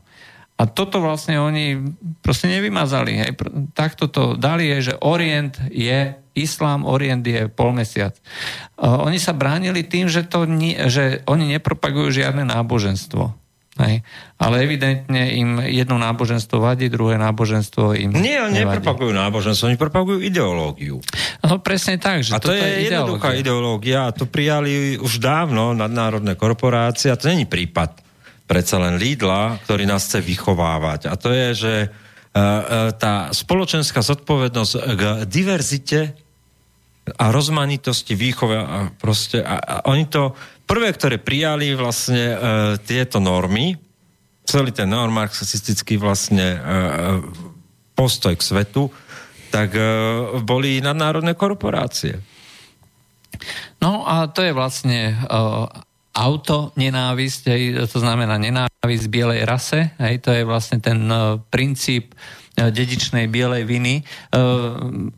[0.53, 1.81] A toto vlastne oni
[2.21, 3.11] proste nevymazali.
[3.17, 3.31] Hej.
[3.73, 8.17] Takto to dali je, že Orient je islám, Orient je polmesiac.
[8.77, 13.33] Uh, oni sa bránili tým, že, to nie, že oni nepropagujú žiadne náboženstvo.
[13.73, 14.05] Hej.
[14.37, 18.77] Ale evidentne im jedno náboženstvo vadí, druhé náboženstvo im Nie, oni nevadí.
[18.77, 21.01] nepropagujú náboženstvo, oni propagujú ideológiu.
[21.41, 22.21] No presne tak.
[22.21, 27.17] Že A to toto je jednoduchá ideológia a to prijali už dávno nadnárodné korporácie a
[27.17, 27.97] to není prípad
[28.43, 31.07] predsa len Lidla, ktorý nás chce vychovávať.
[31.09, 36.13] A to je, že uh, uh, tá spoločenská zodpovednosť k diverzite
[37.03, 40.31] a rozmanitosti výchove a proste a, a oni to
[40.63, 42.37] prvé, ktoré prijali vlastne uh,
[42.79, 43.75] tieto normy,
[44.43, 47.19] celý ten neomarxistický vlastne uh,
[47.95, 48.91] postoj k svetu,
[49.51, 52.19] tak uh, boli nadnárodné korporácie.
[53.83, 55.67] No a to je vlastne uh,
[56.13, 62.13] auto nenávisť, hej, to znamená nenávisť bielej rase, hej, to je vlastne ten uh, princíp
[62.13, 64.05] uh, dedičnej bielej viny.
[64.29, 65.09] Uh,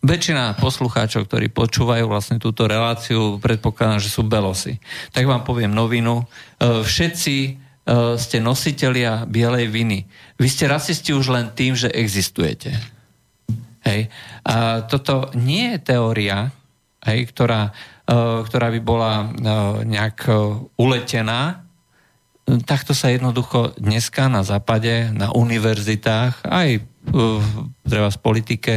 [0.00, 4.80] väčšina poslucháčov, ktorí počúvajú vlastne túto reláciu, predpokladám, že sú belosy.
[5.12, 6.24] Tak vám poviem novinu.
[6.24, 10.08] Uh, všetci uh, ste nositelia bielej viny.
[10.40, 12.72] Vy ste rasisti už len tým, že existujete.
[13.84, 14.08] Hej.
[14.48, 16.48] A toto nie je teória,
[17.04, 17.97] hej, ktorá Eh,
[18.48, 20.36] ktorá by bola eh, nejak eh,
[20.80, 21.68] uletená.
[22.48, 26.80] Takto sa jednoducho dneska na západe, na univerzitách, aj
[27.84, 28.74] treba v politike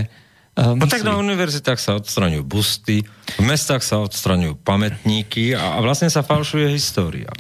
[0.52, 3.08] No tak na univerzitách sa odstraňujú busty,
[3.40, 7.32] v mestách sa odstraňujú pamätníky a, a vlastne sa falšuje história.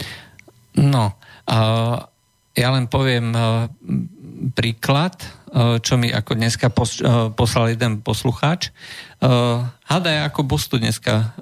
[0.79, 1.57] No, a
[2.55, 3.35] ja len poviem
[4.55, 5.19] príklad,
[5.55, 6.71] čo mi ako dneska
[7.35, 8.71] poslal jeden poslucháč.
[9.19, 11.35] Uh, hádaj, ako bustu dneska,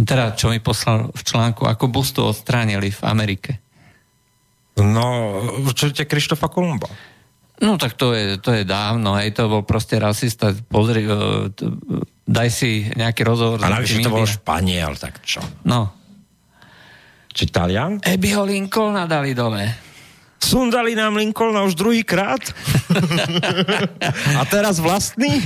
[0.00, 3.52] teda čo mi poslal v článku, ako bustu odstránili v Amerike.
[4.80, 6.88] No, určite Krištofa Kolumba.
[7.60, 11.04] No tak to je, to je dávno, hej, to bol proste rasista, pozri,
[12.24, 13.60] daj si nejaký rozhovor.
[13.60, 15.44] A navyše to bol Španiel, tak čo?
[15.68, 15.92] No.
[17.28, 18.00] Či Talian?
[18.00, 19.89] Ebiho Lincolna dali dole.
[20.40, 22.40] Sundali nám Lincolna už druhýkrát?
[24.40, 25.44] A teraz vlastný?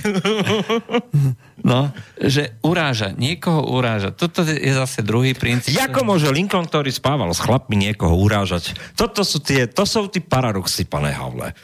[1.71, 4.15] no, že uráža, niekoho uráža.
[4.15, 5.75] Toto je zase druhý princíp.
[5.83, 8.79] Ako môže Lincoln, ktorý spával s chlapmi, niekoho urážať?
[8.95, 11.59] Toto sú tie, to sú tí paradoxy, pane Havle.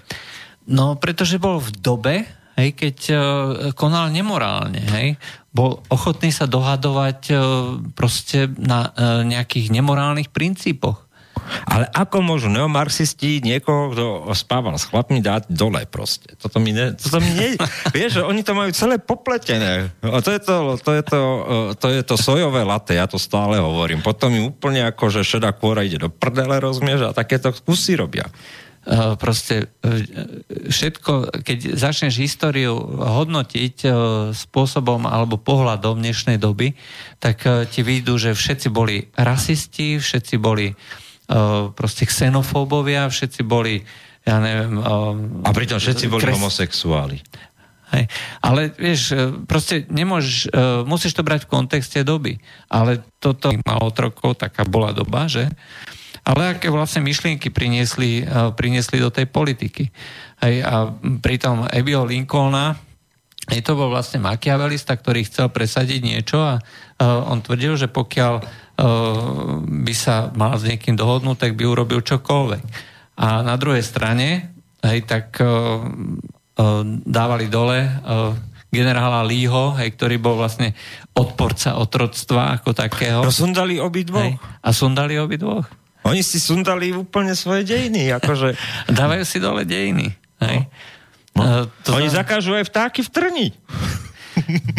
[0.66, 2.14] No, pretože bol v dobe,
[2.58, 3.20] hej, keď uh,
[3.78, 5.08] konal nemorálne, hej,
[5.54, 7.38] bol ochotný sa dohadovať uh,
[7.94, 11.09] proste na uh, nejakých nemorálnych princípoch.
[11.66, 16.34] Ale ako môžu neomarxisti niekoho, kto spával s chlapmi, dať dole proste?
[16.38, 16.94] Toto mi ne...
[16.94, 17.58] Toto mi ne
[17.96, 19.90] vieš, oni to majú celé popletené.
[20.02, 21.20] A to je to, to, je to,
[21.76, 24.02] to, je to sojové latte, ja to stále hovorím.
[24.02, 27.10] Potom im úplne ako, že šedá kôra ide do prdele, rozumieš?
[27.10, 28.28] A takéto kusy robia.
[28.80, 29.92] Uh, proste uh,
[30.72, 33.92] všetko, keď začneš históriu hodnotiť uh,
[34.32, 36.72] spôsobom alebo pohľadom dnešnej doby,
[37.20, 40.72] tak ti vidú, že všetci boli rasisti, všetci boli
[41.78, 43.78] proste xenofóbovia, všetci boli,
[44.26, 44.82] ja neviem...
[45.46, 46.34] A pritom všetci boli kres...
[46.34, 47.22] homosexuáli.
[47.90, 48.06] Hej.
[48.42, 49.14] Ale vieš,
[49.50, 50.50] proste nemôžeš,
[50.86, 52.38] musíš to brať v kontexte doby.
[52.70, 55.46] Ale toto malo otrokov, taká bola doba, že?
[56.22, 58.22] Ale aké vlastne myšlienky priniesli,
[58.54, 59.90] priniesli do tej politiky.
[60.42, 60.62] Hej.
[60.62, 62.78] A pritom Ebio Lincolna,
[63.50, 66.62] je to bol vlastne makiavelista, ktorý chcel presadiť niečo a
[67.02, 68.34] on tvrdil, že pokiaľ
[69.66, 72.64] by sa mal s niekým dohodnúť, tak by urobil čokoľvek.
[73.20, 75.36] A na druhej strane, hej, tak
[77.04, 77.78] dávali dole
[78.70, 80.78] generála Lího, hej, ktorý bol vlastne
[81.18, 83.18] odporca otroctva ako takého.
[83.26, 84.38] No sundali obidvoch.
[84.62, 85.66] A sundali obidvoch.
[86.06, 88.56] Oni si sundali úplne svoje dejiny, akože...
[88.98, 90.14] Dávajú si dole dejiny.
[90.40, 90.64] Hej.
[90.64, 90.70] No.
[91.40, 91.66] No.
[91.88, 93.46] To Oni zakážu aj vtáky v trni.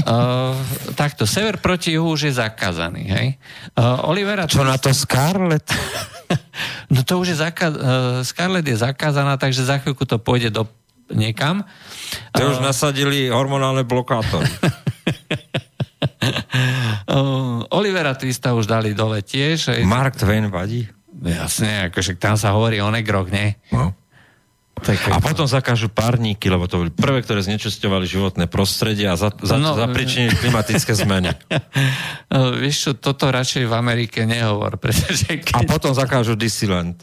[0.08, 0.58] Uh,
[0.98, 3.28] takto, sever proti juhu už je zakázaný, hej?
[3.78, 4.50] Uh, Olivera...
[4.50, 5.68] Čo na to Scarlett?
[6.94, 10.66] no to už je zakázané, uh, Scarlett je zakázaná, takže za chvíľku to pôjde do
[11.12, 11.64] niekam.
[12.36, 14.50] To uh, už nasadili hormonálne blokátory.
[17.12, 19.84] uh, Olivera Twista už dali dole tiež.
[19.86, 20.88] Mark Twain vadí?
[21.22, 23.54] Jasne, akože tam sa hovorí o negroch, nie?
[23.70, 23.94] No.
[24.82, 29.62] A potom zakážu párníky, lebo to boli prvé, ktoré znečisťovali životné prostredie a za, za,
[29.62, 31.30] No, no, zapričinili klimatické zmeny.
[32.34, 35.70] Uh, vieš čo, toto radšej v Amerike nehovor, pretože A keď...
[35.70, 36.98] potom zakážu Disneyland.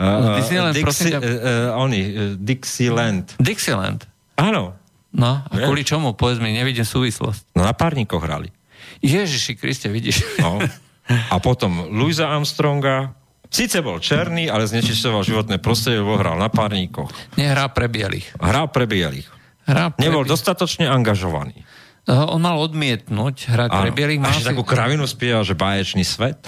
[0.00, 3.36] Uh, Disneyland, prosím ťa- uh, oni, uh, Dixieland.
[3.36, 4.08] Dixieland.
[4.34, 4.78] Áno,
[5.08, 6.12] No, a kvôli čomu?
[6.12, 7.56] Povedz mi, nevidím súvislosť.
[7.56, 8.52] no na párnikoch hrali.
[9.00, 10.20] Ježiši Kriste, vidíš?
[10.36, 10.60] No.
[11.08, 13.16] A potom Louisa Armstronga,
[13.48, 17.08] síce bol černý, ale znečisťoval životné prostredie, lebo hral na párnikoch.
[17.34, 18.32] Nehrá pre bielých.
[18.38, 19.28] Hral pre bielých.
[19.64, 20.32] Hrá pre Nebol bielých.
[20.32, 21.64] dostatočne angažovaný.
[22.08, 24.18] Uh, On mal odmietnúť hrať pre bielých.
[24.20, 24.50] A Mal ešte si...
[24.52, 26.40] takú kravinu spieval, že báječný svet.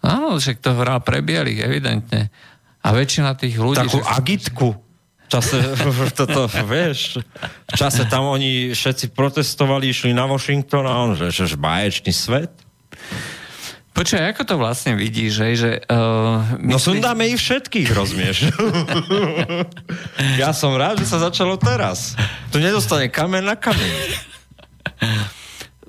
[0.00, 2.32] Áno, však to hral pre bielých, evidentne.
[2.80, 3.78] A väčšina tých ľudí...
[3.78, 4.68] Takú že- agitku.
[4.72, 5.56] V čase,
[6.18, 7.20] toto, vieš,
[7.68, 12.52] v čase tam oni všetci protestovali, išli na Washington a on, že, že báječný svet.
[13.92, 15.46] Počkaj, ako to vlastne vidíš, že...
[15.52, 18.48] že uh, No sundáme ich všetkých, rozumieš?
[20.40, 22.16] ja som rád, že sa začalo teraz.
[22.48, 24.32] Tu nedostane kamen na kameň.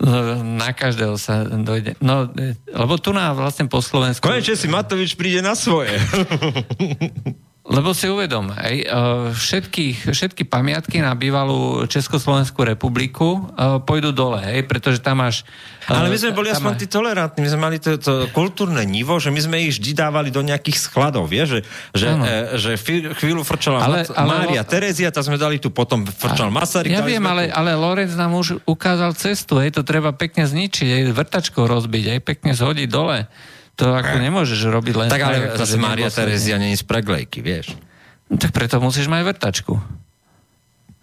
[0.03, 1.95] No, Na každého sa dojde.
[2.03, 4.25] No, e, lebo tu na vlastne po Slovensku...
[4.25, 5.95] Konečne si Matovič príde na svoje.
[7.63, 14.43] Lebo si uvedom, hej, uh, všetky, všetky pamiatky na bývalú Československú republiku uh, pôjdu dole,
[14.43, 15.47] hej, pretože tam máš...
[15.87, 19.15] uh, Ale my sme boli aspoň tí tolerantní, my sme mali to, to kultúrne nivo,
[19.15, 22.71] že my sme ich vždy dávali do nejakých skladov, vieš, že, že, e, že
[23.15, 26.91] chvíľu, frčala Ale- ale, Mária Terezia, tá sme dali tu potom frčal Masaryk.
[26.91, 31.03] Ja viem, ale, ale Lorenz nám už ukázal cestu, hej, to treba pekne zničiť, hej,
[31.15, 33.31] vrtačkou rozbiť, hej, pekne zhodiť dole.
[33.81, 35.07] To ako nemôžeš robiť len...
[35.09, 36.29] Tak ale ako že zase Mária nemyslenie.
[36.29, 37.73] Terezia není z preglejky, vieš.
[38.29, 39.73] No, Tak preto musíš mať vrtačku.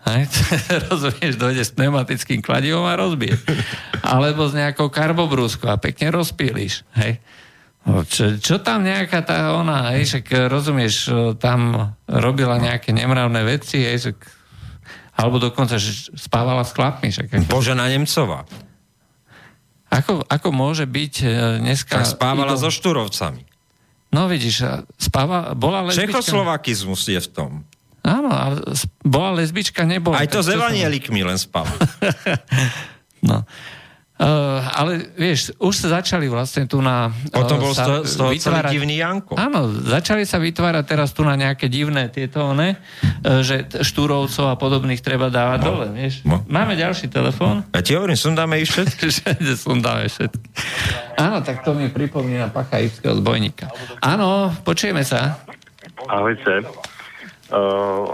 [0.06, 0.30] Hej?
[0.88, 3.36] Rozumieš, dojde s pneumatickým kladivom a rozbije.
[4.06, 6.86] Alebo s nejakou karbobrúskou a pekne rozpíliš.
[6.94, 7.18] Hej?
[7.84, 11.08] No, Čo, čo tam nejaká tá ona, hej, však rozumieš,
[11.40, 14.18] tam robila nejaké nemravné veci, hej, však,
[15.16, 17.08] alebo dokonca že spávala s chlapmi.
[17.08, 18.44] Však, ako, Božena Nemcová.
[19.90, 21.26] Ako, ako môže byť e,
[21.60, 21.98] dneska...
[21.98, 23.42] Tak spávala idol- so Štúrovcami.
[24.10, 26.18] No vidíš, a spáva, bola lesbička...
[26.18, 27.50] Čechoslovakizmus je v tom.
[28.00, 28.30] Áno,
[28.70, 30.18] s- bola lesbička, nebola.
[30.18, 31.70] Aj to s evanielikmi len spala.
[33.20, 33.44] No.
[34.20, 37.08] Uh, ale vieš, už sa začali vlastne tu na...
[37.32, 39.32] Potom uh, bol z sa toho, z toho celý vytvárať- divný Janko.
[39.34, 44.54] Áno, začali sa vytvárať teraz tu na nejaké divné tieto one, uh, že štúrovcov a
[44.54, 45.66] podobných treba dávať No.
[45.66, 46.20] dole, vieš.
[46.22, 46.44] No.
[46.44, 47.64] Máme ďalší telefón.
[47.72, 49.08] Ja ti hovorím, sundáme ich všetky.
[49.56, 50.44] Sundáme všetky.
[51.16, 53.72] Áno, tak to mi pripomína pacha ipského zbojníka.
[53.98, 55.40] Áno, počujeme sa.
[56.04, 56.60] Ahojte.
[57.48, 58.12] Uh,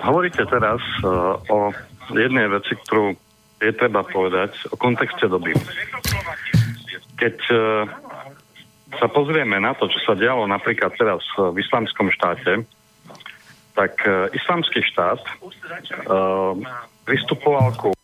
[0.00, 1.76] hovoríte teraz uh, o
[2.10, 3.14] jednej veci, ktorú
[3.62, 5.54] je treba povedať, o kontexte doby.
[7.14, 7.86] Keď uh,
[8.98, 12.66] sa pozrieme na to, čo sa dialo napríklad teraz v islamskom štáte,
[13.78, 16.58] tak uh, islamský štát uh,
[17.06, 17.94] pristupoval ku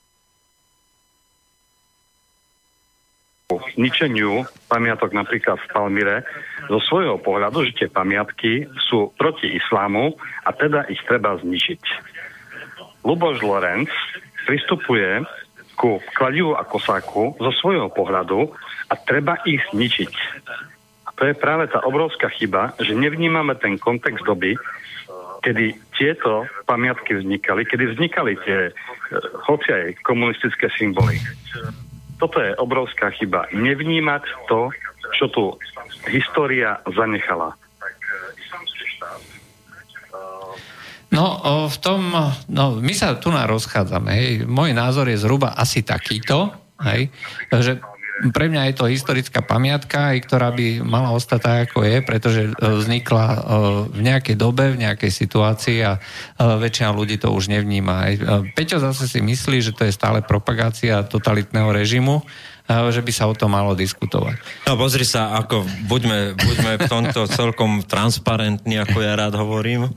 [3.78, 6.16] ničeniu pamiatok napríklad v Palmyre
[6.68, 11.82] zo svojho pohľadu, že tie pamiatky sú proti islámu a teda ich treba zničiť.
[13.06, 13.88] Luboš Lorenz
[14.44, 15.24] pristupuje
[15.78, 18.50] ku kladivu a kosáku zo svojho pohľadu
[18.90, 20.12] a treba ich zničiť.
[21.06, 24.58] A to je práve tá obrovská chyba, že nevnímame ten kontext doby,
[25.46, 28.72] kedy tieto pamiatky vznikali, kedy vznikali tie, e,
[29.46, 31.14] hoci aj komunistické symboly.
[32.18, 33.46] Toto je obrovská chyba.
[33.54, 34.74] Nevnímať to,
[35.14, 35.44] čo tu
[36.10, 37.54] história zanechala.
[41.08, 42.12] No, v tom,
[42.52, 44.28] no, my sa tu na rozchádzame, hej.
[44.44, 46.52] Môj názor je zhruba asi takýto,
[46.84, 47.08] hej,
[47.48, 47.80] že
[48.34, 52.40] pre mňa je to historická pamiatka, aj ktorá by mala ostať tak, ako je, pretože
[52.50, 53.38] e, vznikla e,
[53.94, 56.00] v nejakej dobe, v nejakej situácii a e,
[56.58, 58.10] väčšina ľudí to už nevníma.
[58.58, 62.26] Peťo zase si myslí, že to je stále propagácia totalitného režimu,
[62.68, 64.36] že by sa o tom malo diskutovať.
[64.68, 69.88] No pozri sa, ako buďme, buďme v tomto celkom transparentní, ako ja rád hovorím.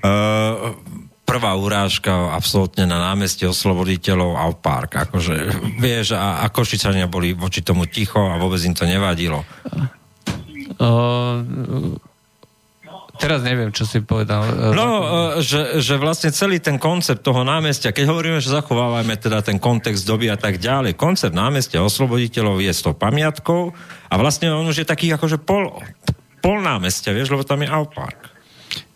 [0.00, 0.78] Uh,
[1.26, 5.10] prvá urážka absolútne na námestie osloboditeľov a park.
[5.10, 5.34] Akože,
[5.78, 9.46] vieš, a, a Košičania boli voči tomu ticho a vôbec im to nevadilo.
[10.78, 11.94] Uh,
[13.20, 14.40] teraz neviem, čo si povedal.
[14.42, 15.04] E, No, uh,
[15.38, 20.08] že, že vlastne celý ten koncept toho námestia, keď hovoríme, že zachovávame teda ten kontext
[20.08, 23.76] doby a tak ďalej, koncept námestia osloboditeľov je s tou pamiatkou
[24.08, 25.68] a vlastne on už je taký akože pol,
[26.40, 28.32] pol námestia, vieš, lebo tam je Alpark.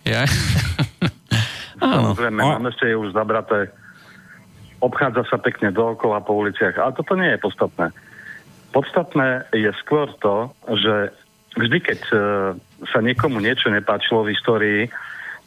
[0.03, 0.25] Ja?
[1.85, 2.17] Áno.
[2.17, 3.69] Samozrejme, A- námestie je už zabraté.
[4.81, 7.93] Obchádza sa pekne dookola po uliciach, ale toto nie je podstatné.
[8.73, 11.15] Podstatné je skôr to, že
[11.57, 12.17] vždy, keď e,
[12.91, 14.81] sa niekomu niečo nepáčilo v histórii,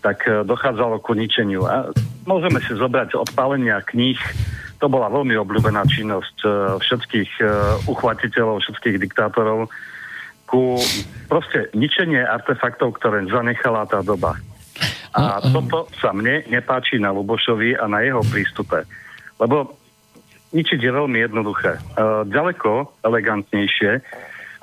[0.01, 1.65] tak e, dochádzalo ku ničeniu.
[1.65, 1.89] A
[2.23, 4.19] môžeme si zobrať odpálenia kníh,
[4.77, 6.49] to bola veľmi obľúbená činnosť e,
[6.81, 7.45] všetkých e,
[7.89, 9.67] uchvatiteľov, všetkých diktátorov,
[10.47, 10.79] ku
[11.27, 14.39] proste ničenie artefaktov, ktoré zanechala tá doba.
[15.17, 18.85] A toto sa mne nepáči na Lubošovi a na jeho prístupe.
[19.41, 19.75] Lebo
[20.53, 21.81] ničiť je veľmi jednoduché.
[22.29, 23.99] Ďaleko elegantnejšie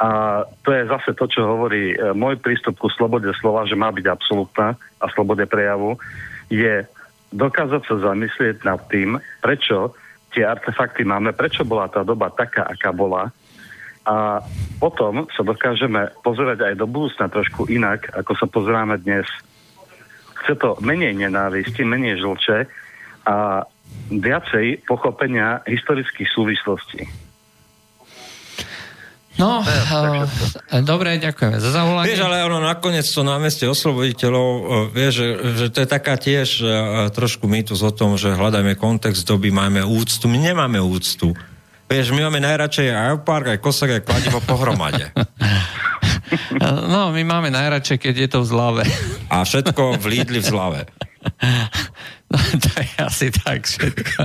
[0.04, 3.88] a to je zase to, čo hovorí e, môj prístup ku slobode slova, že má
[3.88, 5.96] byť absolútna a slobode prejavu,
[6.52, 6.84] je
[7.32, 9.96] dokázať sa zamyslieť nad tým, prečo
[10.36, 13.32] tie artefakty máme, prečo bola tá doba taká, aká bola
[14.04, 14.44] a
[14.76, 19.24] potom sa dokážeme pozerať aj do budúcna trošku inak, ako sa pozeráme dnes.
[20.44, 22.68] Chce to menej nenávisti, menej žlče
[23.24, 23.64] a
[24.12, 27.23] viacej pochopenia historických súvislostí.
[29.34, 30.30] No, uh,
[30.86, 32.14] dobre, ďakujeme za zavolanie.
[32.14, 34.62] Vieš, ale ono nakoniec to námestie osloboditeľov, uh,
[34.94, 35.28] vieš, že,
[35.58, 36.70] že to je taká tiež uh,
[37.10, 40.30] trošku mýtus o tom, že hľadajme kontext doby, máme úctu.
[40.30, 41.34] My nemáme úctu.
[41.90, 45.10] Vieš, my máme najradšej aj park, aj kosek, aj kladivo pohromade.
[46.64, 48.82] No, my máme najradšej, keď je to v zlave.
[49.30, 50.80] A všetko v Lidli v zlave.
[52.64, 54.20] To je asi tak všetko.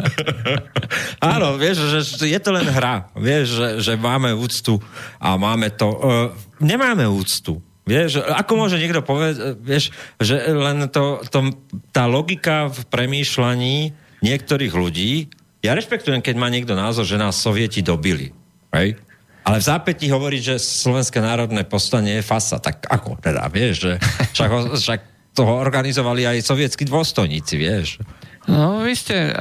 [1.33, 3.13] Áno, vieš, že je to len hra.
[3.13, 4.81] Vieš, že, že máme úctu
[5.21, 5.87] a máme to...
[5.89, 7.61] Uh, nemáme úctu.
[7.85, 9.89] Vieš, ako môže niekto povedať, vieš,
[10.21, 11.57] že len to, to,
[11.89, 15.13] tá logika v premýšľaní niektorých ľudí
[15.59, 18.31] ja rešpektujem, keď má niekto názor, že nás sovieti dobili.
[18.71, 18.95] Right?
[19.43, 22.63] Ale v zápätí hovorí, že Slovenské národné povstanie je fasa.
[22.63, 23.93] Tak ako teda, vieš, že
[24.35, 24.49] však,
[24.79, 24.99] však
[25.39, 28.03] toho organizovali aj sovietskí dôstojníci, vieš.
[28.49, 29.31] No, vy ste,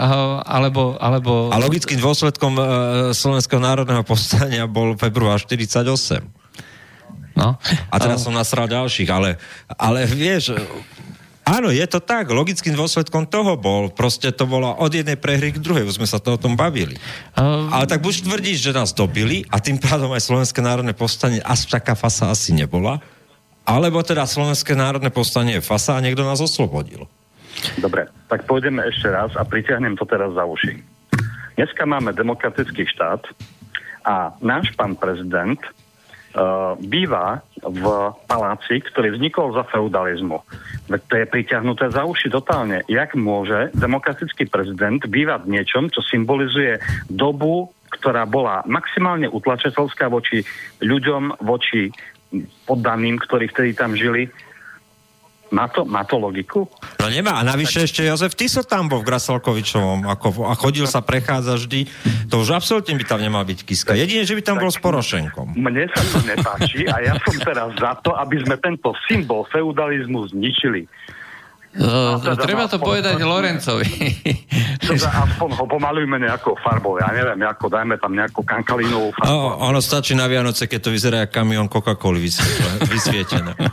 [0.46, 0.94] alebo...
[1.02, 1.50] alebo...
[1.50, 2.62] A logickým dôsledkom e,
[3.16, 6.22] Slovenského národného povstania bol február 48.
[7.34, 7.58] No.
[7.90, 9.38] A teraz som nasral ďalších, ale,
[9.74, 10.54] ale vieš,
[11.48, 12.28] Áno, je to tak.
[12.28, 13.88] Logickým dôsledkom toho bol.
[13.88, 15.88] Proste to bolo od jednej prehry k druhej.
[15.88, 17.00] Už sme sa to o tom bavili.
[17.40, 17.72] Um...
[17.72, 21.64] Ale tak buď tvrdíš, že nás dobili a tým pádom aj Slovenské národné povstanie až
[21.72, 23.00] taká fasa asi nebola.
[23.68, 27.04] Alebo teda Slovenské národné povstanie je fasa a niekto nás oslobodil.
[27.76, 30.80] Dobre, tak pôjdeme ešte raz a pritiahnem to teraz za uši.
[31.60, 33.28] Dneska máme demokratický štát
[34.08, 40.38] a náš pán prezident uh, býva v paláci, ktorý vznikol za feudalizmu.
[40.88, 42.86] To je priťahnuté za uši totálne.
[42.88, 50.46] Jak môže demokratický prezident bývať v niečom, čo symbolizuje dobu, ktorá bola maximálne utlačiteľská voči
[50.80, 51.92] ľuďom, voči
[52.68, 54.28] poddaným, ktorí vtedy tam žili,
[55.48, 56.68] má to, má to logiku?
[57.00, 57.40] No nemá.
[57.40, 61.88] A navyše ešte Jozef Tiso tam bol v Grasalkovičovom ako, a chodil sa prechádza vždy.
[62.28, 63.96] To už absolútne by tam nemal byť Kiska.
[63.96, 65.56] Jedine, že by tam bol s Porošenkom.
[65.56, 70.28] Mne sa to nepáči a ja som teraz za to, aby sme tento symbol feudalizmu
[70.36, 70.84] zničili.
[71.76, 73.86] No, teda treba to povedať Lorencovi.
[74.88, 79.28] Teda aspoň ho pomalujme nejakou farbou, ja neviem, ako dajme tam nejakú kankalínovú farbu.
[79.28, 82.18] No, ono stačí na Vianoce, keď to vyzerá ako kamión Coca-Cola
[82.94, 83.52] vysvietené.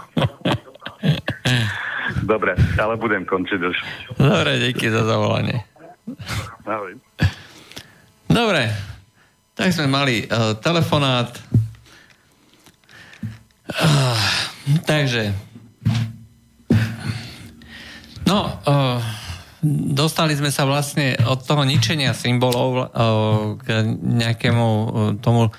[2.26, 3.78] Dobre, ale budem končiť už.
[4.20, 5.64] Dobre, díky za zavolanie.
[6.68, 7.00] Ahoj.
[8.28, 8.70] Dobre,
[9.56, 11.32] tak sme mali uh, telefonát.
[13.66, 14.20] Uh,
[14.86, 15.34] takže
[18.26, 18.99] no, uh,
[19.95, 22.86] dostali sme sa vlastne od toho ničenia symbolov uh,
[23.57, 24.88] k nejakému uh,
[25.21, 25.49] tomu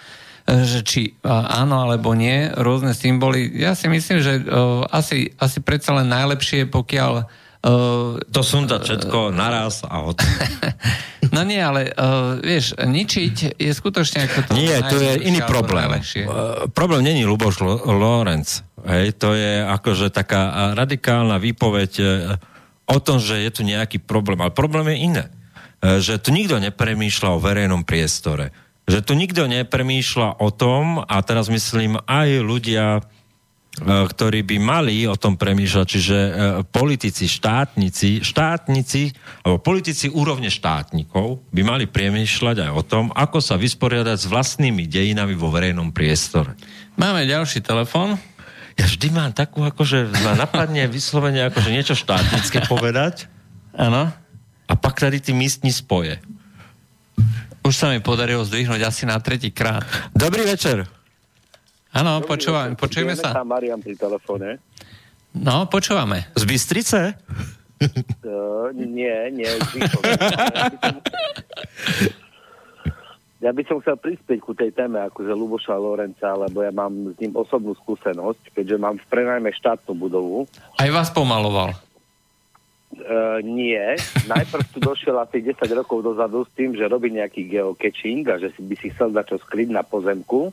[0.46, 3.50] že či áno alebo nie, rôzne symboly.
[3.58, 7.26] Ja si myslím, že uh, asi, asi predsa len najlepšie, pokiaľ
[7.66, 10.22] Uh, to sundať všetko naraz a od...
[11.34, 14.50] no nie, ale uh, vieš, ničiť je skutočne ako to...
[14.54, 15.90] Nie, to je iný problém.
[15.90, 18.62] Uh, problém není Luboš L- Lorenz.
[18.86, 22.38] Hej, to je akože taká radikálna výpoveď uh,
[22.86, 24.38] o tom, že je tu nejaký problém.
[24.38, 25.24] Ale problém je iné.
[25.82, 28.54] Uh, že tu nikto nepremýšľa o verejnom priestore
[28.86, 33.00] že tu nikto nepremýšľa o tom, a teraz myslím aj ľudia, e,
[33.82, 36.30] ktorí by mali o tom premýšľať, čiže e,
[36.70, 39.10] politici, štátnici, štátnici,
[39.42, 44.86] alebo politici úrovne štátnikov by mali premýšľať aj o tom, ako sa vysporiadať s vlastnými
[44.86, 46.54] dejinami vo verejnom priestore.
[46.94, 48.14] Máme ďalší telefon.
[48.76, 53.24] Ja vždy mám takú, akože ma napadne vyslovene akože niečo štátnické povedať.
[53.72, 54.12] Áno.
[54.66, 56.20] A pak tady tí místní spoje.
[57.64, 59.82] Už sa mi podarilo zdvihnúť asi na tretí krát.
[60.12, 60.84] Dobrý večer.
[61.96, 63.32] Áno, počúvame, počujeme sa.
[63.40, 64.60] Marian pri telefóne.
[65.32, 66.28] No, počúvame.
[66.36, 67.16] Z Bystrice?
[68.24, 69.48] Uh, nie, nie.
[73.36, 77.16] Ja by som chcel prispieť ku tej téme akože Luboša Lorenca, lebo ja mám s
[77.20, 80.48] ním osobnú skúsenosť, keďže mám v prenajme štátnu budovu.
[80.80, 81.76] Aj vás pomaloval.
[82.96, 83.76] Uh, nie.
[84.24, 88.56] Najprv tu došiel asi 10 rokov dozadu s tým, že robí nejaký geocaching a že
[88.56, 90.48] si by si chcel dať čo skryť na pozemku.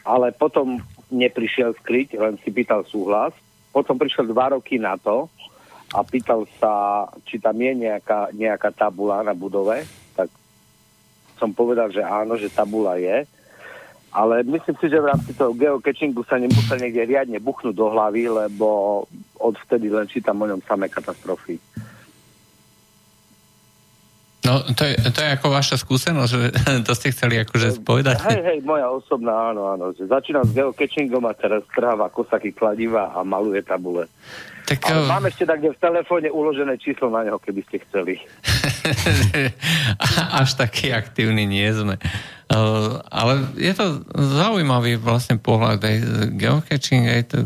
[0.00, 0.80] Ale potom
[1.12, 3.36] neprišiel skryť, len si pýtal súhlas.
[3.68, 5.28] Potom prišiel dva roky na to
[5.94, 9.86] a pýtal sa, či tam je nejaká, nejaká tabula na budove.
[10.18, 10.26] Tak
[11.38, 13.22] som povedal, že áno, že tabula je.
[14.14, 18.30] Ale myslím si, že v rámci toho geocachingu sa nemusel niekde riadne buchnúť do hlavy,
[18.30, 19.02] lebo
[19.38, 21.58] odvtedy len čítam o ňom samé katastrofy.
[24.44, 26.40] No, to je, to je ako vaša skúsenosť, že
[26.86, 28.20] to ste chceli akože spovedať.
[28.28, 29.96] Hej, hej, moja osobná, áno, áno.
[29.96, 34.04] Že začínam s geocachingom a teraz trháva kosaky kladiva a maluje tabule.
[34.64, 38.20] Tak, Ale eh, mám ešte tak v telefóne uložené číslo na neho, keby ste chceli.
[40.32, 41.96] Až taký aktívny nie sme.
[42.44, 45.96] Uh, ale je to zaujímavý vlastne pohľad aj
[46.36, 47.38] geocaching, aj to,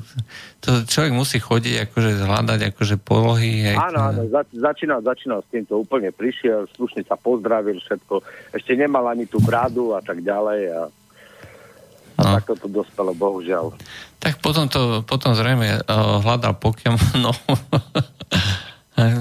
[0.58, 3.62] to človek musí chodiť akože zhľadať akože polohy.
[3.64, 8.20] Aj Áno, áno, zač- začínal, začínal s týmto úplne, prišiel, slušne sa pozdravil, všetko.
[8.52, 10.80] Ešte nemal ani tú bradu a tak ďalej a,
[12.14, 12.34] a No.
[12.34, 13.78] takto to dospelo, bohužiaľ.
[14.18, 17.38] Tak potom to, potom zrejme uh, hľadal Pokémonov.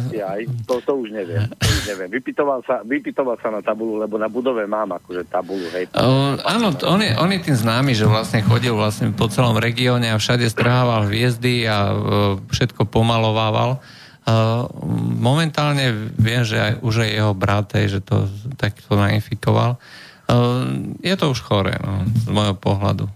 [0.09, 2.09] Ja, aj, to, to už neviem, to už neviem.
[2.09, 5.85] Vypitoval sa, vypitoval sa na tabulu, lebo na budove mám akože tabulu, hej.
[5.93, 10.09] Uh, áno, on je, on je tým známy, že vlastne chodil vlastne po celom regióne
[10.09, 11.95] a všade strhával hviezdy a uh,
[12.49, 13.77] všetko pomalovával.
[14.27, 14.67] Uh,
[15.15, 18.27] momentálne viem, že aj, už aj jeho brat, hej, že to
[18.59, 19.79] takto nainfikoval.
[20.27, 23.07] Uh, je to už chore, no, z môjho pohľadu.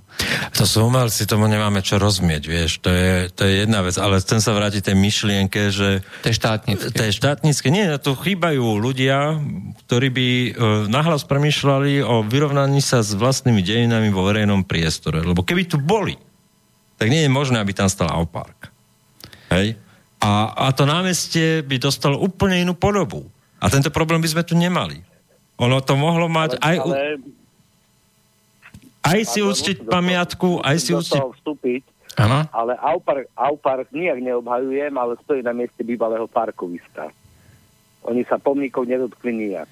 [0.60, 4.22] To sú umelci, tomu nemáme čo rozmieť, vieš, to je, to je jedna vec, ale
[4.22, 6.06] chcem sa vrátiť tej myšlienke, že...
[6.22, 6.88] To je štátnické.
[6.94, 9.42] To je štátnické, nie, tu chýbajú ľudia,
[9.88, 10.50] ktorí by e,
[10.92, 16.20] nahlas premýšľali o vyrovnaní sa s vlastnými dejinami vo verejnom priestore, lebo keby tu boli,
[17.02, 18.70] tak nie je možné, aby tam stal Aupark.
[19.50, 19.80] Hej?
[20.22, 23.26] A, a to námestie by dostalo úplne inú podobu.
[23.58, 25.02] A tento problém by sme tu nemali.
[25.58, 26.76] Ono to mohlo mať aj...
[26.78, 27.18] u- ale,
[29.02, 31.22] Aj si uctiť pamiatku, aj si uctiť...
[31.42, 31.84] vstúpiť,
[32.22, 32.46] Áno?
[32.54, 37.10] ale Aupark, Aupark nijak neobhajujem, ale stojí na mieste bývalého parkoviska.
[38.06, 39.70] Oni sa pomníkov nedotkli nijak.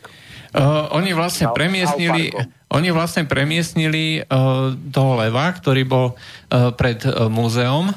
[0.49, 2.33] Uh, oni vlastne premiestnili,
[2.73, 7.93] oni vlastne premiestnili uh, toho leva, ktorý bol uh, pred uh, múzeom,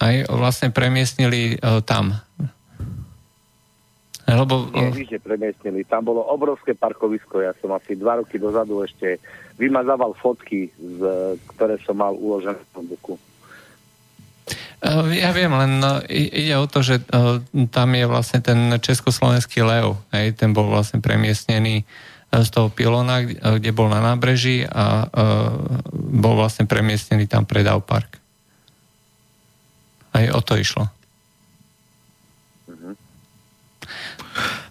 [0.00, 2.16] aj vlastne premiestnili uh, tam.
[4.28, 5.88] Lebo, Nie, nič nepremiestnili.
[5.88, 7.40] Tam bolo obrovské parkovisko.
[7.40, 9.16] Ja som asi dva roky dozadu ešte
[9.58, 11.00] vymazával fotky, z,
[11.54, 13.18] ktoré som mal uložené v notebooku.
[14.78, 17.42] Uh, Ja viem, len no, ide o to, že uh,
[17.74, 19.98] tam je vlastne ten československý lev.
[20.14, 21.88] Hej, ten bol vlastne premiestnený uh,
[22.30, 25.08] z toho pilona, kde, bol na nábreží a
[25.96, 28.20] bol vlastne premiestnený tam pred Park.
[30.12, 30.92] Aj o to išlo.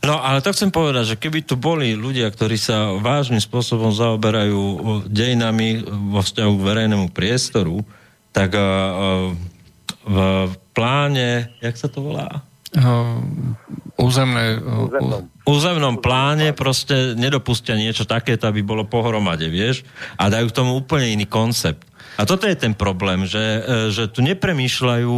[0.05, 4.59] No, ale to chcem povedať, že keby tu boli ľudia, ktorí sa vážnym spôsobom zaoberajú
[4.59, 5.81] o, dejinami
[6.13, 7.81] vo vzťahu k verejnému priestoru,
[8.29, 9.33] tak a,
[10.07, 10.17] v
[10.71, 12.45] pláne, jak sa to volá?
[12.77, 13.23] Uh,
[13.97, 14.59] územné...
[14.59, 15.21] Uh, Územnom.
[15.47, 19.87] územnom pláne proste nedopustia niečo takéto, aby bolo pohromade, vieš?
[20.19, 21.87] A dajú k tomu úplne iný koncept.
[22.19, 23.63] A toto je ten problém, že,
[23.93, 25.17] že tu nepremýšľajú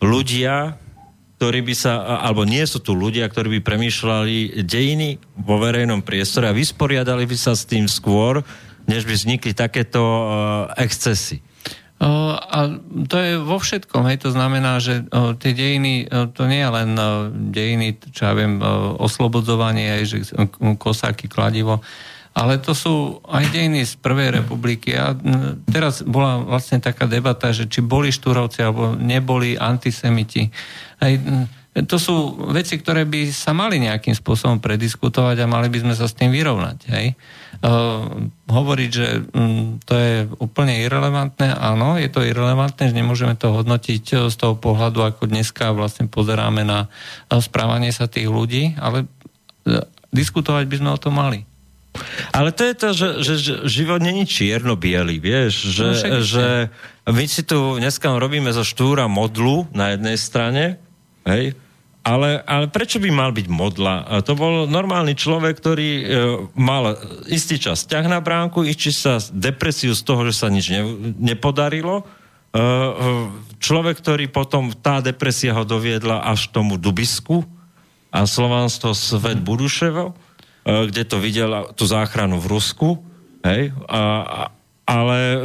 [0.00, 0.80] ľudia,
[1.38, 6.50] ktorí by sa, alebo nie sú tu ľudia, ktorí by premýšľali dejiny vo verejnom priestore
[6.50, 8.42] a vysporiadali by sa s tým skôr,
[8.90, 10.26] než by vznikli takéto uh,
[10.74, 11.38] excesy.
[11.98, 12.78] A
[13.10, 15.02] to je vo všetkom, hej, to znamená, že
[15.42, 16.90] tie dejiny, to nie je len
[17.50, 18.62] dejiny, čo ja viem,
[19.02, 20.18] oslobodzovanie, aj, že
[20.78, 21.82] kosáky, kladivo,
[22.38, 24.94] ale to sú aj dejiny z Prvej republiky.
[24.94, 25.10] A
[25.66, 30.46] teraz bola vlastne taká debata, že či boli štúrovci alebo neboli antisemiti.
[31.02, 31.18] Aj,
[31.82, 36.06] to sú veci, ktoré by sa mali nejakým spôsobom prediskutovať a mali by sme sa
[36.06, 36.78] s tým vyrovnať.
[36.94, 37.18] Hej?
[37.58, 43.50] Uh, hovoriť, že um, to je úplne irrelevantné, áno, je to irrelevantné, že nemôžeme to
[43.50, 48.78] hodnotiť uh, z toho pohľadu, ako dneska vlastne pozeráme na uh, správanie sa tých ľudí,
[48.78, 49.82] ale uh,
[50.14, 51.42] diskutovať by sme o tom mali.
[52.30, 56.08] Ale to je to, že, že, že život není čierno-biely, vieš, že, No isté.
[56.22, 56.46] že
[57.10, 60.78] my si tu dneska robíme zo štúra modlu na jednej strane,
[61.26, 61.58] hej,
[62.08, 63.94] ale, ale prečo by mal byť modla?
[64.08, 66.02] A to bol normálny človek, ktorý e,
[66.56, 66.96] mal
[67.28, 70.88] istý čas ťah na bránku, istý čas depresiu z toho, že sa nič ne,
[71.20, 72.00] nepodarilo.
[72.00, 72.04] E,
[73.60, 77.44] človek, ktorý potom, tá depresia ho doviedla až k tomu Dubisku
[78.08, 80.16] a Slovanstvo svet Buduševo,
[80.68, 82.88] kde to videl tú záchranu v Rusku,
[83.40, 84.52] hej, a,
[84.84, 85.38] ale e,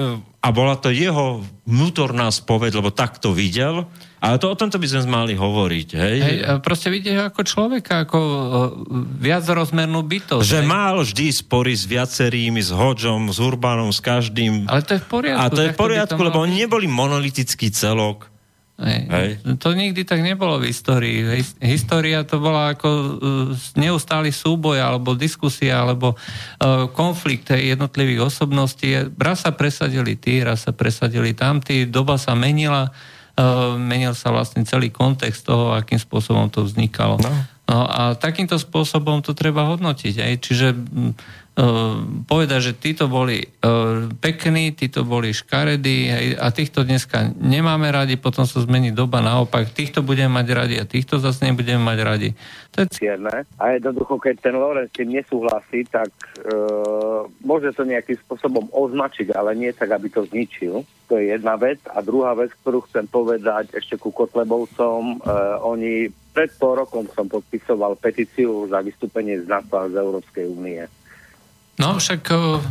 [0.43, 3.87] a bola to jeho vnútorná spoveď, lebo tak to videl.
[4.19, 6.15] Ale to o tomto by sme mali hovoriť, hej?
[6.19, 8.39] Hej, proste vidíte ho ako človeka, ako uh,
[9.19, 10.43] viacrozmernú bytosť.
[10.43, 10.67] že hej.
[10.67, 14.67] mal vždy spory s viacerými, s Hodžom, s Urbanom, s každým.
[14.67, 15.39] Ale to je v poriadku.
[15.39, 18.32] A to je v poriadku, lebo oni neboli monolitický celok.
[18.73, 19.01] Hej.
[19.05, 19.29] Hej.
[19.61, 21.21] To nikdy tak nebolo v histórii.
[21.21, 23.11] His- História to bola ako uh,
[23.77, 29.13] neustály súboj, alebo diskusia, alebo uh, konflikt jednotlivých osobností.
[29.13, 32.89] Raz sa presadili tí, raz sa presadili tamtí, doba sa menila,
[33.37, 37.21] uh, menil sa vlastne celý kontext toho, akým spôsobom to vznikalo.
[37.21, 37.33] No.
[37.63, 40.13] No a takýmto spôsobom to treba hodnotiť.
[40.19, 40.33] Hej.
[40.43, 40.67] Čiže
[42.25, 46.09] povedať, že títo boli uh, pekní, títo boli škaredí
[46.41, 50.89] a týchto dneska nemáme radi, potom sa zmení doba naopak, týchto budeme mať radi a
[50.89, 52.29] týchto zase nebudeme mať radi.
[52.73, 53.45] To je cierne.
[53.61, 56.09] A jednoducho, keď ten Lorenz s tým nesúhlasí, tak
[56.41, 56.57] e,
[57.45, 60.81] môže to nejakým spôsobom označiť, ale nie tak, aby to zničil.
[61.05, 61.77] To je jedna vec.
[61.93, 67.29] A druhá vec, ktorú chcem povedať ešte ku Kotlebovcom, e, oni pred pol rokom som
[67.29, 70.81] podpisoval petíciu za vystúpenie z NATO a z Európskej únie.
[71.73, 72.61] No však uh,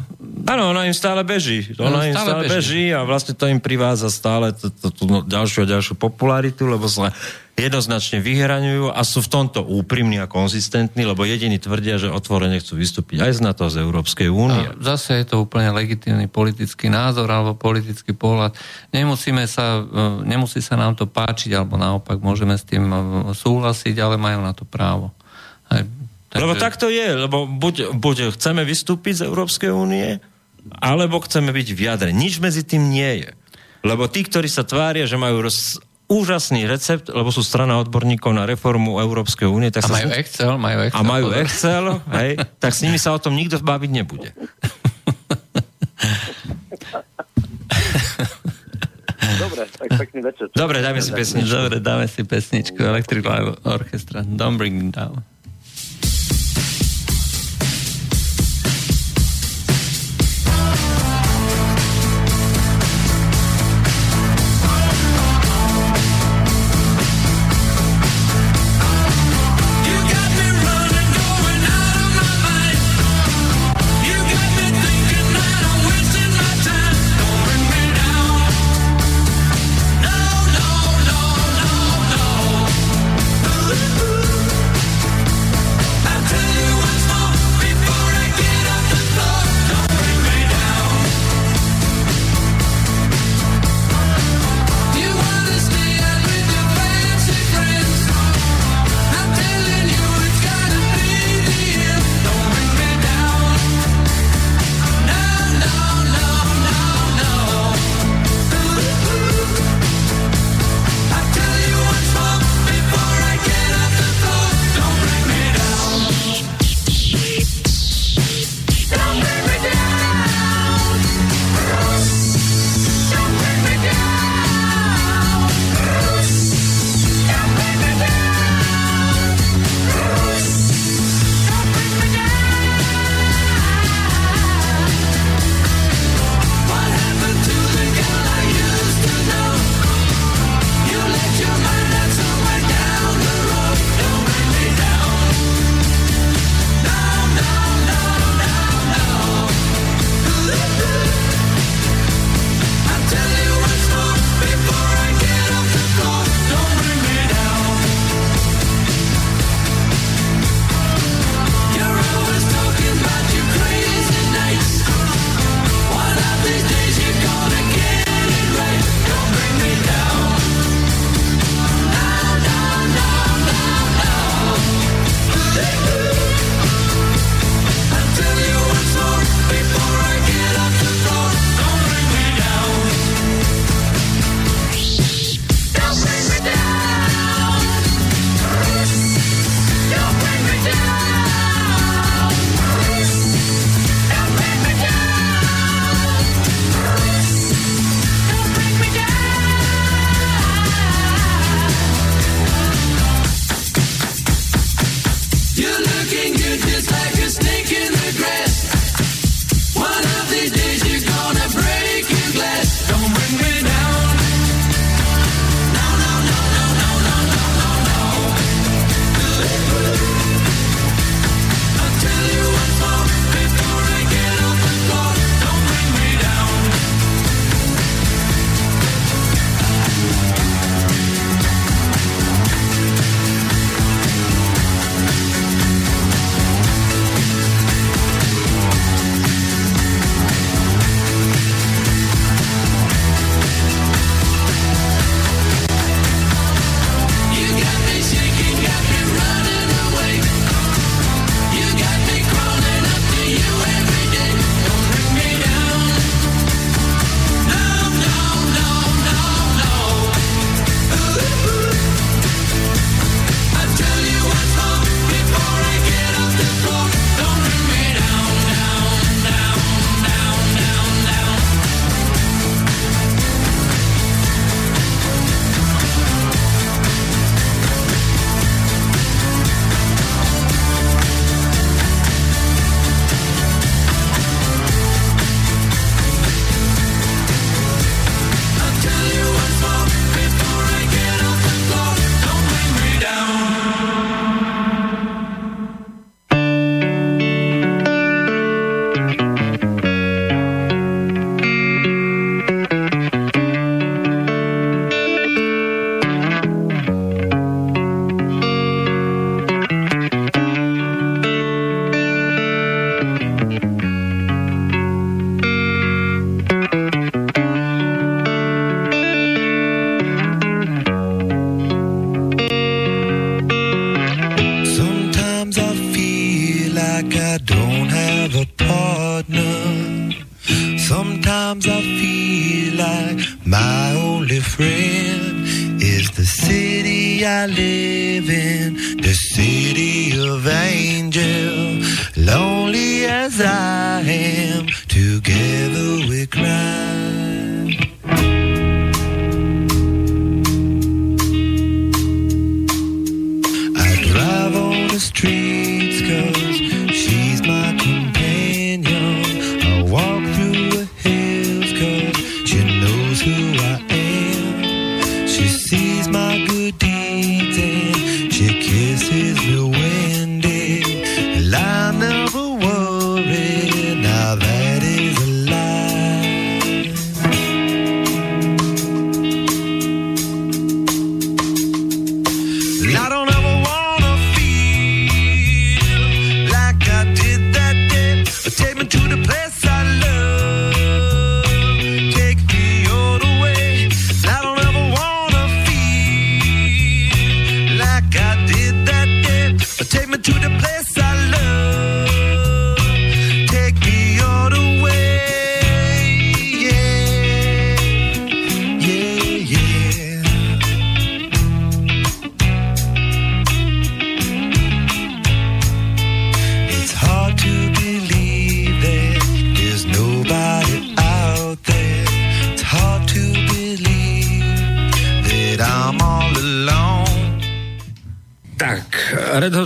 [0.42, 1.70] Áno, ona im stále beží.
[1.78, 2.90] Ona im stále beží.
[2.90, 6.90] a vlastne to im privádza stále tú, tú, tú no, ďalšiu a ďalšiu popularitu, lebo
[6.90, 7.14] sa
[7.54, 12.80] jednoznačne vyhraňujú a sú v tomto úprimní a konzistentní, lebo jediní tvrdia, že otvorene chcú
[12.80, 14.66] vystúpiť aj z NATO, z Európskej únie.
[14.66, 18.56] A zase je to úplne legitímny politický názor alebo politický pohľad.
[18.90, 22.98] Nemusíme sa, e, nemusí sa nám to páčiť, alebo naopak môžeme s tým e,
[23.36, 25.12] súhlasiť, ale majú na to právo.
[25.68, 25.84] Aj,
[26.32, 30.16] Lebo tak to je, lebo buď, buď chceme vystúpiť z Európskej únie,
[30.80, 32.10] alebo chceme byť v jadre.
[32.10, 33.30] Nič medzi tým nie je.
[33.82, 35.76] Lebo tí, ktorí sa tvária, že majú roz,
[36.06, 40.18] úžasný recept, lebo sú strana odborníkov na reformu Európskej únie, tak A sa majú s-
[40.20, 40.96] Excel, majú Excel.
[40.96, 41.40] a majú pozor.
[41.42, 41.84] Excel,
[42.14, 44.30] hej, tak s nimi sa o tom nikto baviť nebude.
[49.32, 50.46] Dobre, tak pekný večer.
[50.52, 51.50] Dobre, dajme si pesničku.
[51.50, 52.78] Dobre, dáme si pesničku.
[52.78, 54.22] Electric Live Orchestra.
[54.22, 55.22] Don't bring me down.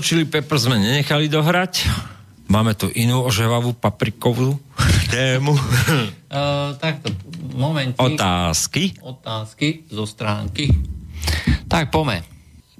[0.07, 1.83] Chili Peppers sme nenechali dohrať.
[2.47, 4.55] Máme tu inú oževavú paprikovú
[5.11, 5.51] tému.
[5.51, 7.11] Uh, takto,
[7.59, 8.15] momentík.
[8.15, 8.95] Otázky.
[9.03, 10.71] Otázky zo stránky.
[11.67, 12.23] Tak, pome.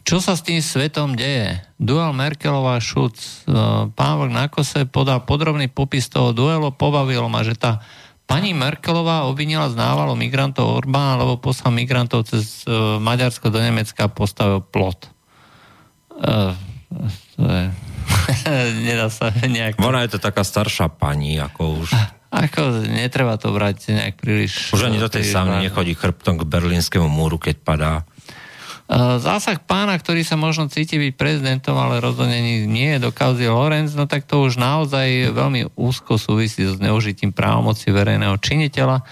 [0.07, 1.59] Čo sa s tým svetom deje?
[1.83, 3.19] Duel Merkelová Šuc.
[3.51, 6.71] Uh, Pán Vlk na kose podal podrobný popis toho duelu.
[6.71, 7.83] Pobavilo ma, že tá
[8.31, 14.07] pani Merkelová obvinila z návalu migrantov Orbána, lebo poslal migrantov cez uh, Maďarsko do Nemecka
[14.07, 15.11] a postavil plot.
[16.23, 16.55] Uh,
[17.37, 17.65] to je...
[18.87, 19.79] Nedá sa nejak...
[19.83, 21.91] Ona je to taká staršia pani, ako už...
[22.27, 24.75] Ako netreba to brať nejak príliš...
[24.75, 25.63] Už ani do tej vážne.
[25.67, 27.93] nechodí chrbtom k berlínskemu múru, keď padá.
[28.87, 33.11] Uh, Zásah pána, ktorý sa možno cíti byť prezidentom, ale rozhodne ni- nie je do
[33.11, 39.03] kauzy Lorenz, no tak to už naozaj veľmi úzko súvisí so zneužitím právomoci verejného činiteľa.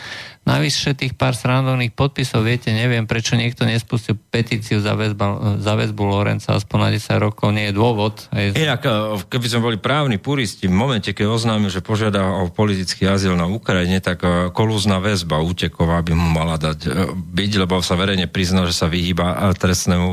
[0.44, 6.02] Navyše tých pár srandovných podpisov, viete, neviem, prečo niekto nespustil petíciu za, väzba, za väzbu
[6.04, 8.28] Lorenza aspoň na 10 rokov, nie je dôvod.
[8.28, 8.92] Aj Inak, eh,
[9.24, 13.48] keby sme boli právni puristi, v momente, keď oznámil, že požiada o politický azyl na
[13.48, 18.28] Ukrajine, tak eh, kolúzna väzba úteková by mu mala dať eh, byť, lebo sa verejne
[18.28, 20.08] priznal, že sa vyhýba trestnému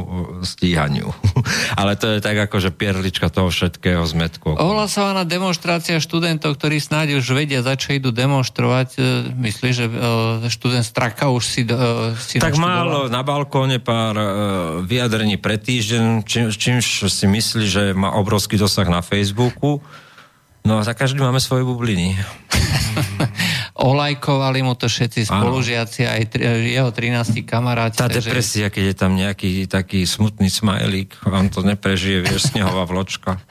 [0.48, 1.12] stíhaniu.
[1.80, 4.56] Ale to je tak ako, že pierlička toho všetkého zmetku.
[4.56, 8.88] Ohlasovaná demonstrácia študentov, ktorí snáď už vedia, za čo idú demonstrovať.
[8.95, 9.02] E,
[9.36, 9.94] Myslíš, že e,
[10.48, 11.76] študent Straka už si, e,
[12.18, 14.27] si Tak mal na balkóne pár uh,
[14.85, 19.81] vyjadrení pre týždeň, čím, čímž si myslí, že má obrovský dosah na Facebooku.
[20.61, 22.14] No a tak každý máme svoje bubliny.
[23.81, 26.43] Olajkovali mu to všetci spolužiaci, aj tri,
[26.77, 27.98] jeho 13 kamaráti.
[27.98, 32.85] Tá takže- depresia, keď je tam nejaký taký smutný smajlík, vám to neprežije, vieš, snehová
[32.85, 33.41] vločka.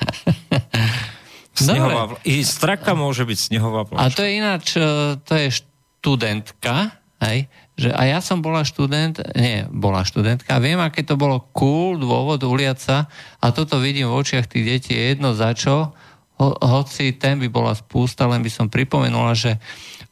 [1.51, 2.17] Snehová vl...
[2.25, 4.07] I straka môže byť snehová vločka.
[4.07, 5.53] A to je ináč, e, to je
[6.01, 11.45] študentka, hej, že a ja som bola študent, nie, bola študentka, viem, aké to bolo
[11.53, 12.97] cool dôvod uliať sa
[13.37, 15.93] a toto vidím v očiach tých detí, je jedno za čo,
[16.41, 19.61] ho, hoci ten by bola spústa, len by som pripomenula, že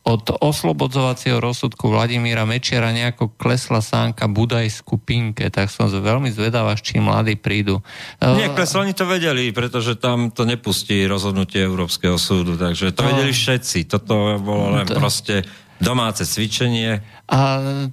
[0.05, 6.85] od oslobodzovacieho rozsudku Vladimíra Mečiara nejako klesla sánka budajskú pinke, tak som veľmi zvedavá, s
[6.85, 7.81] čím mladí prídu.
[8.21, 13.05] E, Nie, kleslo, oni to vedeli, pretože tam to nepustí rozhodnutie Európskeho súdu, takže to
[13.05, 13.09] No.
[13.17, 13.89] vedeli všetci.
[13.89, 15.45] Toto bolo len To- proste
[15.79, 17.01] domáce cvičenie.
[17.29, 17.39] A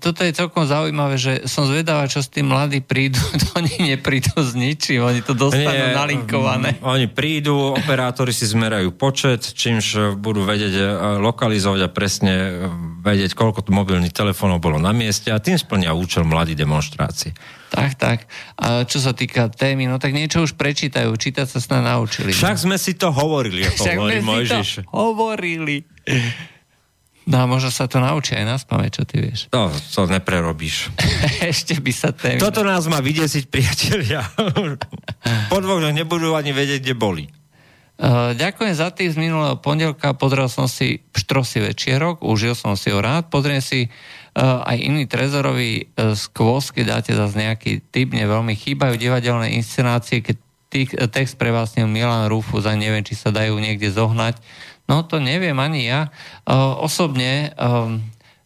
[0.02, 3.22] toto je celkom zaujímavé, že som zvedavá, čo s tým mladí prídu,
[3.58, 6.82] oni neprídu s ničím, oni to dostanú Nie, nalinkované.
[6.82, 10.84] Oni prídu, operátori si zmerajú počet, čímž budú vedieť e,
[11.22, 12.50] lokalizovať a presne e,
[13.06, 17.36] vedieť, koľko tu mobilných telefónov bolo na mieste a tým splnia účel mladí demonstrácie.
[17.76, 18.20] Tak, tak.
[18.56, 22.32] A čo sa týka témy, no tak niečo už prečítajú, čítať sa snad naučili.
[22.32, 24.70] Však sme si to hovorili, ako Však hovorí Mojžiš.
[24.80, 25.76] to hovorili.
[27.26, 29.50] No a možno sa to naučia aj nás pamäť, čo ty vieš.
[29.50, 30.94] To, to neprerobíš.
[31.52, 32.38] Ešte by sa témy...
[32.38, 34.22] Toto nás má vydesiť, priatelia.
[35.52, 37.26] po dvoch nebudú ani vedieť, kde boli.
[37.96, 40.14] Uh, ďakujem za tým z minulého pondelka.
[40.14, 43.32] Pozrel som si Pštrosy večierok, užil som si ho rád.
[43.32, 48.12] Pozriem si uh, aj iný trezorový uh, skôs, keď dáte zase nejaký typ.
[48.12, 50.36] Mne veľmi chýbajú divadelné inscenácie, keď
[50.68, 54.44] tých, text prevlastnil Milan Rufus a neviem, či sa dajú niekde zohnať.
[54.86, 56.14] No to neviem ani ja.
[56.46, 58.02] Uh, osobne um,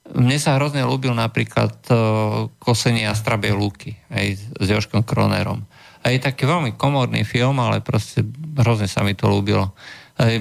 [0.09, 5.61] mne sa hrozne ľúbil napríklad uh, Kosenie a strabie lúky aj s Joškom Kronerom.
[6.01, 8.23] A je taký veľmi komorný film, ale proste
[8.57, 9.75] hrozne sa mi to ľúbilo.
[10.19, 10.35] Aj,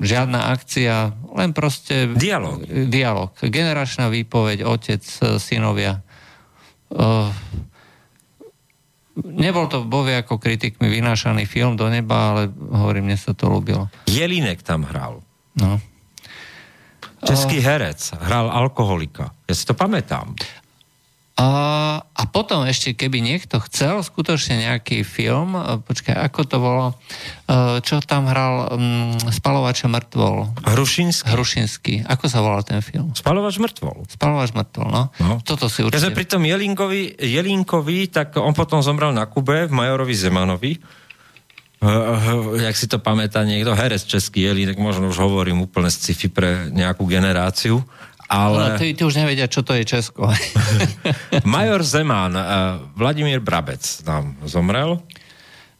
[0.00, 2.08] žiadna akcia, len proste...
[2.16, 2.64] Dialóg.
[2.68, 3.36] Dialóg.
[3.40, 6.00] Generačná výpoveď, otec, e, synovia.
[9.16, 13.92] Nebol to bovie ako kritikmi vynášaný film do neba, ale hovorím, mne sa to ľúbilo.
[14.08, 15.20] Jelinek tam hral.
[15.58, 15.80] No.
[17.22, 18.18] Český herec.
[18.18, 19.30] Hral alkoholika.
[19.46, 20.34] Ja si to pamätám.
[21.32, 21.48] A,
[22.12, 27.80] a potom ešte, keby niekto chcel skutočne nejaký film, e, počkaj, ako to bolo, e,
[27.80, 30.60] čo tam hral um, Spalovač mŕtvol.
[30.60, 31.32] Hrušinský.
[31.32, 31.94] Hrušinský.
[32.04, 33.16] Ako sa volal ten film?
[33.16, 34.12] Spalovač mŕtvol.
[34.12, 35.08] Spalovač mŕtvol, no.
[35.24, 35.40] No.
[35.40, 36.04] Toto si Ja určite...
[36.04, 40.72] sme pri tom Jelinkovi, Jelinkovi, tak on potom zomrel na Kube v Majorovi Zemanovi.
[41.82, 46.70] Uh, jak si to pamätá niekto, herec český Jelínek, možno už hovorím úplne sci-fi pre
[46.70, 47.82] nejakú generáciu,
[48.30, 48.78] Ale...
[48.78, 50.30] ale Ty, ty už nevedia, čo to je Česko.
[51.42, 52.44] Major Zeman, uh,
[52.94, 55.02] Vladimír Brabec nám zomrel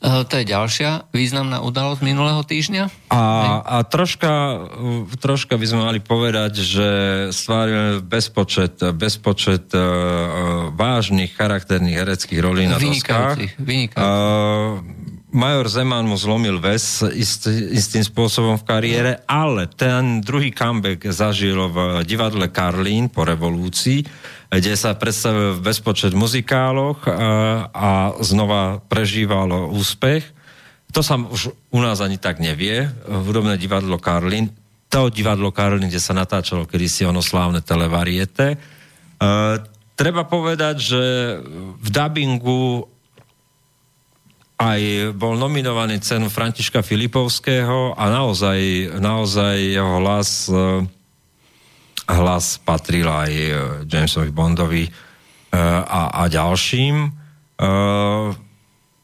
[0.02, 3.06] E, to je ďalšia významná udalosť minulého týždňa.
[3.06, 3.22] a,
[3.62, 6.88] a troška, uh, troška by sme mali povedať, že
[7.30, 13.38] stvárime bezpočet, bezpočet uh, vážnych charakterných hereckých rolí na doskách.
[13.38, 14.02] Vynikajúcich, vynikajúcich.
[14.02, 21.08] Uh, Major Zeman mu zlomil ves ist, istým spôsobom v kariére, ale ten druhý comeback
[21.08, 24.04] zažil v divadle Karlín po revolúcii,
[24.52, 27.12] kde sa predstavil v bezpočet muzikáloch a,
[27.72, 27.88] a
[28.20, 30.20] znova prežíval úspech.
[30.92, 32.92] To sa už u nás ani tak nevie.
[33.08, 34.52] Hudobné divadlo Karlín,
[34.92, 38.60] to divadlo Karlín, kde sa natáčalo kedysi ono slávne televariete.
[39.16, 39.56] Uh,
[39.96, 41.02] treba povedať, že
[41.80, 42.84] v dabingu
[44.62, 48.58] aj bol nominovaný cenu Františka Filipovského a naozaj,
[49.02, 50.86] naozaj jeho hlas, eh,
[52.06, 53.50] hlas patril aj eh,
[53.90, 54.92] Jamesovi Bondovi eh,
[55.58, 57.18] a, a ďalším.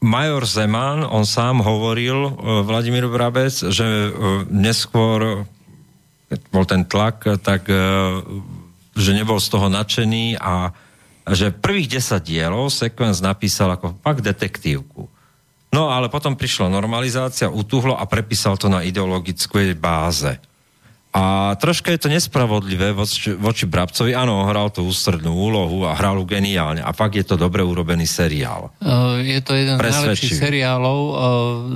[0.02, 2.26] Major Zeman, on sám hovoril,
[2.66, 4.10] Vladimír Brabec, že
[4.50, 5.46] neskôr,
[6.50, 7.70] bol ten tlak, tak
[8.98, 10.74] že nebol z toho nadšený a
[11.30, 15.06] že prvých 10 dielov Sequence napísal ako fakt detektívku.
[15.68, 20.40] No ale potom prišla normalizácia, utuhlo a prepísal to na ideologickej báze.
[21.08, 24.12] A troška je to nespravodlivé voči, voči Brabcovi.
[24.12, 26.84] Áno, hral to ústrednú úlohu a hral ju geniálne.
[26.84, 28.68] A fakt je to dobre urobený seriál.
[28.76, 31.12] E, Je to jeden z najlepších seriálov e,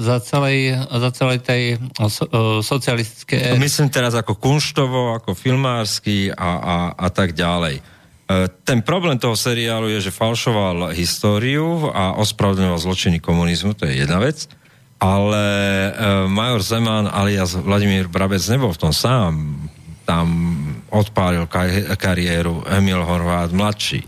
[0.05, 2.29] za celej, za celej tej e, so,
[2.61, 3.59] socialistickej éry.
[3.59, 7.81] Myslím teraz ako kunštovo, ako filmársky a, a, a tak ďalej.
[8.33, 14.01] E, Ten problém toho seriálu je, že falšoval históriu a ospravedlňoval zločiny komunizmu, to je
[14.01, 14.49] jedna vec,
[14.97, 15.91] ale e,
[16.31, 19.59] major Zeman alias Vladimír Brabec nebol v tom sám.
[20.03, 20.27] Tam
[20.91, 24.03] odpálil kar- kariéru Emil Horvát mladší.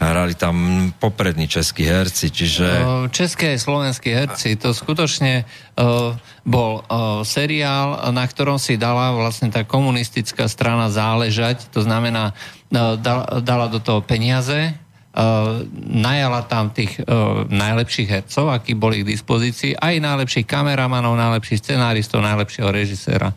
[0.00, 2.66] Hrali tam poprední českí herci, čiže...
[2.66, 5.44] E, České a slovenskí herci, to skutočne
[5.76, 12.32] uh, bol uh, seriál, na ktorom si dala vlastne tá komunistická strana záležať, to znamená,
[12.70, 19.10] dala, dala do toho peniaze, uh, najala tam tých uh, najlepších hercov, akí boli k
[19.14, 23.32] dispozícii, aj najlepších kameramanov, najlepších scenáristov, najlepšieho režiséra.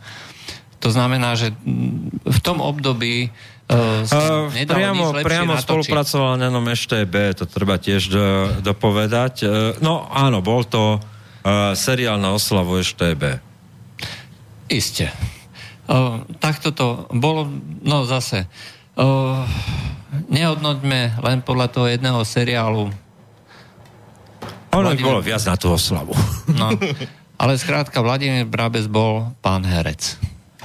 [0.80, 1.52] To znamená, že
[2.24, 4.08] v tom období uh,
[4.66, 5.68] priamo, priamo natočiť.
[5.68, 8.26] spolupracoval na nom EŠTB, to treba tiež do,
[8.64, 9.46] dopovedať.
[9.84, 13.44] No áno, bol to uh, seriál na oslavu EŠTB.
[14.72, 15.12] Isté.
[15.90, 17.50] Uh, takto to bolo,
[17.84, 18.79] no zase, uh,
[20.30, 22.92] nehodnoťme len podľa toho jedného seriálu.
[24.70, 26.14] Ono Vladimír- bolo viac na tú oslavu.
[26.54, 26.70] No.
[27.40, 30.20] Ale skrátka, Vladimír Brabec bol pán herec,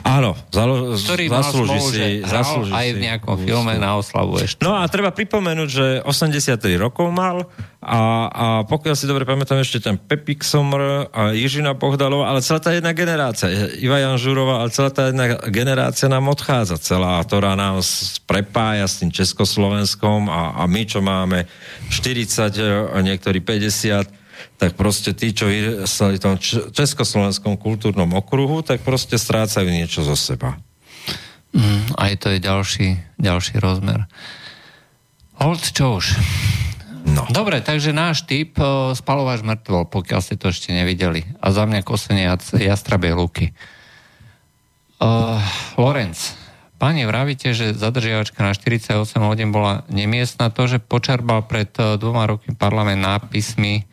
[0.05, 3.49] Áno, zalo, ktorý zaslúži smolu, si, zaslúži aj si v nejakom úctu.
[3.49, 4.61] filme na oslavu ešte.
[4.61, 7.49] No a treba pripomenúť, že 83 rokov mal
[7.81, 12.61] a, a pokiaľ si dobre pamätám ešte ten Pepik Somr a Jižina Bohdalova, ale celá
[12.61, 13.49] tá jedna generácia,
[13.81, 17.81] Iva Jan Žurova, ale celá tá jedna generácia nám odchádza celá, ktorá nám
[18.29, 21.49] prepája s tým Československom a, a my, čo máme
[21.89, 24.24] 40, a niektorí 50,
[24.59, 26.35] tak proste tí, čo vyrastali v tom
[26.71, 30.57] československom kultúrnom okruhu, tak proste strácajú niečo zo seba.
[31.55, 32.89] Mm, aj to je ďalší,
[33.19, 34.11] ďalší rozmer.
[35.39, 36.19] Hold, čo už.
[37.05, 37.29] No.
[37.29, 41.23] Dobre, takže náš typ uh, spalováš mŕtvol, pokiaľ ste to ešte nevideli.
[41.39, 42.27] A za mňa kosenie
[42.57, 43.47] jastrabej luky.
[44.99, 45.37] Uh,
[45.77, 46.16] Lorenc,
[46.75, 50.51] Pani, vravíte, že zadržiavačka na 48 hodín bola nemiestna.
[50.53, 53.87] To, že počarbal pred dvoma rokmi parlament nápismi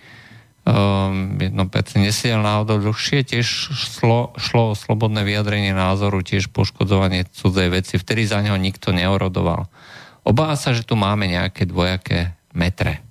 [0.65, 1.57] um, 1%
[1.97, 8.29] nesedel náhodou dlhšie, tiež šlo, šlo o slobodné vyjadrenie názoru, tiež poškodzovanie cudzej veci, vtedy
[8.29, 9.65] za neho nikto neorodoval.
[10.21, 13.01] Obáva sa, že tu máme nejaké dvojaké metre.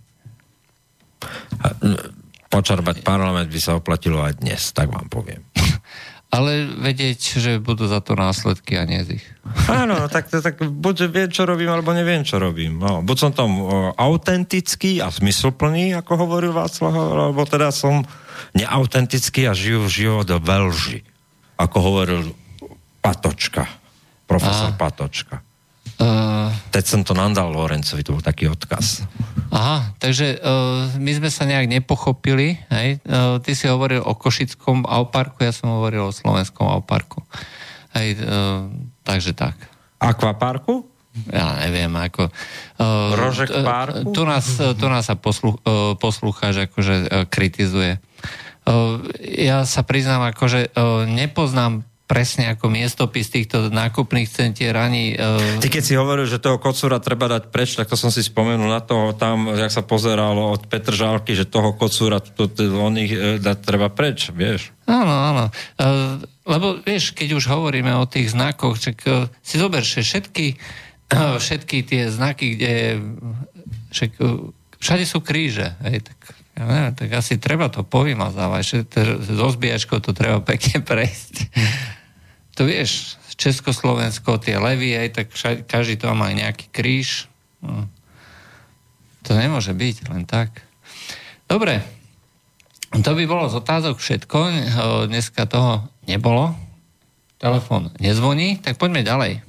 [2.50, 5.42] Počarbať parlament by sa oplatilo aj dnes, tak vám poviem.
[6.30, 9.26] Ale vedieť, že budú za to následky a nie z ich.
[9.66, 12.78] Áno, no tak, tak buď viem, čo robím, alebo neviem, čo robím.
[12.78, 13.50] No, buď som tam
[13.98, 18.06] autentický a zmysluplný, ako hovoril Václav, alebo teda som
[18.54, 21.02] neautentický a žijú život do veľži,
[21.58, 22.20] ako hovoril
[23.02, 23.66] Patočka,
[24.30, 24.78] profesor Á.
[24.78, 25.42] Patočka.
[25.98, 26.29] Uh,
[26.70, 29.02] Teď som to nandal Lorencovi, to bol taký odkaz.
[29.50, 32.62] aha, takže uh, my sme sa nejak nepochopili.
[32.70, 33.02] Hej?
[33.02, 37.26] Uh, ty si hovoril o Košickom Auparku, ja som hovoril o Slovenskom Auparku.
[37.98, 38.70] Hej, uh,
[39.02, 39.58] takže tak.
[39.98, 40.86] Akvaparku?
[41.34, 42.30] Ja neviem, ako...
[42.78, 44.14] Uh, Rožek parku?
[44.14, 47.98] Tu nás, tu nás sa poslu, uh, poslúchač akože uh, kritizuje.
[48.62, 55.14] Uh, ja sa priznám, akože uh, nepoznám presne ako miestopis týchto nákupných centier ani...
[55.14, 58.26] Uh, Ty keď si hovoril, že toho kocúra treba dať preč, tak to som si
[58.26, 62.98] spomenul na toho tam, jak sa pozeralo od Petržálky, že toho kocúra to, to, on
[62.98, 64.74] ich e, dať treba preč, vieš.
[64.90, 65.44] Áno, áno.
[65.78, 66.18] Uh,
[66.50, 70.58] lebo vieš, keď už hovoríme o tých znakoch, čak, uh, si zober, všetky,
[71.14, 72.74] uh, všetky tie znaky, kde
[73.94, 74.50] však, uh,
[74.82, 75.78] všade sú kríže.
[75.86, 76.18] Hej, tak,
[76.58, 78.62] ja neviem, tak asi treba to povymazávať.
[78.66, 81.34] Že to- so zbíjačkou to treba pekne prejsť.
[82.60, 85.32] To vieš, Československo, tie levy, aj tak
[85.64, 87.24] každý to má nejaký kríž.
[87.64, 87.88] No.
[89.24, 90.60] To nemôže byť len tak.
[91.48, 91.80] Dobre,
[92.92, 94.38] to by bolo z otázok všetko.
[95.08, 96.52] Dneska toho nebolo.
[97.40, 99.40] Telefón nezvoní, tak poďme ďalej.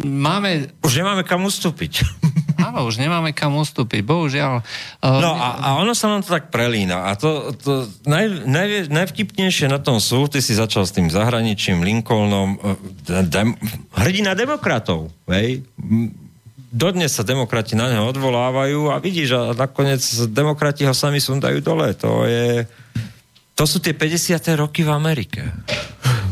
[0.00, 2.00] Máme, Už nemáme kam ustúpiť.
[2.72, 4.64] áno, už nemáme kam ustúpiť, bohužiaľ.
[5.04, 7.12] O, No a, a ono sa nám to tak prelína.
[7.12, 11.84] A to, to naj, naj, najvtipnejšie na tom sú, ty si začal s tým zahraničím,
[11.84, 13.52] Lincolnom, eh, dem,
[13.92, 15.12] hrdina demokratov.
[15.28, 15.68] Hej?
[16.72, 20.00] Dodnes sa demokrati na neho odvolávajú a vidíš, a nakoniec
[20.32, 21.92] demokrati ho sami sundajú dole.
[22.00, 22.64] To je...
[23.52, 24.40] To sú tie 50.
[24.56, 25.44] roky v Amerike.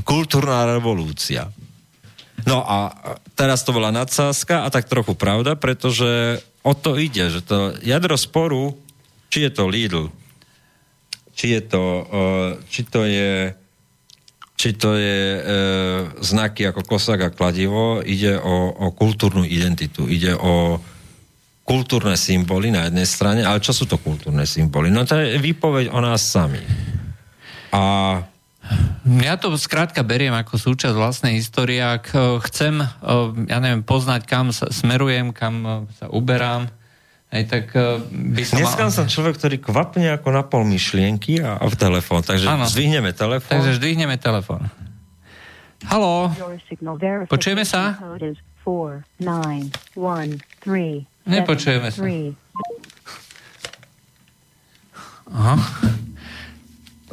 [0.08, 1.52] Kultúrna revolúcia.
[2.46, 2.94] No a
[3.34, 8.16] teraz to bola nadsázka a tak trochu pravda, pretože o to ide, že to jadro
[8.16, 8.76] sporu,
[9.32, 10.12] či je to Lidl,
[11.34, 13.56] či je to, uh, či to je
[14.60, 15.42] či to je e,
[16.20, 20.76] znaky ako kosák a kladivo, ide o, o kultúrnu identitu, ide o
[21.64, 24.92] kultúrne symboly na jednej strane, ale čo sú to kultúrne symboly?
[24.92, 26.60] No to je výpoveď o nás sami.
[27.72, 27.80] A
[29.20, 31.80] Ja to skrátka beriem ako súčasť vlastnej histórie.
[31.80, 32.88] Ak eh, chcem, eh,
[33.50, 36.70] ja neviem, poznať, kam sa smerujem, kam eh, sa uberám,
[37.30, 37.70] aj tak
[38.10, 38.90] by som dneska mal...
[38.90, 42.66] som človek, ktorý kvapne ako na pol myšlienky a, a v telefón, takže Áno.
[42.66, 43.54] zdvihneme telefón.
[43.54, 44.66] Takže zdvihneme telefón.
[45.86, 46.34] Haló,
[47.30, 48.02] Počujeme sa?
[51.22, 52.02] Nepočujeme sa.
[55.30, 55.54] Aha.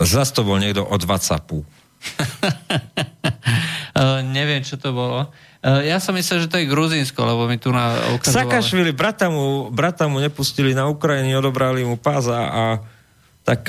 [0.02, 1.65] Zas to bol niekto od Whatsappu.
[3.98, 5.34] Uh, neviem, čo to bolo.
[5.65, 8.45] Uh, ja som myslel, že to je Gruzínsko, lebo mi tu na ukazovali...
[8.45, 12.64] Sakašvili, brata mu, brata mu nepustili na Ukrajine, odobrali mu páza a
[13.48, 13.64] tak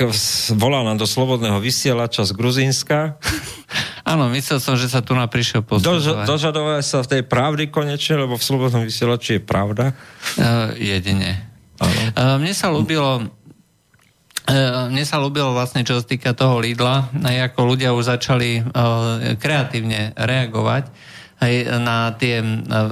[0.59, 3.15] volal nám do slobodného vysielača z Gruzínska.
[4.11, 6.27] Áno, myslel som, že sa tu na prišiel Dož, pozdravovať.
[6.27, 9.95] dožadovať sa v tej pravdy konečne, lebo v slobodnom vysielači je pravda.
[10.35, 11.47] Uh, jedine.
[11.79, 13.31] Uh, mne sa ľúbilo
[14.89, 19.37] mne sa ľúbilo vlastne, čo sa týka toho Lidla, aj ako ľudia už začali uh,
[19.37, 20.89] kreatívne reagovať
[21.39, 22.43] aj na tie,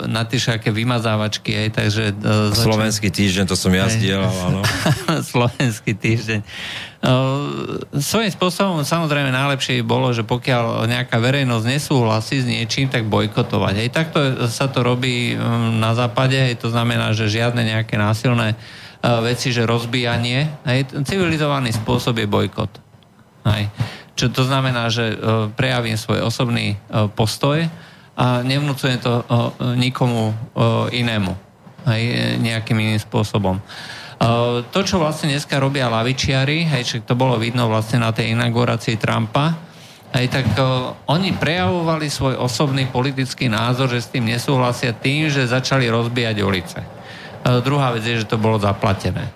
[0.08, 2.16] na tie všaké vymazávačky, aj, takže...
[2.16, 4.62] Uh, Slovenský týždeň, to som ja zdieľal, áno.
[5.36, 6.48] Slovenský týždeň.
[7.04, 13.12] Uh, svojím spôsobom samozrejme najlepšie by bolo, že pokiaľ nejaká verejnosť nesúhlasí s niečím, tak
[13.12, 13.74] bojkotovať.
[13.84, 18.56] Hej, takto sa to robí um, na západe, hej, to znamená, že žiadne nejaké násilné
[18.56, 20.64] uh, veci, že rozbíjanie.
[20.65, 22.72] Hej, civilizovaný spôsob je bojkot.
[23.48, 23.69] Hej.
[24.18, 27.65] Čo to znamená, že uh, prejavím svoj osobný uh, postoj
[28.18, 29.22] a nevnúcujem to
[29.78, 30.34] nikomu
[30.90, 31.38] inému.
[31.86, 32.02] Hej,
[32.41, 33.61] nejakým iným spôsobom.
[34.74, 38.98] To, čo vlastne dneska robia lavičiari, hej, však to bolo vidno vlastne na tej inaugurácii
[38.98, 39.53] Trumpa,
[40.18, 45.45] hej, tak uh, oni prejavovali svoj osobný politický názor, že s tým nesúhlasia tým, že
[45.45, 46.82] začali rozbíjať ulice.
[47.48, 49.32] Uh, druhá vec je, že to bolo zaplatené.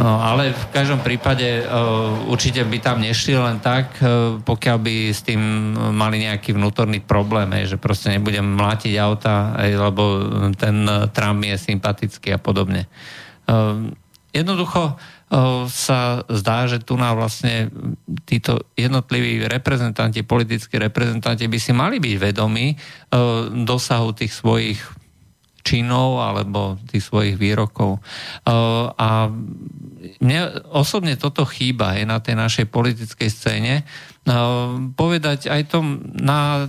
[0.00, 4.94] No, ale v každom prípade uh, určite by tam nešli len tak, uh, pokiaľ by
[5.12, 5.40] s tým
[5.92, 10.02] mali nejaký vnútorný problém, hej, že proste nebudem mlátiť auta, hej, lebo
[10.56, 12.86] ten uh, mi je sympatický a podobne.
[13.44, 13.90] Uh,
[14.30, 17.68] jednoducho uh, sa zdá, že tu na vlastne
[18.24, 24.99] títo jednotliví reprezentanti, politickí reprezentanti by si mali byť vedomí uh, dosahu tých svojich
[25.60, 28.00] činov alebo tých svojich výrokov.
[28.44, 29.28] Uh, a
[30.20, 30.40] mne
[30.72, 33.74] osobne toto chýba aj na tej našej politickej scéne.
[34.24, 36.68] Uh, povedať aj tom na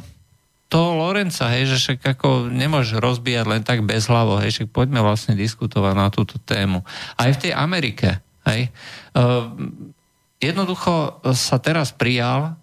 [0.72, 5.04] toho Lorenca, hej, že však ako nemôžeš rozbíjať len tak bez hlavo, hej, však poďme
[5.04, 6.88] vlastne diskutovať na túto tému.
[7.20, 8.72] Aj v tej Amerike, hej,
[9.20, 9.52] uh,
[10.40, 12.61] jednoducho sa teraz prijal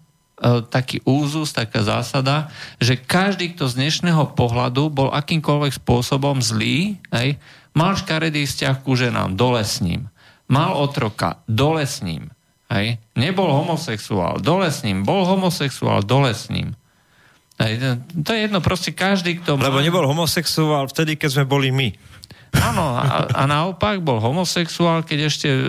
[0.71, 2.47] taký úzus, taká zásada,
[2.79, 7.35] že každý, kto z dnešného pohľadu bol akýmkoľvek spôsobom zlý, hej,
[7.75, 10.07] mal škaredý vzťah ku ženám, dole s ním.
[10.49, 12.31] Mal otroka, dole s ním.
[12.69, 13.01] Hej.
[13.17, 15.01] Nebol homosexuál, dole s ním.
[15.01, 16.77] Bol homosexuál, dole s ním.
[17.59, 18.01] Hej.
[18.23, 19.59] To je jedno, proste každý, kto...
[19.59, 19.85] Lebo má...
[19.85, 21.91] nebol homosexuál vtedy, keď sme boli my.
[22.49, 25.61] Áno, a, a naopak bol homosexuál, keď ešte e,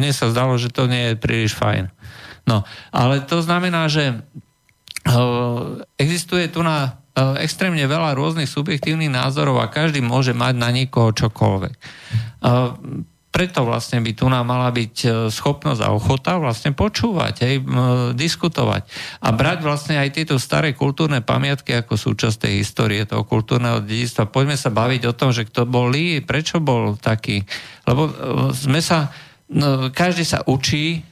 [0.00, 1.92] mne sa zdalo, že to nie je príliš fajn.
[2.50, 4.14] No, ale to znamená, že e,
[6.02, 11.14] existuje tu na e, extrémne veľa rôznych subjektívnych názorov a každý môže mať na niekoho
[11.14, 11.74] čokoľvek.
[11.78, 11.80] E,
[13.30, 17.62] preto vlastne by tu nám mala byť schopnosť a ochota vlastne počúvať, hej,
[18.18, 18.82] diskutovať
[19.22, 24.26] a brať vlastne aj tieto staré kultúrne pamiatky ako súčasť tej histórie toho kultúrneho dedictva.
[24.26, 25.94] Poďme sa baviť o tom, že kto bol
[26.26, 27.46] prečo bol taký.
[27.86, 28.10] Lebo
[28.50, 29.14] sme sa,
[29.46, 31.06] no, každý sa učí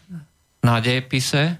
[0.63, 1.59] na dejepise,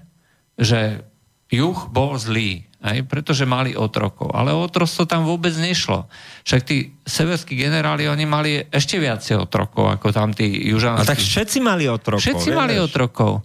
[0.59, 1.03] že
[1.49, 4.31] juh bol zlý, aj, pretože mali otrokov.
[4.31, 6.07] Ale o otroctvo tam vôbec nešlo.
[6.47, 11.03] Však tí severskí generáli, oni mali ešte viacej otrokov, ako tam tí južanskí.
[11.03, 12.23] A tak všetci mali otrokov.
[12.23, 12.59] Všetci vieš?
[12.59, 13.43] mali otrokov.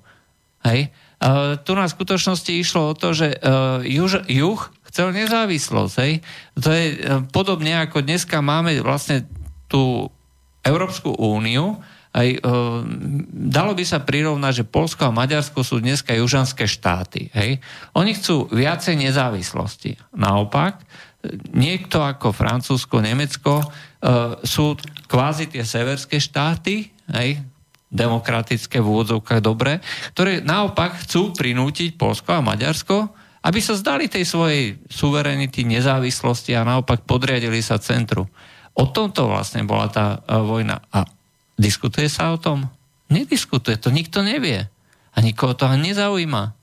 [0.63, 0.95] Hej.
[1.19, 4.61] Uh, tu na skutočnosti išlo o to, že uh, juž, juh
[4.93, 5.95] chcel nezávislosť.
[6.05, 6.13] Hej.
[6.61, 6.97] To je uh,
[7.33, 9.27] podobne ako dneska máme vlastne
[9.67, 10.13] tú
[10.63, 11.83] Európsku úniu,
[12.15, 12.39] aj, e,
[13.51, 17.35] dalo by sa prirovnať, že Polsko a Maďarsko sú dneska južanské štáty.
[17.35, 17.59] Hej?
[17.99, 19.99] Oni chcú viacej nezávislosti.
[20.15, 20.79] Naopak,
[21.51, 23.67] niekto ako Francúzsko, Nemecko e,
[24.47, 24.79] sú
[25.11, 27.43] kvázi tie severské štáty, hej?
[27.95, 29.79] demokratické v úvodzovkách dobre,
[30.15, 33.11] ktoré naopak chcú prinútiť Polsko a Maďarsko,
[33.45, 38.27] aby sa zdali tej svojej suverenity, nezávislosti a naopak podriadili sa centru.
[38.75, 40.83] O tomto vlastne bola tá e, vojna.
[40.91, 41.07] A
[41.57, 42.67] diskutuje sa o tom?
[43.13, 44.67] Nediskutuje, to nikto nevie.
[45.15, 46.57] A nikoho to ani nezaujíma.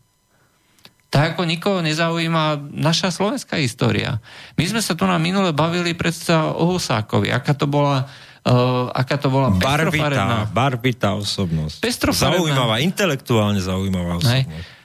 [1.12, 4.24] Tak ako nikoho nezaujíma naša slovenská história.
[4.56, 8.08] My sme sa tu na minule bavili predsa o Husákovi, aká to bola
[8.42, 11.78] Uh, aká to bola Barbita, barbita osobnosť.
[11.78, 12.42] Pestrofarebná.
[12.42, 14.50] Zaujímavá, intelektuálne zaujímavá Hej.
[14.50, 14.82] osobnosť.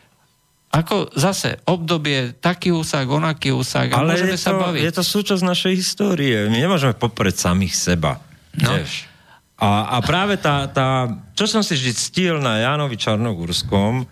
[0.77, 4.81] Ako zase obdobie taký husák, onaký a Ale môžeme je sa to, baviť.
[4.85, 6.53] je to súčasť našej histórie.
[6.53, 8.21] My nemôžeme popreť samých seba.
[8.61, 8.77] No.
[8.77, 9.09] Vieš?
[9.57, 14.05] A, a práve tá, tá, čo som si vždy stíl na Jánovi Čarnogórskom,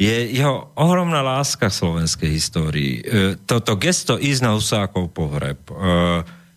[0.00, 3.00] je jeho ohromná láska k slovenskej histórii.
[3.00, 5.60] E, toto gesto ísť na Husákov pohreb.
[5.68, 5.74] E,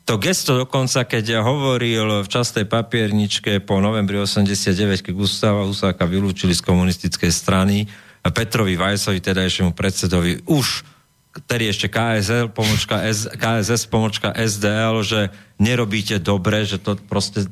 [0.03, 6.07] to gesto dokonca, keď ja hovoril v častej papierničke po novembri 89, keď Gustava Husáka
[6.07, 7.87] vylúčili z komunistickej strany,
[8.23, 10.87] a Petrovi Vajsovi, teda ešte mu predsedovi, už
[11.33, 17.49] ktorý ešte KSL, pomočka S, KSS, pomočka SDL, že nerobíte dobre, že to proste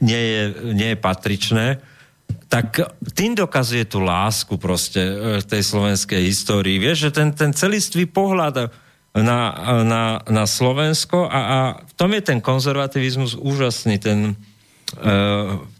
[0.00, 0.42] nie je,
[0.76, 1.66] nie je patričné,
[2.46, 2.78] tak
[3.14, 6.78] tým dokazuje tú lásku proste e, tej slovenskej histórii.
[6.78, 8.70] Vieš, že ten, ten celistvý pohľad
[9.16, 9.40] na,
[9.82, 14.38] na, na Slovensko a, a v tom je ten konzervativizmus úžasný, ten,
[14.98, 15.12] e,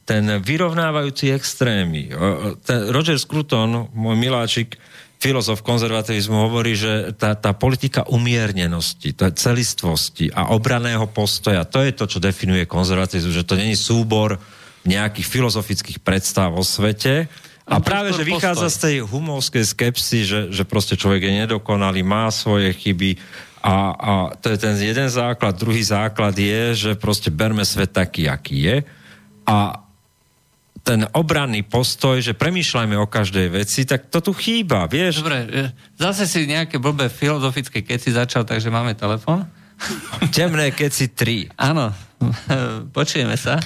[0.06, 2.14] ten vyrovnávajúci extrémy.
[2.62, 4.78] Ten Roger Scruton, môj miláčik,
[5.16, 11.92] filozof konzervativizmu, hovorí, že tá, tá politika umiernenosti, tá celistvosti a obraného postoja, to je
[11.96, 14.36] to, čo definuje konzervativizmus, že to není súbor
[14.84, 17.26] nejakých filozofických predstav o svete,
[17.66, 22.30] a práve, že vychádza z tej humovskej skepsy, že, že proste človek je nedokonalý, má
[22.30, 23.18] svoje chyby
[23.58, 25.58] a, a to je ten jeden základ.
[25.58, 28.76] Druhý základ je, že proste berme svet taký, aký je.
[29.42, 29.82] A
[30.82, 35.24] ten obranný postoj, že premýšľajme o každej veci, tak to tu chýba, vieš?
[35.24, 39.44] Dobre, e, zase si nejaké blbé filozofické keci začal, takže máme telefon.
[40.36, 41.56] Temné keci 3.
[41.56, 41.92] Áno,
[42.96, 43.60] počujeme sa.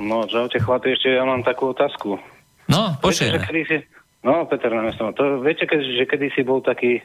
[0.00, 2.16] No, čaute chlapi, ešte ja mám takú otázku.
[2.68, 3.44] No, Viete, že počujeme.
[3.44, 3.76] kedysi,
[4.24, 7.04] no, Peter na mesto, to viete, že kedysi bol taký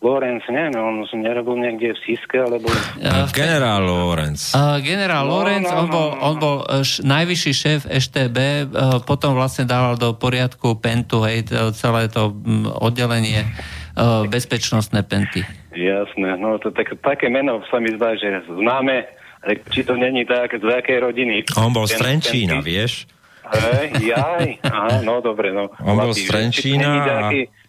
[0.00, 2.72] Lorenz, neviem, on nerobil niekde v Siske, alebo...
[2.96, 4.56] Ja, Generál Lorenz.
[4.56, 6.24] Uh, generál No, Lorenz, no, on bol, no, no.
[6.24, 8.38] on bol uh, š, najvyšší šéf EŠTB,
[8.72, 11.44] uh, potom vlastne dával do poriadku Pentu, hej,
[11.76, 15.44] celé to mm, oddelenie uh, bezpečnostné Penty.
[15.76, 19.04] Jasné, no to tak, také meno sa mi zdá, že známe,
[19.44, 21.44] ale či to není tak, z akej rodiny.
[21.60, 23.04] On bol z Trenčína, vieš?
[23.52, 25.68] Hej, jaj, aha, no dobre, no.
[25.84, 27.59] On bol z Trenčína a-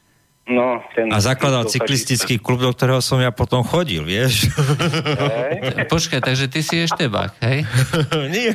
[0.52, 4.52] No, ten, A zakladal cyklistický klub, do ktorého som ja potom chodil, vieš?
[4.52, 7.64] Hej, Počkaj, takže ty si eštebák, hej?
[8.36, 8.52] Nie.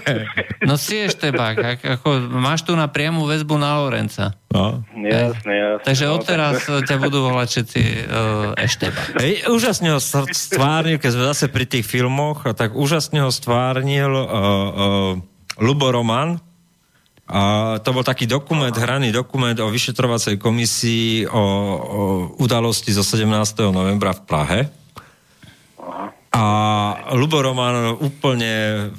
[0.61, 4.37] No si eštebák, ak, ako, máš tu na priamu väzbu na Lorenca.
[4.53, 4.85] No.
[4.93, 5.85] jasné, jasné.
[5.85, 7.97] Takže no, odteraz tak- ťa budú volať všetci uh,
[8.57, 9.09] eštebák.
[9.21, 13.33] Hej, úžasne ho st- stvárnil, keď sme zase pri tých filmoch, a tak úžasne ho
[13.33, 15.13] stvárnil uh, uh,
[15.61, 16.37] Lubo Roman.
[17.27, 21.43] A to bol taký dokument, hraný dokument o vyšetrovacej komisii o, o
[22.39, 23.27] udalosti zo 17.
[23.75, 24.61] novembra v Prahe.
[26.37, 26.45] A
[27.17, 28.53] Lubo Roman úplne,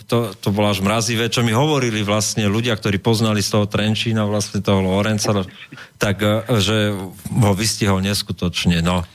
[0.10, 4.26] to, to bolo až mrazivé, čo mi hovorili vlastne ľudia, ktorí poznali z toho Trenčína,
[4.26, 5.45] vlastne toho Lorenca,
[6.04, 6.98] tak, eh, že
[7.30, 9.06] ho vystihol neskutočne, no.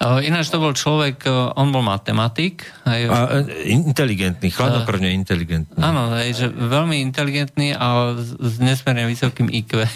[0.00, 2.64] Uh, ináč to bol človek, uh, on bol matematik.
[2.88, 5.76] Hej, A, e, inteligentný, chladnokrvne inteligentný.
[5.76, 9.84] Áno, hej, že veľmi inteligentný a s, nesmierne vysokým IQ.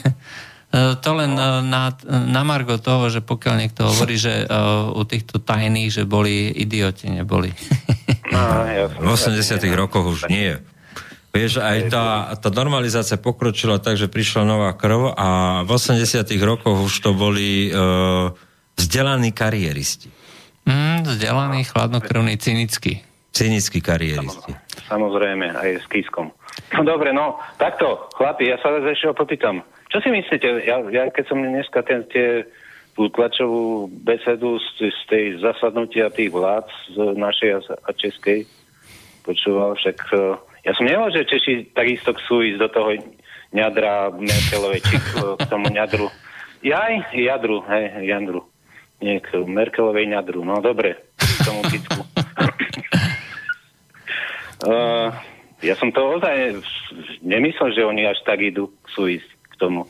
[0.75, 5.87] To len na, na margo toho, že pokiaľ niekto hovorí, že uh, u týchto tajných,
[5.87, 7.55] že boli idioti, neboli.
[8.35, 8.67] No,
[8.99, 9.71] V 80 jasné.
[9.79, 10.59] rokoch už nie.
[11.31, 16.83] Vieš, aj tá, tá normalizácia pokročila tak, že prišla nová krv a v 80 rokoch
[16.83, 18.35] už to boli uh,
[18.77, 20.11] vzdelaní kariéristi.
[20.65, 23.05] Mm, vzdelaný, chladnokrvný, cynický.
[23.35, 24.55] Cynickí kariéristi.
[24.87, 26.31] Samozrejme, aj s kískom.
[26.71, 29.67] No dobre, no, takto, chlapi, ja sa vás ešte opýtam.
[29.91, 32.47] Čo si myslíte, ja, ja keď som dneska ten, tie,
[32.95, 38.47] tú tlačovú besedu z, z tej zasadnutia tých vlád z našej a, a českej
[39.25, 40.21] počúval, však eh,
[40.69, 42.91] ja som nevedel, že Češi takisto chcú ísť do toho
[43.57, 45.09] ňadra Merkelovej, či k,
[45.41, 46.09] k tomu ňadru.
[46.65, 48.41] Jaj, jadru, hej, jadru.
[49.05, 50.41] Nie, k Merkelovej ňadru.
[50.49, 52.01] No dobre, k tomu picku.
[54.65, 55.13] Uh,
[55.69, 56.65] ja som to ozaj
[57.21, 59.85] nemyslel, že oni až tak idú, chcú ísť k tomu.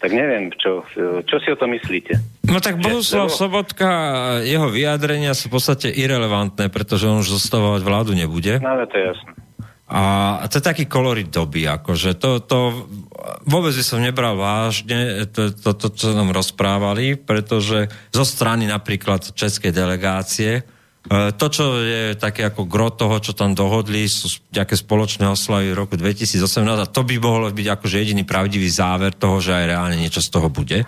[0.00, 0.80] Tak neviem, čo,
[1.28, 2.16] čo si o to myslíte?
[2.48, 3.88] No tak Bohuslav lebo- Sobotka,
[4.48, 8.56] jeho vyjadrenia sú v podstate irrelevantné, pretože on už zostávať vládu nebude.
[8.64, 9.32] No ale to je jasné.
[9.90, 12.58] A to je taký kolorit doby, akože to, to
[13.44, 19.36] vôbec by som nebral vážne, to, to, to, čo nám rozprávali, pretože zo strany napríklad
[19.36, 20.62] českej delegácie, e,
[21.36, 25.80] to, čo je také ako gro toho, čo tam dohodli, sú nejaké spoločné oslavy v
[25.80, 29.96] roku 2018 a to by mohlo byť akože jediný pravdivý záver toho, že aj reálne
[30.00, 30.86] niečo z toho bude e,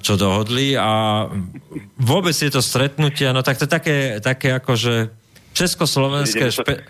[0.00, 0.74] čo dohodli.
[0.74, 1.24] A
[1.98, 5.25] vôbec tieto stretnutia, no tak to také, také akože
[5.56, 6.84] československé špe,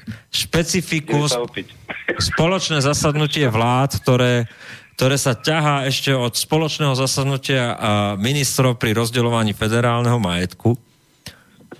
[1.38, 1.66] opiť.
[2.34, 4.50] spoločné zasadnutie vlád, ktoré,
[4.98, 7.78] ktoré sa ťahá ešte od spoločného zasadnutia
[8.18, 10.74] ministrov pri rozdeľovaní federálneho majetku.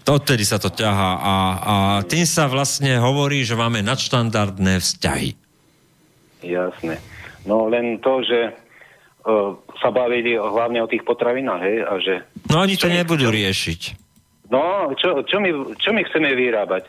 [0.07, 1.75] Odtedy sa to ťahá a, a
[2.07, 5.35] tým sa vlastne hovorí, že máme nadštandardné vzťahy.
[6.47, 7.03] Jasné.
[7.43, 12.15] No len to, že uh, sa bavili hlavne o tých potravinách, hej, a že
[12.47, 14.06] No oni to nebudú riešiť.
[14.51, 16.89] No, čo, čo, my, čo my chceme vyrábať?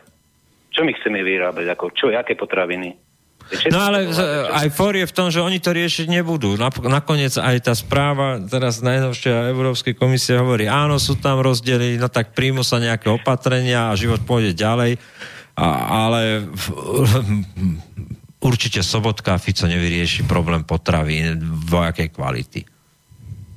[0.72, 1.66] Čo my chceme vyrábať?
[1.74, 2.94] Ako, čo, aké potraviny?
[3.72, 6.60] No ale z- aj for je v tom, že oni to riešiť nebudú.
[6.60, 12.12] Nap- Nakoniec aj tá správa, teraz najnovšia Európskej komisie hovorí, áno, sú tam rozdiely, no
[12.12, 15.00] tak príjmu sa nejaké opatrenia a život pôjde ďalej,
[15.56, 15.66] a,
[16.06, 16.44] ale
[18.38, 22.60] určite Sobotka a Fico nevyrieši problém potravín vojakej kvality.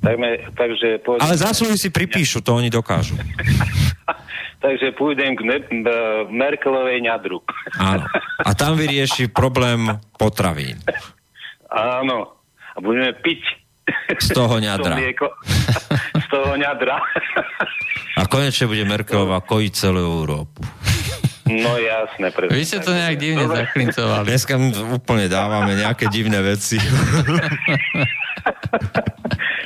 [0.02, 3.14] Takže, takže, pôjdem, Ale zásluhy si pripíšu, to oni dokážu.
[4.64, 5.66] takže pôjdem k ne-
[6.26, 7.38] Merkelovej ňadru.
[7.78, 8.02] Áno.
[8.42, 9.86] A tam vyrieši problém
[10.18, 10.82] potravín.
[11.70, 12.34] Áno.
[12.74, 13.62] A budeme piť.
[14.18, 14.94] Z toho To ňadra.
[16.22, 16.96] Z toho ňadra.
[18.18, 20.66] A konečne bude Merkelová kojiť celú Európu.
[21.60, 22.32] No jasné.
[22.32, 22.48] Pre...
[22.48, 23.68] Vy ste to nejak divne Dobre.
[23.68, 24.24] zaklincovali.
[24.24, 24.54] Dneska
[24.88, 26.80] úplne dávame nejaké divné veci.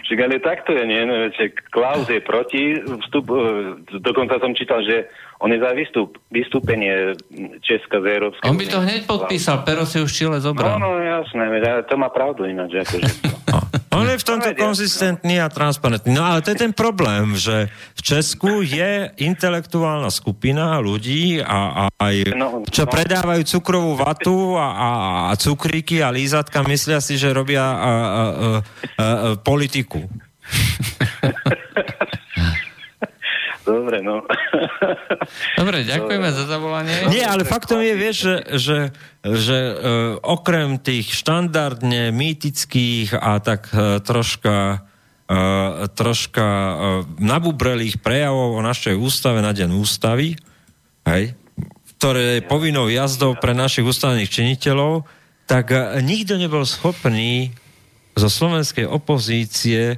[0.07, 1.03] Však ale takto je, nie?
[1.75, 7.13] Klaus je proti vstup, e, dokonca som čítal, že on je za vystup, vystúpenie
[7.61, 10.81] Česka z Európskej On by to hneď podpísal, pero si už Čile No, zobral.
[10.81, 13.09] no, jasné, veď, ale to má pravdu ináč, akože.
[13.97, 16.13] On je v tomto konzistentný a transparentný.
[16.13, 22.05] No ale to je ten problém, že v Česku je intelektuálna skupina ľudí a, a
[22.05, 22.93] aj, No, čo no.
[22.93, 24.91] predávajú cukrovú vatu a, a,
[25.33, 28.25] a cukríky a lízatka, myslia si, že robia a, a, a, a,
[29.41, 30.05] politiku.
[33.67, 34.23] Dobre, no.
[35.61, 37.11] Dobre, ďakujeme za zavolanie.
[37.11, 38.79] Nie, ale faktom je, vieš, že, že,
[39.27, 39.75] že uh,
[40.23, 44.87] okrem tých štandardne mýtických a tak uh, troška
[45.27, 46.75] uh, troška uh,
[47.19, 50.39] nabubrelých prejavov o našej ústave na deň ústavy,
[51.03, 51.35] hej,
[51.99, 55.09] ktoré je povinnou jazdou pre našich ústavných činiteľov,
[55.49, 57.55] tak e, nikto nebol schopný
[58.13, 59.97] zo slovenskej opozície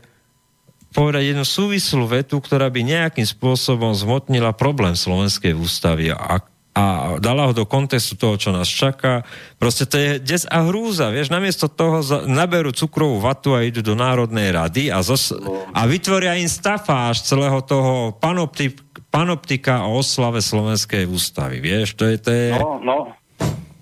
[0.92, 6.40] povedať jednu súvislú vetu, ktorá by nejakým spôsobom zmotnila problém slovenskej ústavy a,
[6.72, 6.84] a
[7.18, 9.26] dala ho do kontextu toho, čo nás čaká.
[9.60, 13.84] Proste to je des a hrúza, vieš, namiesto toho za, naberú cukrovú vatu a idú
[13.84, 15.34] do Národnej rady a, zos,
[15.74, 18.72] a vytvoria im stafáž celého toho panopti,
[19.12, 22.16] panoptika o oslave slovenskej ústavy, vieš, to je...
[22.22, 22.46] To je...
[22.56, 22.98] No, no,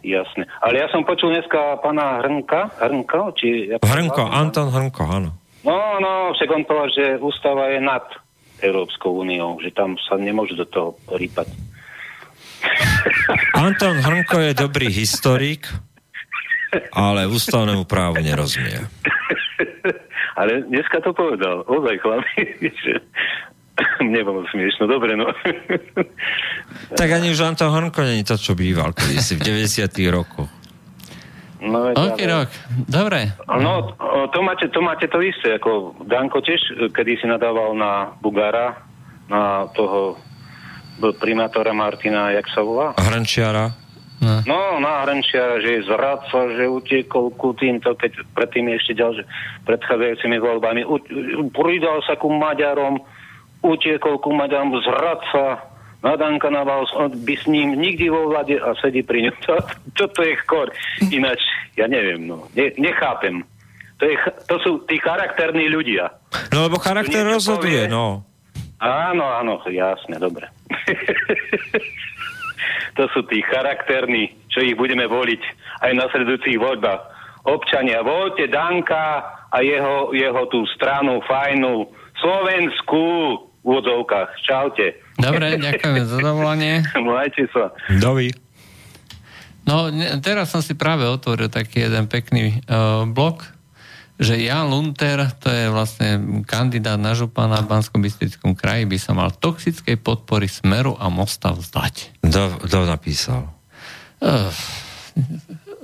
[0.02, 0.48] jasne.
[0.64, 3.76] Ale ja som počul dneska pána Hrnka, Hrnka, či...
[3.78, 4.22] Hrnko?
[4.26, 5.30] Anton Hrnko, áno.
[5.66, 8.06] No, no, však on povedal, že ústava je nad
[8.62, 11.51] Európskou úniou, že tam sa nemôže do toho rýpať.
[13.66, 15.66] Anton Hrnko je dobrý historik,
[16.94, 18.78] ale ústavnému právu nerozumie.
[20.36, 22.44] Ale dneska to povedal, ozaj chlapi,
[22.84, 23.01] že
[24.05, 25.32] mne bolo smiešno, dobre, no.
[26.93, 30.52] Tak ani už Anton Hrnko není to, čo býval kedysi v 90 rokoch.
[31.66, 32.48] No OK, ale- rok.
[32.86, 33.20] Dobre.
[33.47, 33.93] No,
[34.30, 38.78] to máte, to máte to isté, ako Danko tiež, e, kedy si nadával na Bugara,
[39.26, 40.16] na toho
[41.20, 42.94] primátora Martina, jak sa volá?
[42.97, 43.86] Hrnčiara.
[44.22, 49.28] No, na Hrenčiara, že je zradca, že utiekol ku týmto, keď predtým ešte ďalšie
[49.68, 50.88] predchádzajúcimi voľbami.
[50.88, 52.97] U- pridal sa ku Maďarom,
[53.60, 55.68] utiekol ku Maďarom, zradca,
[56.05, 59.35] Nadanka Navals, on by s ním nikdy vo vlade a sedí pri ňom.
[59.47, 59.55] To,
[59.97, 60.68] toto je chor.
[61.09, 61.40] Ináč,
[61.78, 63.40] ja neviem, no, ne, nechápem.
[63.97, 66.12] To, je, to sú tí charakterní ľudia.
[66.52, 67.89] No lebo charakter rozhoduje, povie.
[67.89, 68.28] no.
[68.77, 70.52] Áno, áno, jasne, dobre.
[72.98, 75.40] to sú tí charakterní, čo ich budeme voliť
[75.81, 77.01] aj na sledujúcich voľbách.
[77.48, 81.89] Občania, voľte Danka a jeho, jeho tú stranu fajnú
[82.20, 83.09] Slovenskú
[83.48, 84.28] v úvodzovkách.
[84.47, 84.86] Čaute.
[85.18, 86.86] Dobre, ďakujem za zavolanie.
[86.94, 87.74] Majte sa.
[87.98, 88.30] Dovi.
[89.66, 93.51] No, ne, teraz som si práve otvoril taký jeden pekný uh, blok,
[94.16, 97.98] že Jan Lunter, to je vlastne kandidát na župana v bansko
[98.55, 102.22] kraji, by sa mal toxickej podpory Smeru a Mosta vzdať.
[102.62, 103.51] Kto, napísal?
[104.22, 104.48] Uh,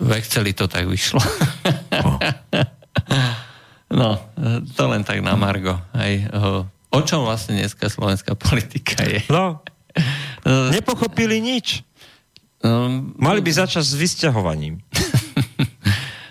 [0.00, 1.20] v Exceli to tak vyšlo.
[3.92, 4.08] no,
[4.46, 5.76] eh, to len tak na Margo.
[5.92, 9.24] Aj, uh, o čom vlastne dneska slovenská politika je?
[9.32, 9.64] No,
[10.42, 11.84] Uh, nepochopili nič.
[12.64, 14.80] um, Mali by začať s vysťahovaním.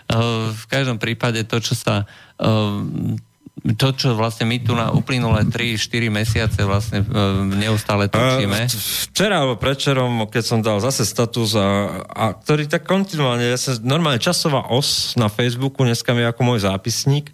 [0.09, 2.09] Uh, v každom prípade to, čo sa
[2.41, 3.13] um,
[3.61, 8.65] to, čo vlastne my tu na uplynulé 3-4 mesiace vlastne uh, neustále točíme.
[9.13, 13.77] Včera alebo predčerom, keď som dal zase status, a, a ktorý tak kontinuálne, ja som,
[13.85, 17.29] normálne časová os na Facebooku, dneska mi ako môj zápisník,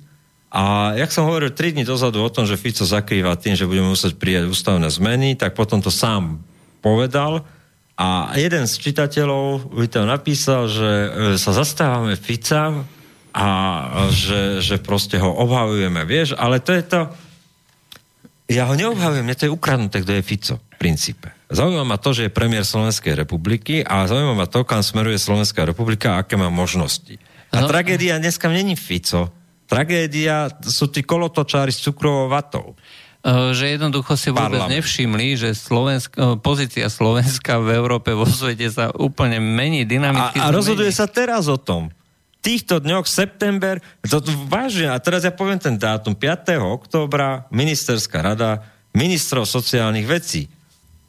[0.48, 3.92] a jak som hovoril 3 dní dozadu o tom, že Fico zakrýva tým, že budeme
[3.92, 6.40] musieť prijať ústavné zmeny, tak potom to sám
[6.80, 7.44] povedal
[7.98, 12.86] a jeden z čitateľov by to napísal, že e, sa zastávame Fica
[13.34, 13.48] a
[14.10, 17.02] že, že proste ho obhavujeme, vieš, ale to je to,
[18.48, 21.28] ja ho neobhavujem, mne to je ukradnuté, kto je Fico v princípe.
[21.52, 25.68] Zaujíma ma to, že je premiér Slovenskej republiky a zaujíma ma to, kam smeruje Slovenská
[25.68, 27.20] republika a aké má možnosti.
[27.52, 27.68] A No.
[27.68, 29.32] tragédia dneska není Fico.
[29.68, 32.74] Tragédia sú tí kolotočári s cukrovou vatou.
[33.28, 34.72] Uh, že jednoducho si vôbec Parlament.
[34.80, 40.38] nevšimli, že Slovensk, uh, pozícia Slovenska v Európe, vo svete sa úplne mení A, dynamicky.
[40.40, 41.00] a rozhoduje mení.
[41.02, 41.92] sa teraz o tom.
[42.40, 46.56] Týchto dňoch, september, to, to vážne, a teraz ja poviem ten dátum, 5.
[46.56, 48.64] októbra, ministerská rada
[48.96, 50.48] ministrov sociálnych vecí.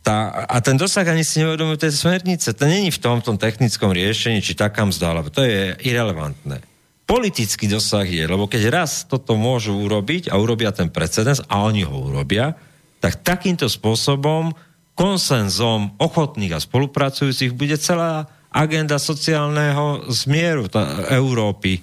[0.02, 2.50] Tá, a ten dosah ani si neuvedomujú tej smernice.
[2.56, 6.64] To není v tom, tom technickom riešení, či taká mzda, lebo to je irrelevantné.
[7.08, 11.80] Politický dosah je, lebo keď raz toto môžu urobiť a urobia ten precedens, a oni
[11.88, 12.52] ho urobia,
[13.00, 14.52] tak takýmto spôsobom
[14.92, 21.80] konsenzom ochotných a spolupracujúcich bude celá agenda sociálneho zmieru tá, Európy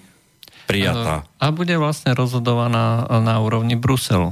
[0.70, 1.26] prijatá.
[1.42, 4.30] A bude vlastne rozhodovaná na úrovni Bruselu.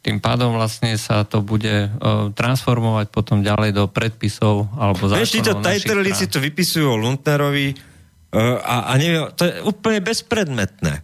[0.00, 5.52] Tým pádom vlastne sa to bude uh, transformovať potom ďalej do predpisov alebo zákonov títo
[5.58, 7.95] našich tajtrlici to vypisujú uh,
[8.36, 11.00] a, a neviem, to je úplne bezpredmetné.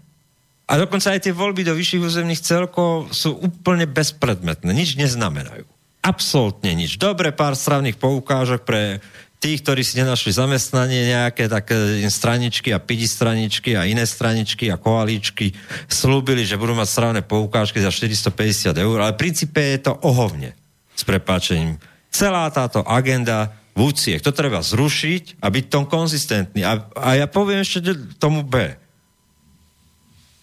[0.69, 4.73] A dokonca aj tie voľby do vyšších územných celkov sú úplne bezpredmetné.
[4.73, 5.69] Nič neznamenajú.
[6.03, 6.97] Absolútne nič.
[6.97, 9.05] Dobre, pár stravných poukážok pre
[9.43, 14.71] tých, ktorí si nenašli zamestnanie nejaké, tak e, straničky a pidi straničky a iné straničky
[14.71, 15.51] a koalíčky
[15.91, 20.55] slúbili, že budú mať stravné poukážky za 450 eur, ale v princípe je to ohovne.
[20.95, 21.83] S prepáčením.
[22.15, 26.65] Celá táto agenda vúciek, to treba zrušiť a byť tom konzistentný.
[26.65, 28.77] A, a ja poviem ešte tomu B.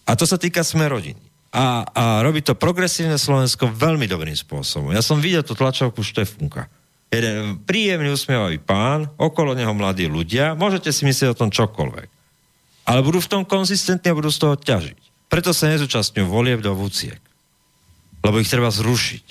[0.09, 1.21] A to sa týka sme rodiny.
[1.49, 4.93] A, a robí to progresívne Slovensko veľmi dobrým spôsobom.
[4.93, 6.69] Ja som videl tú tlačovku Štefunka.
[7.09, 12.09] Jeden príjemný, usmievavý pán, okolo neho mladí ľudia, môžete si myslieť o tom čokoľvek.
[12.85, 15.29] Ale budú v tom konzistentní a budú z toho ťažiť.
[15.29, 17.17] Preto sa nezúčastňujú volieb do vúciek.
[18.21, 19.25] Lebo ich treba zrušiť.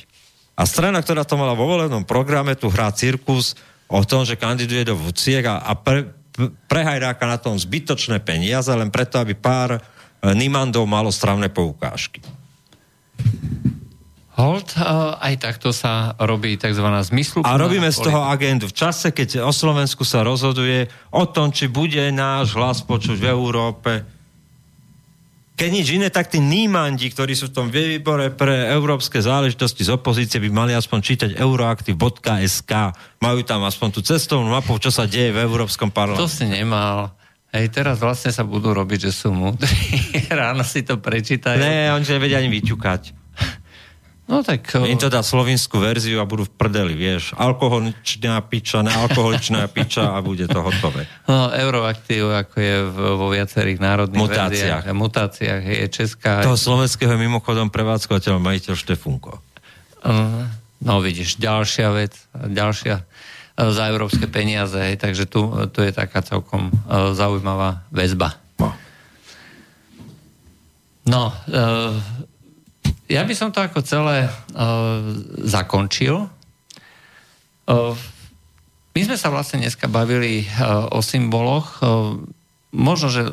[0.59, 3.55] A strana, ktorá to mala vo volebnom programe, tu hrá cirkus
[3.89, 8.69] o tom, že kandiduje do vúciek a, a pre, pre- prehajráka na tom zbytočné peniaze,
[8.70, 9.81] len preto, aby pár e,
[10.36, 12.20] Nimandov malo stravné poukážky.
[14.39, 14.86] Hold, eh,
[15.19, 16.86] aj takto sa robí tzv.
[16.86, 17.43] zmyslu.
[17.43, 18.70] A robíme z toho agendu.
[18.70, 23.27] V čase, keď o Slovensku sa rozhoduje o tom, či bude náš hlas počuť v
[23.35, 24.06] Európe,
[25.59, 29.90] keď nič iné, tak tí nímandi, ktorí sú v tom výbore pre európske záležitosti z
[29.98, 32.72] opozície, by mali aspoň čítať euroaktiv.sk.
[33.18, 36.30] Majú tam aspoň tú cestovnú mapu, čo sa deje v Európskom To parlamente.
[36.30, 37.18] si nemal.
[37.51, 39.66] Hej, teraz vlastne sa budú robiť, že sú múdri.
[40.30, 41.59] Ráno si to prečítajú.
[41.59, 43.18] Ne, oni sa nevedia ani vyťukať.
[44.28, 44.76] No tak...
[44.76, 47.32] Im to dá slovinskú verziu a budú v prdeli, vieš.
[47.32, 51.09] Alkoholičná piča, nealkoholičná piča a bude to hotové.
[51.24, 54.84] No, Euroaktív, ako je vo viacerých národných Mutáciách.
[54.84, 56.44] verziách, mutáciách, je česká.
[56.44, 59.40] Toho slovenského je mimochodom prevádzkovateľ majiteľ Štefunko.
[60.05, 60.44] Uh,
[60.78, 66.22] No vidíš, ďalšia vec, ďalšia uh, za európske peniaze, hej, takže tu, tu je taká
[66.22, 68.38] celkom uh, zaujímavá väzba.
[68.62, 68.70] No.
[71.09, 71.96] No, uh,
[73.09, 75.01] ja by som to ako celé uh,
[75.40, 76.28] zakončil.
[77.64, 77.97] Uh,
[78.93, 81.80] my sme sa vlastne dneska bavili uh, o symboloch.
[81.80, 82.20] Uh,
[82.70, 83.32] možno, že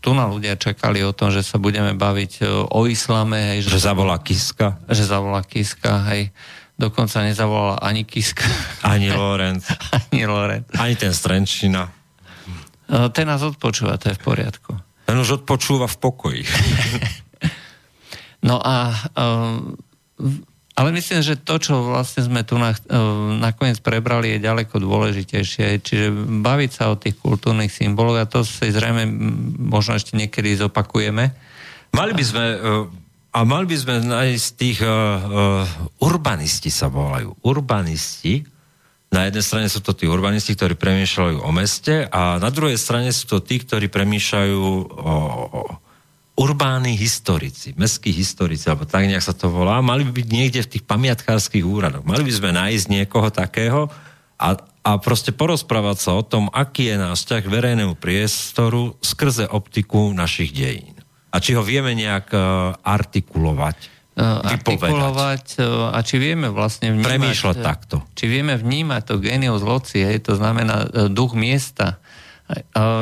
[0.00, 3.58] tu na ľudia čakali o tom, že sa budeme baviť uh, o islame.
[3.58, 6.34] Hej, Že zavolá Kiska, že zavolá Kiska, hej.
[6.80, 8.48] Dokonca nezavolala ani Kiska,
[8.92, 9.68] ani Lorenz,
[10.10, 10.64] ani Loren.
[10.74, 11.92] ani ten Strenčina.
[12.90, 14.74] Uh, Ten nás odpočúva, to je v poriadku.
[15.06, 16.42] Ten už odpočúva v pokoji.
[18.40, 19.76] No a um,
[20.80, 25.84] ale myslím, že to, čo vlastne sme tu na, um, nakoniec prebrali, je ďaleko dôležitejšie.
[25.84, 26.08] Čiže
[26.40, 29.04] baviť sa o tých kultúrnych symboloch a to si zrejme
[29.60, 31.36] možno ešte niekedy zopakujeme.
[31.92, 32.88] Mali by sme, uh,
[33.36, 37.36] a mali by sme nájsť tých uh, uh, urbanisti sa volajú.
[37.44, 38.40] Urbanisti.
[39.12, 43.12] Na jednej strane sú to tí urbanisti, ktorí premýšľajú o meste a na druhej strane
[43.12, 44.74] sú to tí, ktorí premýšľajú o,
[45.50, 45.60] o
[46.40, 49.84] urbánni historici, mestskí historici, alebo tak nejak sa to volá.
[49.84, 52.00] Mali by byť niekde v tých pamiatkárskych úradoch.
[52.08, 53.92] Mali by sme nájsť niekoho takého
[54.40, 59.52] a, a proste porozprávať sa o tom, aký je náš vzťah k verejnému priestoru skrze
[59.52, 60.96] optiku našich dejín.
[61.28, 67.08] A či ho vieme nejak uh, artikulovať, Uh, artikulovať uh, a či vieme vlastne vnímať...
[67.08, 68.02] Premýšľať takto.
[68.18, 72.02] Či vieme vnímať to genius loci, hej, to znamená uh, duch miesta,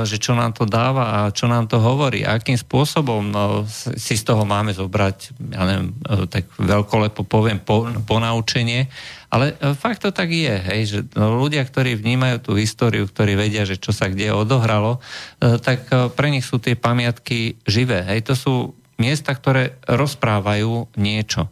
[0.04, 3.64] že čo nám to dáva a čo nám to hovorí, akým spôsobom uh,
[3.96, 5.16] si z toho máme zobrať,
[5.52, 8.88] ja neviem, uh, tak veľkolepo poviem, po, ponaučenie,
[9.32, 13.40] ale uh, fakt to tak je, hej, že no, ľudia, ktorí vnímajú tú históriu, ktorí
[13.40, 18.28] vedia, že čo sa kde odohralo, uh, tak pre nich sú tie pamiatky živé, hej,
[18.28, 18.54] to sú
[18.98, 21.48] miesta, ktoré rozprávajú niečo.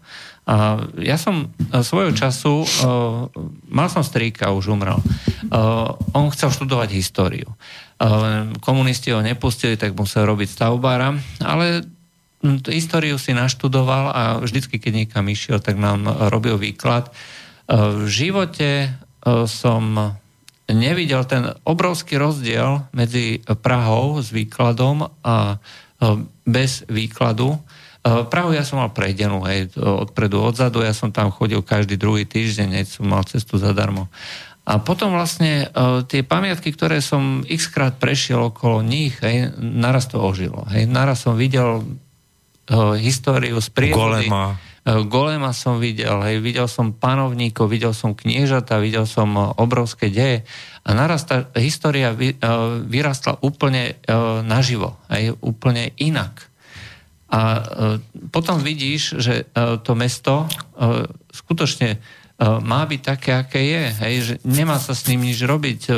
[0.47, 2.63] A ja som e, svojho času,
[3.67, 4.99] mal som strýka, už umrel.
[6.15, 7.51] On chcel študovať históriu.
[8.61, 11.87] Komunisti ho nepustili, tak musel robiť stavbára, ale
[12.45, 17.09] hm, históriu si naštudoval a vždycky, keď niekam išiel, tak nám robil výklad.
[17.67, 20.15] Uh, v živote uh, som
[20.75, 25.57] nevidel ten obrovský rozdiel medzi Prahou s výkladom a e,
[26.43, 27.55] bez výkladu.
[27.55, 27.59] E,
[28.27, 32.69] Prahu ja som mal prejdenú, hej, odpredu, odzadu, ja som tam chodil každý druhý týždeň,
[32.83, 34.11] hej, som mal cestu zadarmo.
[34.67, 40.11] A potom vlastne uh, tie pamiatky, ktoré som x krát prešiel okolo nich, hej, naraz
[40.11, 40.67] to ožilo.
[40.67, 44.27] Hej, naraz som videl uh, históriu z prírody.
[44.27, 44.59] Golema.
[44.87, 50.15] E, Golema som videl, hej, videl som panovníkov, videl som kniežata, videl som e, obrovské
[50.15, 50.47] deje
[50.87, 52.47] a naraz tá história vy, e,
[52.87, 54.15] vyrastla úplne e,
[54.47, 56.47] naživo, hej, úplne inak.
[57.27, 57.61] A e,
[58.31, 59.45] potom vidíš, že e,
[59.83, 61.99] to mesto e, skutočne
[62.39, 63.83] má byť také, aké je.
[63.99, 65.93] Hej, že nemá sa s ním nič robiť, e,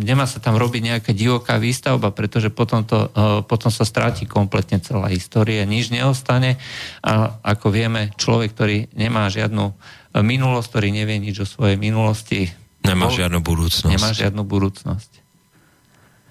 [0.00, 4.78] nemá sa tam robiť nejaká divoká výstavba, pretože potom, to, e, potom sa stráti kompletne
[4.78, 6.54] celá história, nič neostane
[7.00, 9.74] a ako vieme, človek, ktorý nemá žiadnu
[10.14, 12.46] minulosť, ktorý nevie nič o svojej minulosti,
[12.80, 13.90] Nemá bol- žiadnu budúcnosť.
[13.90, 15.10] nemá žiadnu budúcnosť.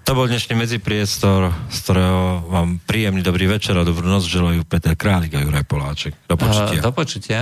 [0.03, 4.91] To bol dnešný medzipriestor, z ktorého vám príjemný dobrý večer a dobrú noc želajú Peter
[4.93, 6.13] Králik a Juraj Poláček.
[6.25, 6.79] Do počutia.
[6.79, 7.41] E, Do počutia.